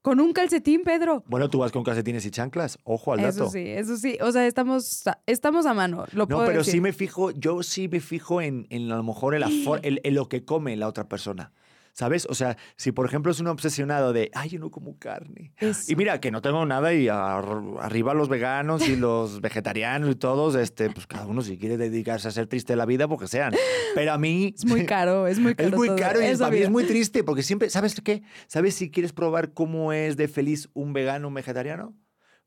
[0.01, 1.23] Con un calcetín, Pedro.
[1.27, 3.43] Bueno, tú vas con calcetines y chanclas, ojo al dato.
[3.43, 4.17] Eso sí, eso sí.
[4.21, 6.05] O sea, estamos, a- estamos a mano.
[6.11, 6.73] Lo No, puedo pero decir.
[6.73, 9.79] sí me fijo, yo sí me fijo en, en a lo mejor en, la for-
[9.81, 11.53] en- en lo que come la otra persona.
[11.95, 12.25] ¿Sabes?
[12.27, 15.53] O sea, si por ejemplo es un obsesionado de, ay, yo no como carne.
[15.59, 15.91] Eso.
[15.91, 17.45] Y mira, que no tengo nada y ar-
[17.81, 22.27] arriba los veganos y los vegetarianos y todos, este, pues cada uno si quiere dedicarse
[22.27, 23.53] a ser triste la vida, porque sean.
[23.93, 24.55] Pero a mí...
[24.57, 25.69] Es muy caro, es muy caro.
[25.69, 25.97] Es muy todo.
[25.97, 28.23] caro y para mí es muy triste porque siempre, ¿sabes qué?
[28.47, 31.95] ¿Sabes si quieres probar cómo es de feliz un vegano un vegetariano?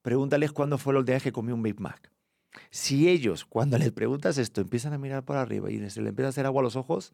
[0.03, 2.11] Pregúntales cuándo fue la última vez que comió un Big Mac.
[2.71, 6.27] Si ellos, cuando les preguntas esto, empiezan a mirar por arriba y se le empieza
[6.27, 7.13] a hacer agua a los ojos,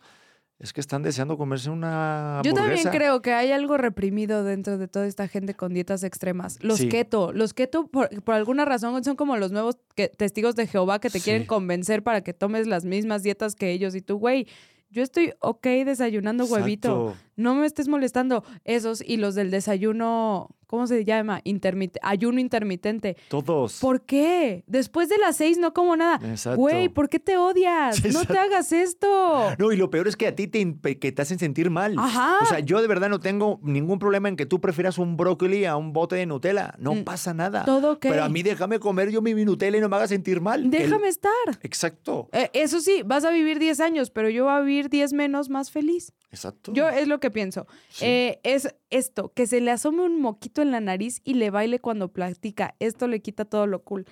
[0.63, 2.91] es que están deseando comerse una Yo también hamburguesa.
[2.93, 6.59] creo que hay algo reprimido dentro de toda esta gente con dietas extremas.
[6.63, 6.89] Los Sí.
[6.89, 11.01] keto, los keto por, por alguna razón son como los nuevos que- testigos de Jehová
[11.01, 11.25] que te Sí.
[11.25, 14.47] quieren convencer para que tomes las mismas dietas que ellos y tú, güey,
[14.89, 17.15] yo estoy ok desayunando huevito.
[17.37, 18.45] No me estés molestando.
[18.64, 21.41] Esos y los del desayuno, ¿cómo se llama?
[21.45, 23.16] Intermit ayuno intermitente.
[23.28, 23.78] Todos.
[23.80, 24.64] ¿Por qué?
[24.66, 26.20] Después de las seis no como nada.
[26.28, 26.61] Exacto.
[26.61, 28.03] Güey, ¿por qué te odias?
[28.12, 29.51] No te hagas esto.
[29.59, 31.95] No, y lo peor es que a ti te, que te hacen sentir mal.
[31.99, 32.37] Ajá.
[32.43, 35.64] O sea, yo de verdad no tengo ningún problema en que tú prefieras un brócoli
[35.64, 36.74] a un bote de Nutella.
[36.78, 37.64] No Mm, pasa nada.
[37.64, 38.01] todo ok.
[38.03, 40.64] Pero a mí déjame comer yo mi Nutella y no me haga sentir mal.
[40.64, 41.30] El- Déjame estar.
[41.62, 42.28] Exacto.
[42.33, 45.49] Eh, eso sí, vas a vivir 10 años, pero yo voy a vivir 10 menos
[45.49, 46.12] más feliz.
[46.33, 46.72] Exacto.
[46.72, 47.66] Yo es lo que pienso.
[47.91, 48.07] Sí.
[48.07, 51.78] Eh, es esto, que se le asome un moquito en la nariz y le baile
[51.78, 52.74] cuando platica.
[52.80, 54.07] Esto le quita todo lo cool.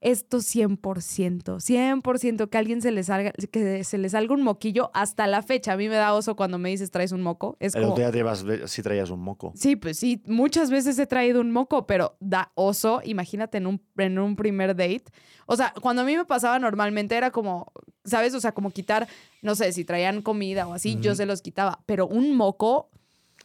[0.00, 4.90] Esto 100%, 100% que a alguien se le salga, que se le salga un moquillo
[4.94, 5.74] hasta la fecha.
[5.74, 7.58] A mí me da oso cuando me dices traes un moco.
[7.60, 9.52] Es El como, otro día te vas, si traías un moco.
[9.54, 13.82] Sí, pues sí, muchas veces he traído un moco, pero da oso, imagínate en un,
[13.98, 15.04] en un primer date.
[15.44, 17.70] O sea, cuando a mí me pasaba normalmente era como,
[18.04, 18.32] ¿sabes?
[18.34, 19.06] O sea, como quitar,
[19.42, 22.88] no sé, si traían comida o así, yo se los quitaba, pero un moco,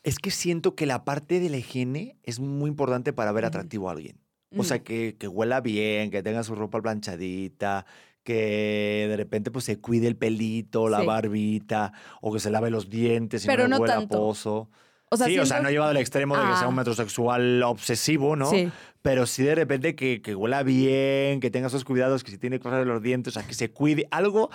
[0.04, 3.90] Es que siento que la parte de la higiene es muy importante para ver atractivo
[3.90, 4.20] a alguien.
[4.58, 7.86] O sea, que, que huela bien, que tenga su ropa planchadita,
[8.24, 11.06] que de repente pues se cuide el pelito, la Sí.
[11.06, 14.18] barbita, o que se lave los dientes y Pero no, no huela a tanto.
[14.18, 14.70] pozo.
[15.12, 16.78] O sea, sí, o sea, no llevado al extremo de que sea un Ah.
[16.78, 18.50] metrosexual obsesivo, ¿no?
[18.50, 18.72] Sí.
[19.04, 22.60] Pero sí de repente que, que huela bien, que tenga esos cuidados, que si tiene
[22.60, 24.50] cosas de los dientes, o sea, que se cuide algo,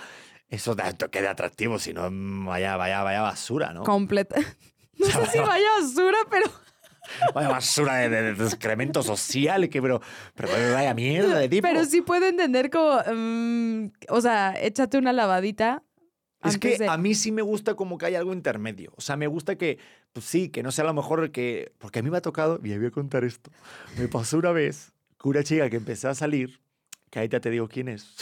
[0.49, 2.09] eso da toque de atractivo, si no,
[2.47, 3.85] vaya, vaya, vaya basura, ¿no?
[3.85, 4.37] completa.
[4.99, 6.45] No sé si vaya basura, pero
[7.35, 10.01] Vaya basura de, de- de excremento social, que, pero,
[10.35, 11.67] pero vaya mierda de tipo.
[11.67, 15.83] Pero sí puedo entender como, mm, o sea, échate una lavadita.
[16.43, 18.93] Es que de- a mí sí me gusta como que hay algo intermedio.
[18.97, 19.79] O sea, me gusta que,
[20.13, 21.73] pues sí, que no sea a lo mejor que.
[21.79, 23.51] Porque a mí me ha tocado, y voy a contar esto.
[23.99, 26.61] Me pasó una vez con una chica que empezó a salir,
[27.11, 28.17] que ahorita te digo quién es.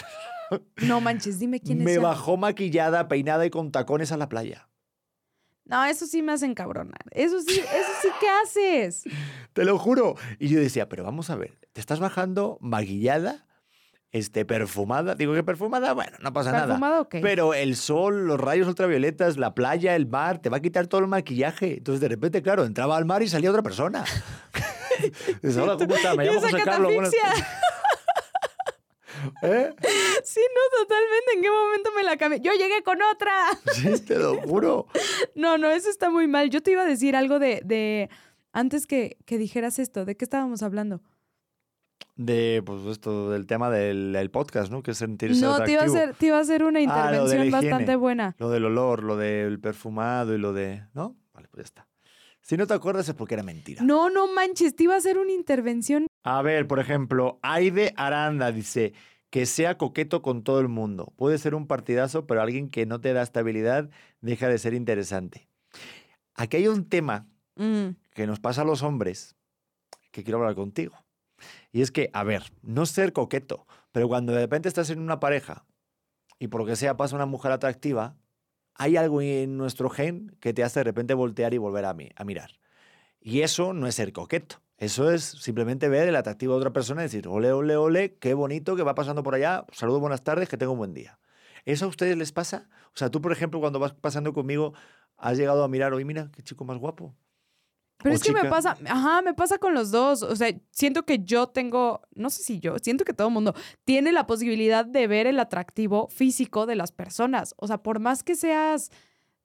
[0.87, 1.99] No manches, dime quién me es.
[1.99, 2.09] ella.
[2.09, 4.69] bajó maquillada, peinada y con tacones a la playa.
[5.69, 6.99] No, eso sí me hacen cabronar.
[7.11, 9.05] Eso sí, eso sí, ¿qué haces?
[9.53, 10.17] Te lo juro.
[10.39, 13.47] Y yo decía, pero vamos a ver, te estás bajando maquillada,
[14.11, 15.15] este, perfumada.
[15.15, 16.67] Digo que perfumada, bueno, no pasa nada.
[16.67, 17.21] ¿Perfumado o qué?
[17.21, 21.03] Pero el sol, los rayos ultravioletas, la playa, el mar, te va a quitar todo
[21.03, 21.75] el maquillaje.
[21.77, 24.05] Entonces, de repente, claro, entraba al mar y salía otra persona.
[25.43, 26.17] Dices, hola, ¿cómo estás?
[26.17, 26.93] Me ¿Y llamo José Carlos.
[26.95, 27.13] buenas?
[29.43, 29.75] ¿Eh?
[30.25, 31.33] Sí, no, totalmente.
[31.37, 32.41] ¿En qué momento me la cambié?
[32.41, 33.33] Yo llegué con otra.
[33.75, 34.87] Sí, te lo juro.
[35.35, 36.51] No, no, eso está muy mal.
[36.51, 38.09] Yo te iba a decir algo de, de
[38.53, 41.01] antes que, que dijeras esto, ¿de qué estábamos hablando?
[42.17, 44.83] De, pues, esto, del tema del, del podcast, ¿no?
[44.83, 47.47] Que es sentirse No, te iba, a hacer, te iba a hacer una Ah, intervención
[47.47, 47.51] higiene.
[47.51, 48.35] bastante buena.
[48.39, 50.83] Lo del olor, lo del perfumado y lo de...
[50.95, 51.17] ¿No?
[51.33, 51.89] Vale, pues ya está.
[52.41, 53.83] Si no te acuerdas es porque era mentira.
[53.85, 56.07] No, no manches, te iba a hacer una intervención.
[56.23, 58.93] A ver, por ejemplo, Aide Aranda dice
[59.31, 61.13] que sea coqueto con todo el mundo.
[61.17, 63.91] Puede ser un partidazo, pero alguien que no te da estabilidad
[64.21, 65.49] deja de ser interesante.
[66.35, 67.27] Aquí hay un tema
[67.61, 69.35] Mm, que nos pasa a los hombres
[70.13, 70.95] que quiero hablar contigo.
[71.73, 75.19] Y es que, a ver, no ser coqueto, pero cuando de repente estás en una
[75.19, 75.67] pareja
[76.39, 78.17] y por lo que sea pasa una mujer atractiva,
[78.77, 82.11] hay algo en nuestro gen que te hace de repente voltear y volver a, mi-
[82.15, 82.61] a mirar.
[83.21, 84.63] Y eso no es ser coqueto.
[84.79, 88.33] Eso es simplemente ver el atractivo de otra persona y decir, ole, ole, ole, qué
[88.35, 91.19] bonito que va pasando por allá, saludos, buenas tardes, que tengo un buen día.
[91.65, 92.69] ¿Eso a ustedes les pasa?
[92.95, 94.75] O sea, tú, por ejemplo, cuando vas pasando conmigo,
[95.17, 97.15] has llegado a mirar, oye, mira, qué chico más guapo.
[98.01, 100.23] Pero O es que me pasa, ajá, me pasa con los dos.
[100.23, 103.55] O sea, siento que yo tengo, no sé si yo, siento que todo el mundo
[103.85, 107.55] tiene la posibilidad de ver el atractivo físico de las personas.
[107.59, 108.91] O sea, por más que seas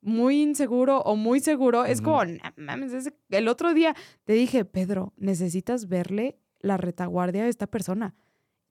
[0.04, 3.95] muy inseguro o muy seguro, es como, "No mames, es- el otro día
[4.26, 8.16] te dije, Pedro, necesitas verle la retaguardia a esta persona.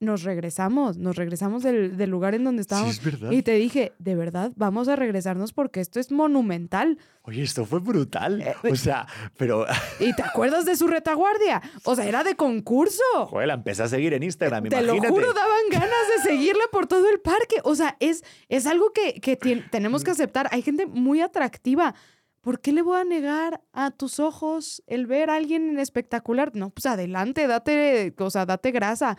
[0.03, 2.97] Nos regresamos, nos regresamos del, del lugar en donde estábamos.
[2.97, 3.31] Sí, es verdad.
[3.31, 6.99] Y te dije, de verdad, vamos a regresarnos porque esto es monumental.
[7.23, 8.43] Oye, esto fue brutal.
[8.43, 9.65] Eh, O sea, pero,
[10.01, 11.63] ¿Y te acuerdas de su retaguardia?
[11.85, 13.01] O sea, era de concurso.
[13.29, 15.07] joder, la empecé a seguir en Instagram, Te imagínate.
[15.09, 17.59] lo juro, daban ganas de seguirla por todo el parque.
[17.63, 19.37] O sea, es, es algo que, que
[19.71, 20.49] tenemos que aceptar.
[20.51, 21.95] Hay gente muy atractiva.
[22.41, 26.51] ¿Por qué le voy a negar a tus ojos el ver a alguien en espectacular?
[26.57, 29.17] No, pues adelante, date, o sea, date grasa.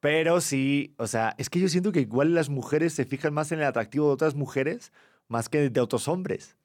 [0.00, 3.50] Pero sí, o sea, es que yo siento que igual las mujeres se fijan más
[3.52, 4.92] en el atractivo de otras mujeres
[5.26, 6.56] más que de otros hombres.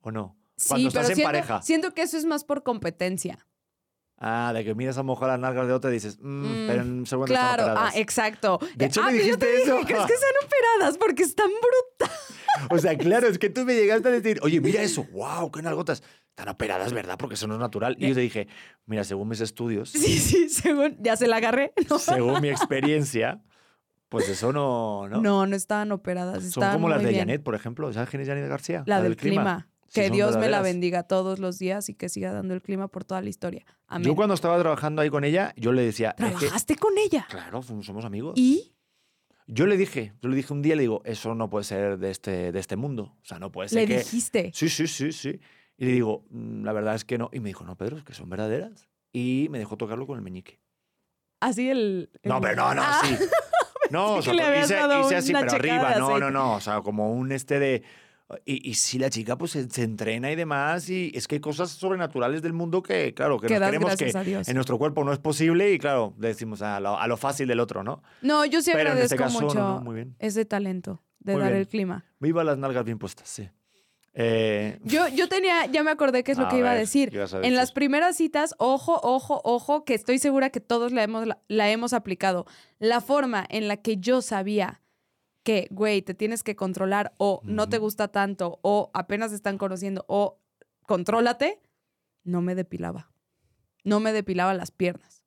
[0.00, 0.36] ¿O no?
[0.68, 1.62] Cuando sí, estás pero en siento, pareja.
[1.62, 3.46] siento que eso es más por competencia.
[4.16, 6.82] Ah, de que miras a mejor las nalgas de otra y dices, mmm, Mm, pero
[6.82, 8.58] en segundo Claro, están ah, exacto.
[8.76, 9.86] De hecho, ah, me pero yo dijiste te dije, eso.
[9.86, 10.98] ¿crees que sean operadas?
[10.98, 12.20] Porque están brutales.
[12.70, 15.60] O sea, claro, es que tú me llegaste a decir, oye, mira eso, wow, qué
[15.60, 16.04] nalgotas.
[16.34, 17.16] Están operadas, ¿verdad?
[17.16, 17.94] Porque eso no es natural.
[17.96, 18.48] Y yo te dije,
[18.86, 21.72] mira, según mis estudios, Sí, sí, según, ya se la agarré.
[21.88, 23.40] No, según mi experiencia,
[24.08, 25.08] pues eso no...
[25.08, 26.38] No, no, no estaban operadas.
[26.38, 27.20] Son estaban como las de bien.
[27.20, 27.92] Janet, por ejemplo.
[27.92, 28.82] ¿Sabes quién es Janet García?
[28.86, 29.68] La, del clima.
[29.86, 32.88] Sí, Que Dios me la bendiga todos los días y que siga dando el clima
[32.88, 33.64] por toda la historia.
[33.86, 34.08] Amén.
[34.08, 37.28] Yo cuando estaba trabajando ahí con ella, yo le decía, es que, ¿Trabajaste con ella?
[37.30, 38.34] claro, somos amigos.
[38.36, 38.74] ¿Y?
[39.46, 42.10] Yo le dije, yo le dije un día, le digo, eso no puede ser de
[42.10, 43.14] este, de este mundo.
[43.22, 43.98] O sea, no puede ser Le que...
[43.98, 44.50] dijiste.
[44.52, 45.40] Sí, sí, sí, sí.
[45.76, 47.30] Y le digo, "Mm, la verdad es que no.
[47.32, 48.88] Y me dijo, no, Pedro, es que son verdaderas.
[49.12, 50.60] Y me dejó tocarlo con el meñique.
[51.40, 52.10] Así el...
[52.22, 53.16] No, el- pero no, no, Ah, sí.
[53.90, 55.94] No, o sea, le hice, hice así, pero arriba.
[55.98, 56.54] No, no, no.
[56.54, 57.82] O sea, como un este de.
[58.46, 60.88] Y, y sí, la chica pues se, se entrena y demás.
[60.88, 63.96] Y es que hay cosas sobrenaturales del mundo que, claro, que, Que nos das creemos
[63.96, 65.70] que en nuestro cuerpo no es posible.
[65.70, 68.02] Y claro, decimos a lo, a lo fácil del otro, ¿no?
[68.22, 71.50] No, yo sí Pero este agradezco caso, mucho no, no, ese talento de Muy dar
[71.50, 71.60] bien.
[71.60, 72.04] el clima.
[72.18, 73.50] Viva las nalgas bien puestas, sí.
[74.16, 76.82] Eh, Yo, yo tenía, ya me acordé qué es lo A que iba a ver,
[76.82, 77.10] decir.
[77.10, 77.74] ¿qué ibas a En las decir?
[77.74, 82.46] primeras citas, ojo, ojo, ojo, que estoy segura que todos la hemos, la hemos aplicado.
[82.78, 84.80] La forma en la que yo sabía
[85.42, 90.04] que, güey, te tienes que controlar o no te gusta tanto o apenas están conociendo
[90.08, 90.38] o
[90.86, 91.60] contrólate,
[92.22, 93.10] no me depilaba.
[93.82, 95.22] No me depilaba las piernas.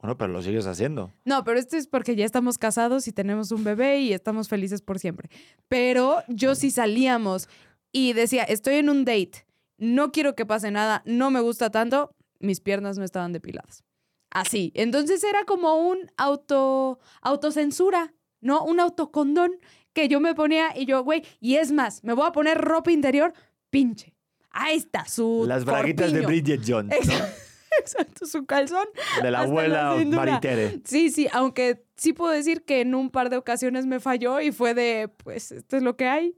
[0.00, 1.12] Bueno, pero lo sigues haciendo.
[1.24, 4.82] No, pero esto es porque ya estamos casados y tenemos un bebé y estamos felices
[4.82, 5.30] por siempre.
[5.68, 7.48] Pero yo sí salíamos
[7.92, 9.46] y decía, estoy en un date,
[9.78, 13.84] no quiero que pase nada, no me gusta tanto, mis piernas no estaban depiladas.
[14.30, 14.72] Así.
[14.74, 18.64] Entonces era como un auto, autocensura, ¿no?
[18.64, 19.52] Un autocondón
[19.92, 22.92] que yo me ponía y yo, güey, y es más, me voy a poner ropa
[22.92, 23.32] interior,
[23.70, 24.14] pinche.
[24.50, 25.44] Ahí está, su.
[25.46, 26.20] Las braguitas de.
[26.22, 27.14] Bridget Jones, ¿no?
[27.78, 28.86] Exacto, su calzón.
[29.22, 30.24] De la abuela cintura.
[30.26, 30.80] Maritere.
[30.84, 34.50] Sí, sí, aunque sí puedo decir que en un par de ocasiones me falló y
[34.50, 36.36] fue de, pues, esto es lo que hay.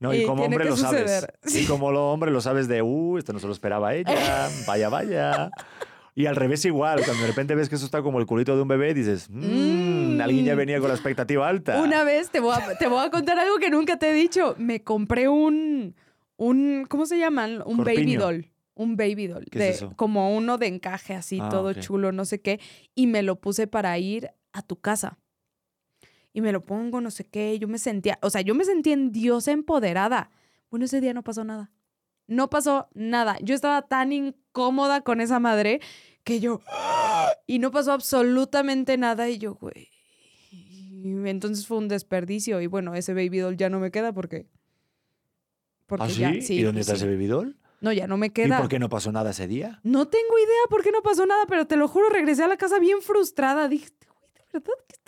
[0.00, 1.26] No, y Y como hombre lo sabes.
[1.54, 4.88] Y como lo hombre lo sabes de, uh, esto no se lo esperaba ella, vaya,
[4.88, 5.50] vaya.
[6.14, 8.62] Y al revés igual, cuando de repente ves que eso está como el culito de
[8.62, 10.20] un bebé, dices, mmm, Mm.
[10.20, 11.80] alguien ya venía con la expectativa alta.
[11.80, 14.56] Una vez te voy, a, te voy a contar algo que nunca te he dicho.
[14.58, 15.94] Me compré un,
[16.36, 17.62] un ¿cómo se llaman?
[17.64, 18.46] Un baby doll.
[18.74, 19.44] Un baby doll.
[19.50, 19.92] ¿Qué de- es eso?
[19.96, 22.58] Como uno de encaje así, Ah, todo chulo, no sé qué.
[22.96, 25.18] Y me lo puse para ir a tu casa.
[26.38, 27.58] Y me lo pongo, no sé qué.
[27.58, 30.30] Yo me sentía, o sea, yo me sentía en diosa empoderada.
[30.70, 31.72] Bueno, ese día no pasó nada.
[32.28, 33.38] No pasó nada.
[33.42, 35.80] Yo estaba tan incómoda con esa madre
[36.22, 36.60] que yo...
[37.48, 39.28] Y no pasó absolutamente nada.
[39.28, 39.88] Y yo, güey.
[40.52, 42.60] y Entonces fue un desperdicio.
[42.60, 44.46] Y bueno, ese baby doll ya no me queda porque...
[45.88, 46.20] Porque ¿Ah, sí?
[46.20, 47.58] ya, sí, ¿Y dónde está ese bebidol?
[47.80, 48.58] No, ya no me ¿Y queda.
[48.60, 49.80] por qué no pasó nada ese día?
[49.82, 52.56] No tengo idea por qué no pasó nada, pero te lo juro, regresé a la
[52.56, 53.66] casa bien frustrada.
[53.66, 55.07] Dije, güey, ¿de verdad pasando?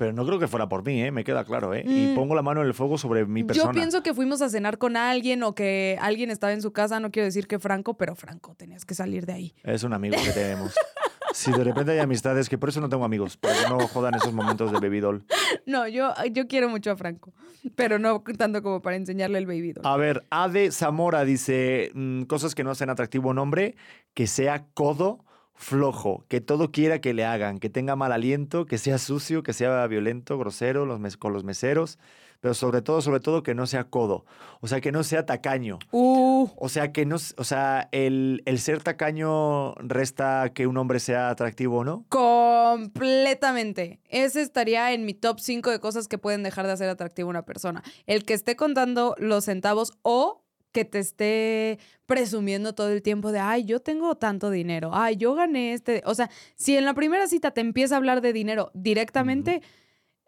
[0.00, 1.10] Pero no creo que fuera por mí, ¿eh?
[1.10, 1.84] Me queda claro, ¿eh?
[1.86, 2.14] Y Mm.
[2.14, 3.68] pongo la mano en el fuego sobre mi persona.
[3.68, 7.00] Yo pienso que fuimos a cenar con alguien o que alguien estaba en su casa.
[7.00, 9.54] No quiero decir que Franco, pero Franco, tenías que salir de ahí.
[9.62, 10.74] Es un amigo que tenemos.
[11.32, 14.14] Si de repente hay amistades, que por eso no tengo amigos, para que no jodan
[14.16, 15.24] esos momentos de bebidol.
[15.64, 17.32] No, yo, yo quiero mucho a Franco,
[17.76, 19.86] pero no tanto como para enseñarle el baby doll.
[19.86, 23.76] A ver, Ade Zamora dice mm, cosas que no hacen atractivo un hombre,
[24.12, 25.24] que sea codo,
[25.60, 29.52] flojo, que todo quiera que le hagan, que tenga mal aliento, que sea sucio, que
[29.52, 31.98] sea violento, grosero los mes- con los meseros,
[32.40, 34.24] pero sobre todo, sobre todo, que no sea codo.
[34.62, 35.78] O sea, que no sea tacaño.
[35.90, 41.00] Uh, O sea, que no, o sea, el, el ser tacaño resta que un hombre
[41.00, 42.06] sea atractivo o no.
[42.08, 44.00] completamente.
[44.08, 47.30] Ese estaría en mi top 5 de cosas que pueden dejar de hacer atractivo a
[47.30, 47.82] una persona.
[48.06, 50.42] El que esté contando los centavos o
[50.72, 55.34] que te esté presumiendo todo el tiempo de, ay, yo tengo tanto dinero, ay, yo
[55.34, 56.02] gané este.
[56.04, 59.62] O sea, si en la primera cita te empieza a hablar de dinero directamente,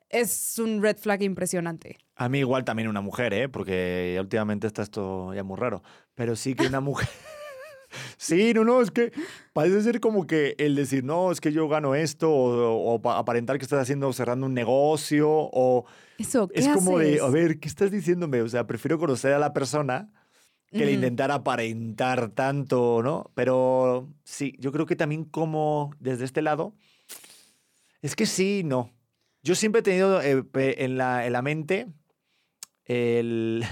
[0.09, 1.99] es un red flag impresionante.
[2.17, 3.49] A mí igual también una mujer, ¿eh?
[3.49, 5.83] Porque últimamente está esto ya muy raro.
[6.15, 7.09] Pero sí que una mujer...
[8.17, 9.13] sí, no, no, es que
[9.53, 13.19] parece ser como que el decir, no, es que yo gano esto, o, o pa-
[13.19, 15.85] aparentar que estás haciendo, cerrando un negocio, o
[16.19, 18.43] Eso, ¿qué es como de, a ver, ¿qué estás diciéndome?
[18.43, 20.11] O sea, prefiero conocer a la persona
[20.73, 20.95] que le Ujú.
[20.95, 23.31] intentar aparentar tanto, ¿no?
[23.35, 26.75] Pero sí, yo creo que también como desde este lado,
[28.01, 28.91] es que sí, no.
[29.43, 31.89] Yo siempre he tenido eh, en, la, en la mente
[32.87, 33.65] el,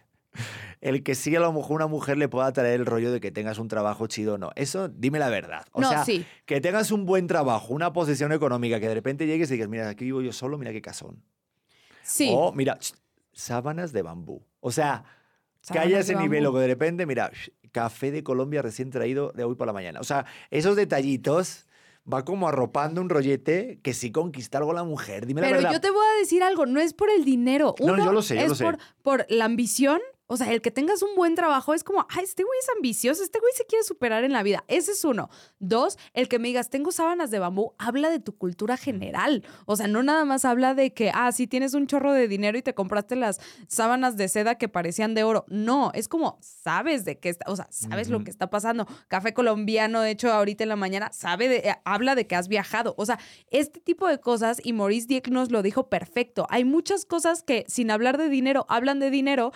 [0.80, 3.30] el que sí a lo mejor una mujer le pueda traer el rollo de que
[3.30, 4.50] tengas un trabajo chido o no.
[4.54, 5.66] Eso, dime la verdad.
[5.72, 6.24] O no, sea, sí.
[6.46, 9.88] que tengas un buen trabajo, una posición económica, que de repente llegues y digas, mira,
[9.88, 11.22] aquí vivo yo solo, mira qué casón.
[12.02, 12.30] Sí.
[12.32, 12.78] O, mira,
[13.32, 14.42] sábanas de bambú.
[14.60, 15.04] O sea,
[15.68, 17.30] que Sábanas haya de ese nivel que de repente, mira,
[17.72, 20.00] café de Colombia recién traído de hoy por la mañana.
[20.00, 21.66] O sea, esos detallitos
[22.10, 25.26] va como arropando un rollete que sí conquista algo a la mujer.
[25.26, 25.72] Dime la Pero verdad.
[25.72, 27.74] yo te voy a decir algo, no es por el dinero.
[27.80, 28.64] No, Uno yo lo sé, yo es lo sé.
[28.64, 30.00] Por, por la ambición.
[30.28, 33.22] O sea, el que tengas un buen trabajo es como, ah, este güey es ambicioso,
[33.22, 34.62] este güey se quiere superar en la vida.
[34.68, 35.30] Ese es uno.
[35.58, 39.42] Dos, el que me digas, tengo sábanas de bambú, habla de tu cultura general.
[39.64, 42.58] O sea, no nada más habla de que, ah, sí tienes un chorro de dinero
[42.58, 45.46] y te compraste las sábanas de seda que parecían de oro.
[45.48, 48.86] No, es como, sabes de qué está, o sea, sabes lo que está pasando.
[49.08, 52.48] Café colombiano, de hecho, ahorita en la mañana, sabe de, eh, habla de que has
[52.48, 52.94] viajado.
[52.98, 53.18] O sea,
[53.50, 56.46] este tipo de cosas, y Maurice Dieck nos lo dijo perfecto.
[56.50, 59.52] Hay muchas cosas que, sin hablar de dinero, hablan de dinero.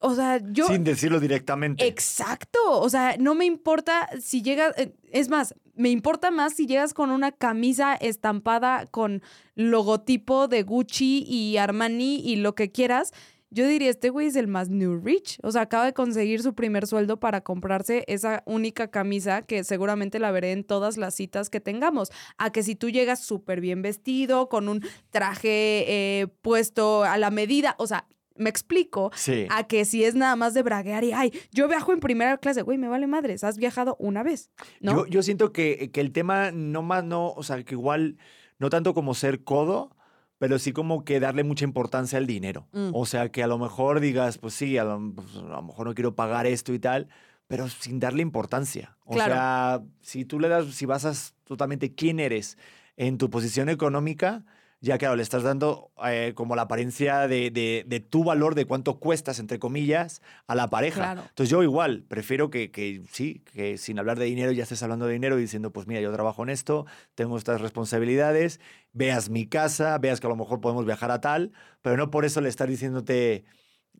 [0.00, 0.66] O sea, yo.
[0.66, 1.86] Sin decirlo directamente.
[1.86, 2.58] Exacto.
[2.80, 4.76] O sea, no me importa si llegas.
[4.78, 9.22] eh, Es más, me importa más si llegas con una camisa estampada con
[9.54, 13.12] logotipo de Gucci y Armani y lo que quieras.
[13.52, 15.38] Yo diría, este güey es el más new rich.
[15.42, 20.20] O sea, acaba de conseguir su primer sueldo para comprarse esa única camisa que seguramente
[20.20, 22.10] la veré en todas las citas que tengamos.
[22.38, 27.30] A que si tú llegas súper bien vestido, con un traje eh, puesto a la
[27.30, 28.06] medida, o sea,
[28.40, 29.46] me explico Sí.
[29.50, 32.62] a que si es nada más de braguear y, ay, yo viajo en primera clase,
[32.62, 34.50] güey, me vale madres, has viajado una vez,
[34.80, 34.92] ¿no?
[34.92, 38.16] Yo, yo siento que, que el tema no más, no, o sea, que igual,
[38.58, 39.96] no tanto como ser codo,
[40.38, 42.66] pero sí como que darle mucha importancia al dinero.
[42.72, 42.90] Mm.
[42.94, 45.86] O sea, que a lo mejor digas, pues sí, a lo, pues, a lo mejor
[45.86, 47.08] no quiero pagar esto y tal,
[47.46, 48.96] pero sin darle importancia.
[49.04, 49.34] O Claro.
[49.34, 52.56] sea, si tú le das, si basas totalmente quién eres
[52.96, 54.44] en tu posición económica,
[54.82, 58.64] ya claro, le estás dando eh, como la apariencia de, de- de tu valor, de
[58.64, 61.00] cuánto cuestas, entre comillas, a la pareja.
[61.02, 61.22] Claro.
[61.28, 65.06] Entonces yo igual, prefiero que, que sí, que sin hablar de dinero ya estés hablando
[65.06, 68.58] de dinero y diciendo, pues mira, yo trabajo en esto, tengo estas responsabilidades,
[68.92, 71.52] veas mi casa, veas que a lo mejor podemos viajar a tal,
[71.82, 73.44] pero no por eso le estar diciéndote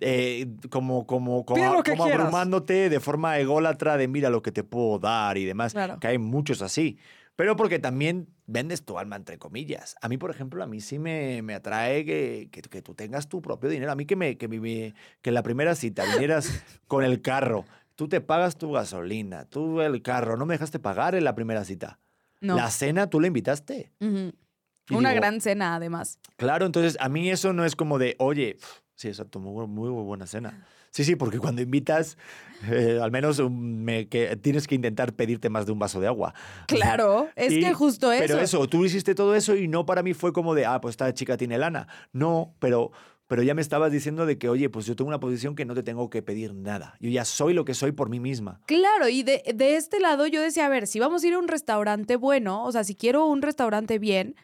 [0.00, 4.98] eh, como, como, como, como abrumándote de forma ególatra de mira lo que te puedo
[4.98, 5.98] dar y demás, Claro.
[6.00, 6.98] que hay muchos así.
[7.36, 9.94] Pero porque también vendes tu alma, entre comillas.
[10.00, 13.28] A mí, por ejemplo, a mí sí me, me atrae que, que, que tú tengas
[13.28, 13.92] tu propio dinero.
[13.92, 17.64] A mí que, me, que, mi- que en la primera cita vinieras con el carro,
[17.94, 21.64] tú te pagas tu gasolina, tú el carro, no me dejaste pagar en la primera
[21.64, 21.98] cita.
[22.40, 22.56] No.
[22.56, 23.92] La cena tú la invitaste.
[24.00, 26.18] Y Una digo, gran cena, además.
[26.36, 28.56] Claro, entonces a mí eso no es como de, oye,
[28.96, 30.66] sí, exacto, muy, muy buena cena.
[30.90, 32.18] Sí, sí, porque cuando invitas,
[32.70, 36.34] eh, al menos me- que tienes que intentar pedirte más de un vaso de agua.
[36.66, 38.24] Claro, es Y- que justo eso.
[38.26, 40.94] Pero eso, tú hiciste todo eso y no para mí fue como de, ah, pues
[40.94, 41.86] esta chica tiene lana.
[42.12, 42.90] No, pero,
[43.28, 45.74] pero ya me estabas diciendo de que, oye, pues yo tengo una posición que no
[45.74, 46.96] te tengo que pedir nada.
[46.98, 48.60] Yo ya soy lo que soy por mí misma.
[48.66, 51.38] Claro, y de, de este lado yo decía, a ver, si vamos a ir a
[51.38, 54.34] un restaurante bueno, o sea, si quiero un restaurante bien,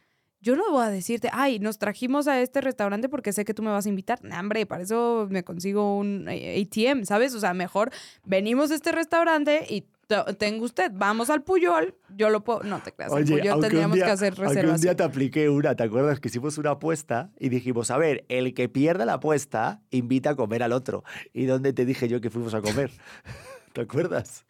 [0.46, 3.62] yo no voy a decirte, ay, nos trajimos a este restaurante porque sé que tú
[3.64, 4.22] me vas a invitar.
[4.22, 7.34] Nah, hombre, para eso me consigo un eh, ATM, ¿sabes?
[7.34, 7.90] O sea, mejor
[8.24, 12.78] venimos a este restaurante y t- tenga usted, vamos al Puyol, yo lo puedo, no
[12.80, 14.96] te creas, Puyol aunque un tendríamos día- que hacer aunque un día reservación.
[14.96, 16.20] te apliqué una, ¿te acuerdas?
[16.20, 20.34] Que hicimos una apuesta y dijimos, a ver, el que pierda la apuesta invita a
[20.36, 21.02] comer al otro.
[21.32, 22.92] ¿Y dónde te dije yo que fuimos a comer?
[23.72, 24.46] ¿Te acuerdas?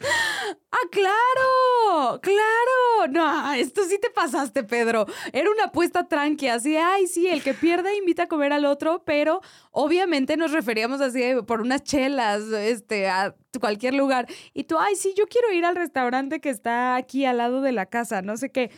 [0.76, 2.20] ¡Ah, claro!
[2.20, 3.10] ¡Claro!
[3.10, 5.06] No, esto sí te pasaste, Pedro.
[5.32, 9.02] Era una apuesta tranqui, así, ay, sí, el que pierda invita a comer al otro,
[9.04, 9.40] pero
[9.70, 14.26] obviamente nos referíamos así de, por unas chelas, este, a cualquier lugar.
[14.52, 17.72] Y tú, ay, sí, yo quiero ir al restaurante que está aquí al lado de
[17.72, 18.70] la casa, no sé qué.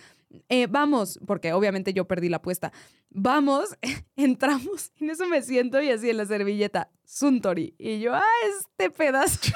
[0.49, 2.73] Eh, vamos, porque obviamente yo perdí la apuesta.
[3.11, 3.77] Vamos,
[4.16, 7.75] entramos, en eso me siento y así en la servilleta, Suntory.
[7.77, 8.23] Y yo, ah,
[8.61, 9.51] este pedazo.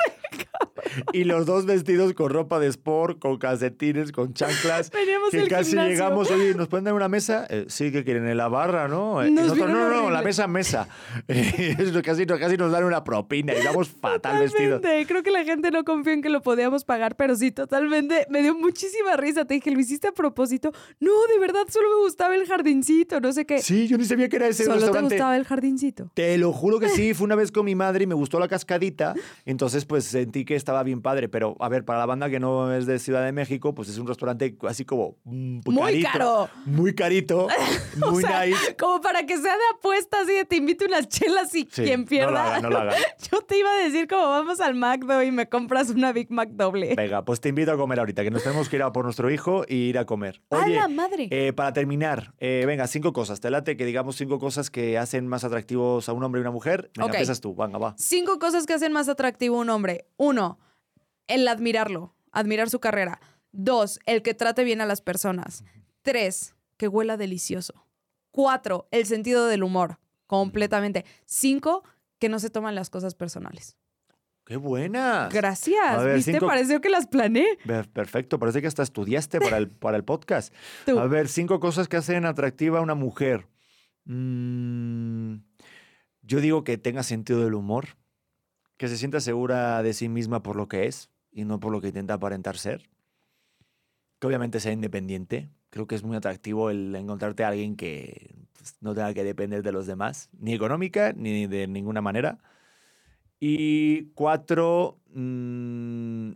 [1.13, 4.91] Y los dos vestidos con ropa de sport, con calcetines, con chanclas.
[4.91, 5.91] Veníamos que casi gimnasio.
[5.91, 7.47] llegamos, oye, ¿nos pueden dar una mesa?
[7.51, 9.23] Eh, sí, que quieren en la barra, ¿no?
[9.23, 10.89] Eh, nosotros, no, no, no, la mesa, mesa.
[12.03, 14.81] Casi, casi nos dan una propina y vamos fatal vestidos.
[15.07, 18.27] Creo que la gente no confió en que lo podíamos pagar, pero sí, totalmente.
[18.31, 19.45] Me dio muchísima risa.
[19.45, 20.73] Te dije, ¿lo hiciste a propósito?
[21.01, 23.61] No, de verdad, solo me gustaba el jardincito, no sé qué.
[23.63, 25.15] Sí, yo ni sabía que era ese solo te restaurante.
[25.15, 26.11] gustaba el jardincito.
[26.15, 28.49] Te lo juro que sí, fue una vez con mi madre y me gustó la
[28.49, 29.15] cascadita,
[29.47, 32.73] entonces pues sentí que estaba bien padre, pero a ver, para la banda que no
[32.73, 36.49] es de Ciudad de México, pues es un restaurante así como mm, Muy carito, caro.
[36.65, 37.49] muy carito,
[38.03, 38.75] O muy sea, nice.
[38.77, 42.01] como para que sea de apuesta, así de te invito unas chelas y Sí, quien
[42.01, 42.33] no pierda.
[42.33, 42.95] la hagan, no la hagan.
[43.31, 46.49] Yo te iba a decir como vamos al McDo y me compras una Big Mac
[46.53, 46.95] doble.
[46.97, 49.31] Venga, pues te invito a comer ahorita, que nos tenemos que ir a por nuestro
[49.31, 50.41] hijo y ir a comer.
[50.51, 51.29] ¡A la madre!
[51.31, 53.41] eh, para terminar, eh, venga, cinco cosas.
[53.41, 56.51] Te late que digamos cinco cosas que hacen más atractivos a un hombre y una
[56.53, 56.91] mujer.
[56.95, 57.15] Venga, Ok.
[57.15, 57.95] empiezas tú, venga, va.
[57.99, 60.07] Cinco cosas que hacen más atractivo a un hombre.
[60.17, 60.59] Uno,
[61.29, 63.21] el admirarlo, admirar su carrera.
[63.53, 65.65] Dos, el que trate bien a las personas.
[66.03, 67.87] Tres, que huela delicioso.
[68.31, 71.05] Cuatro, el sentido del humor, completamente.
[71.27, 71.85] Cinco,
[72.19, 73.77] que no se toman las cosas personales.
[74.45, 75.33] ¡Qué buenas!
[75.33, 76.03] Gracias.
[76.03, 76.33] Ver, ¿Viste?
[76.33, 77.59] cinco- Pareció que las planeé.
[77.93, 80.53] Perfecto, parece que hasta estudiaste para el, para el podcast.
[80.87, 80.99] Tú.
[80.99, 83.47] A ver, cinco cosas que hacen atractiva a una mujer.
[84.05, 85.37] Mm,
[86.23, 87.97] yo digo que tenga sentido del humor,
[88.83, 91.81] que se sienta segura de sí misma por lo que es y no por lo
[91.81, 92.91] que intenta aparentar ser.
[94.19, 95.51] Que obviamente sea independiente.
[95.71, 99.63] Creo que es muy atractivo el encontrarte a alguien que pues, no tenga que depender
[99.63, 102.41] de los demás, ni económica ni de ninguna manera.
[103.39, 106.33] Y cuatro, mm,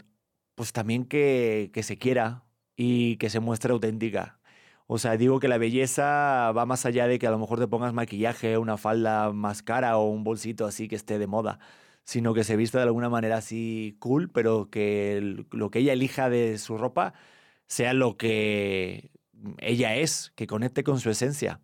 [0.55, 2.45] pues también que, que se quiera
[2.77, 4.39] y que se muestre auténtica.
[4.87, 7.67] O sea, digo que la belleza va más allá de que a lo mejor te
[7.67, 11.59] pongas maquillaje, una falda más cara o un bolsito así que esté de moda,
[12.07, 16.31] sino que se vista de alguna manera así cool, pero que lo que ella elija
[16.31, 17.15] de su ropa
[17.67, 19.11] sea lo que
[19.59, 21.61] ella es, que conecte con su esencia.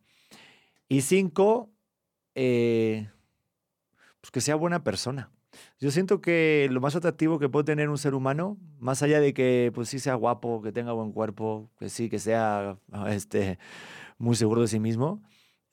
[0.89, 1.70] Y cinco,
[2.35, 3.09] eh,
[4.20, 5.31] pues que sea buena persona.
[5.78, 9.35] Yo siento que lo más atractivo que puede tener un ser humano, más allá de
[9.35, 13.60] que pues sí sea guapo, que tenga buen cuerpo, que sí, que sea este,
[14.19, 15.23] muy seguro de sí mismo,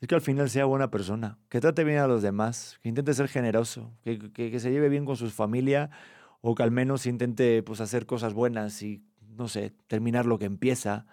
[0.02, 3.14] es que al final sea buena persona, que trate bien a los demás, que intente
[3.14, 5.90] ser generoso, que, que- se lleve bien con su familia
[6.42, 9.04] o que al menos intente pues hacer cosas buenas y,
[9.36, 11.06] no sé, terminar lo que empieza.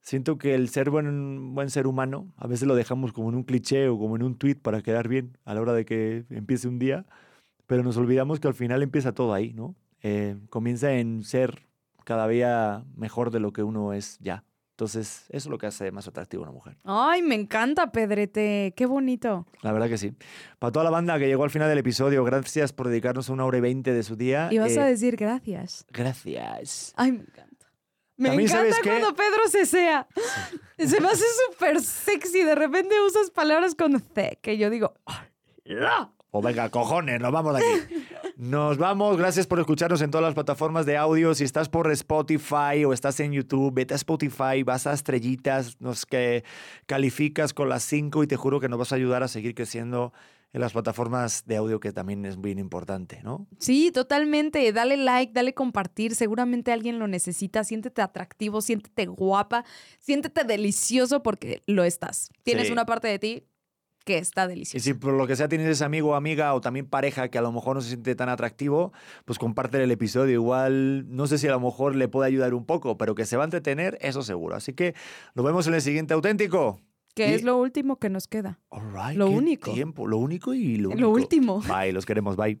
[0.00, 3.42] Siento que el ser buen, buen ser humano a veces lo dejamos como en un
[3.44, 6.68] cliché o como en un tweet para quedar bien a la hora de que empiece
[6.68, 7.06] un día,
[7.66, 9.76] pero nos olvidamos que al final empieza todo ahí, ¿no?
[10.02, 11.66] eh, comienza en ser
[12.04, 14.44] cada día mejor de lo que uno es ya.
[14.76, 16.76] Entonces, eso es lo que hace más atractivo a una mujer.
[16.84, 18.74] Ay, me encanta, Pedrete.
[18.76, 19.46] Qué bonito.
[19.62, 20.12] La verdad que sí.
[20.58, 23.56] Para toda la banda que llegó al final del episodio, gracias por dedicarnos una hora
[23.56, 24.48] y veinte de su día.
[24.52, 25.86] Y vas Eh, a decir gracias.
[25.90, 26.92] Gracias.
[26.94, 27.72] Ay, me encanta.
[28.18, 30.06] Me También, encanta cuando Pedro se sea.
[30.78, 32.44] Se me hace súper sexy.
[32.44, 35.26] De repente usas palabras con C, que yo digo, "Ay,
[35.74, 36.14] no".
[36.32, 38.04] O venga, cojones, nos vamos de aquí.
[38.38, 41.34] Nos vamos, gracias por escucharnos en todas las plataformas de audio.
[41.34, 46.04] Si estás por Spotify o estás en YouTube, vete a Spotify, vas a estrellitas, nos
[46.04, 46.44] que
[46.84, 50.12] calificas con las 5 y te juro que nos vas a ayudar a seguir creciendo
[50.52, 53.46] en las plataformas de audio, que también es bien importante, ¿no?
[53.58, 54.70] Sí, totalmente.
[54.70, 56.14] Dale like, dale compartir.
[56.14, 57.64] Seguramente alguien lo necesita.
[57.64, 59.64] Siéntete atractivo, siéntete guapa,
[59.98, 62.30] siéntete delicioso porque lo estás.
[62.42, 62.72] Tienes Sí.
[62.72, 63.42] una parte de ti
[64.06, 64.82] que está Y deliciosa.
[64.84, 67.42] si por lo que sea tienes ese amigo o amiga o también pareja que a
[67.42, 68.92] lo mejor no se siente tan atractivo,
[69.26, 70.32] pues comparte el episodio.
[70.32, 73.36] Igual, no sé si a lo mejor le puede ayudar un poco, pero que se
[73.36, 74.54] va a entretener, eso seguro.
[74.56, 74.94] Así que
[75.34, 76.80] nos vemos en el siguiente auténtico.
[77.14, 78.60] Que Y- es lo último que nos queda.
[78.68, 79.72] All right, Lo qué único.
[79.72, 81.10] Tiempo, lo único y lo, Lo único.
[81.10, 81.62] último.
[81.62, 82.60] Bye, los queremos, bye.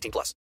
[0.01, 0.33] 18 plus.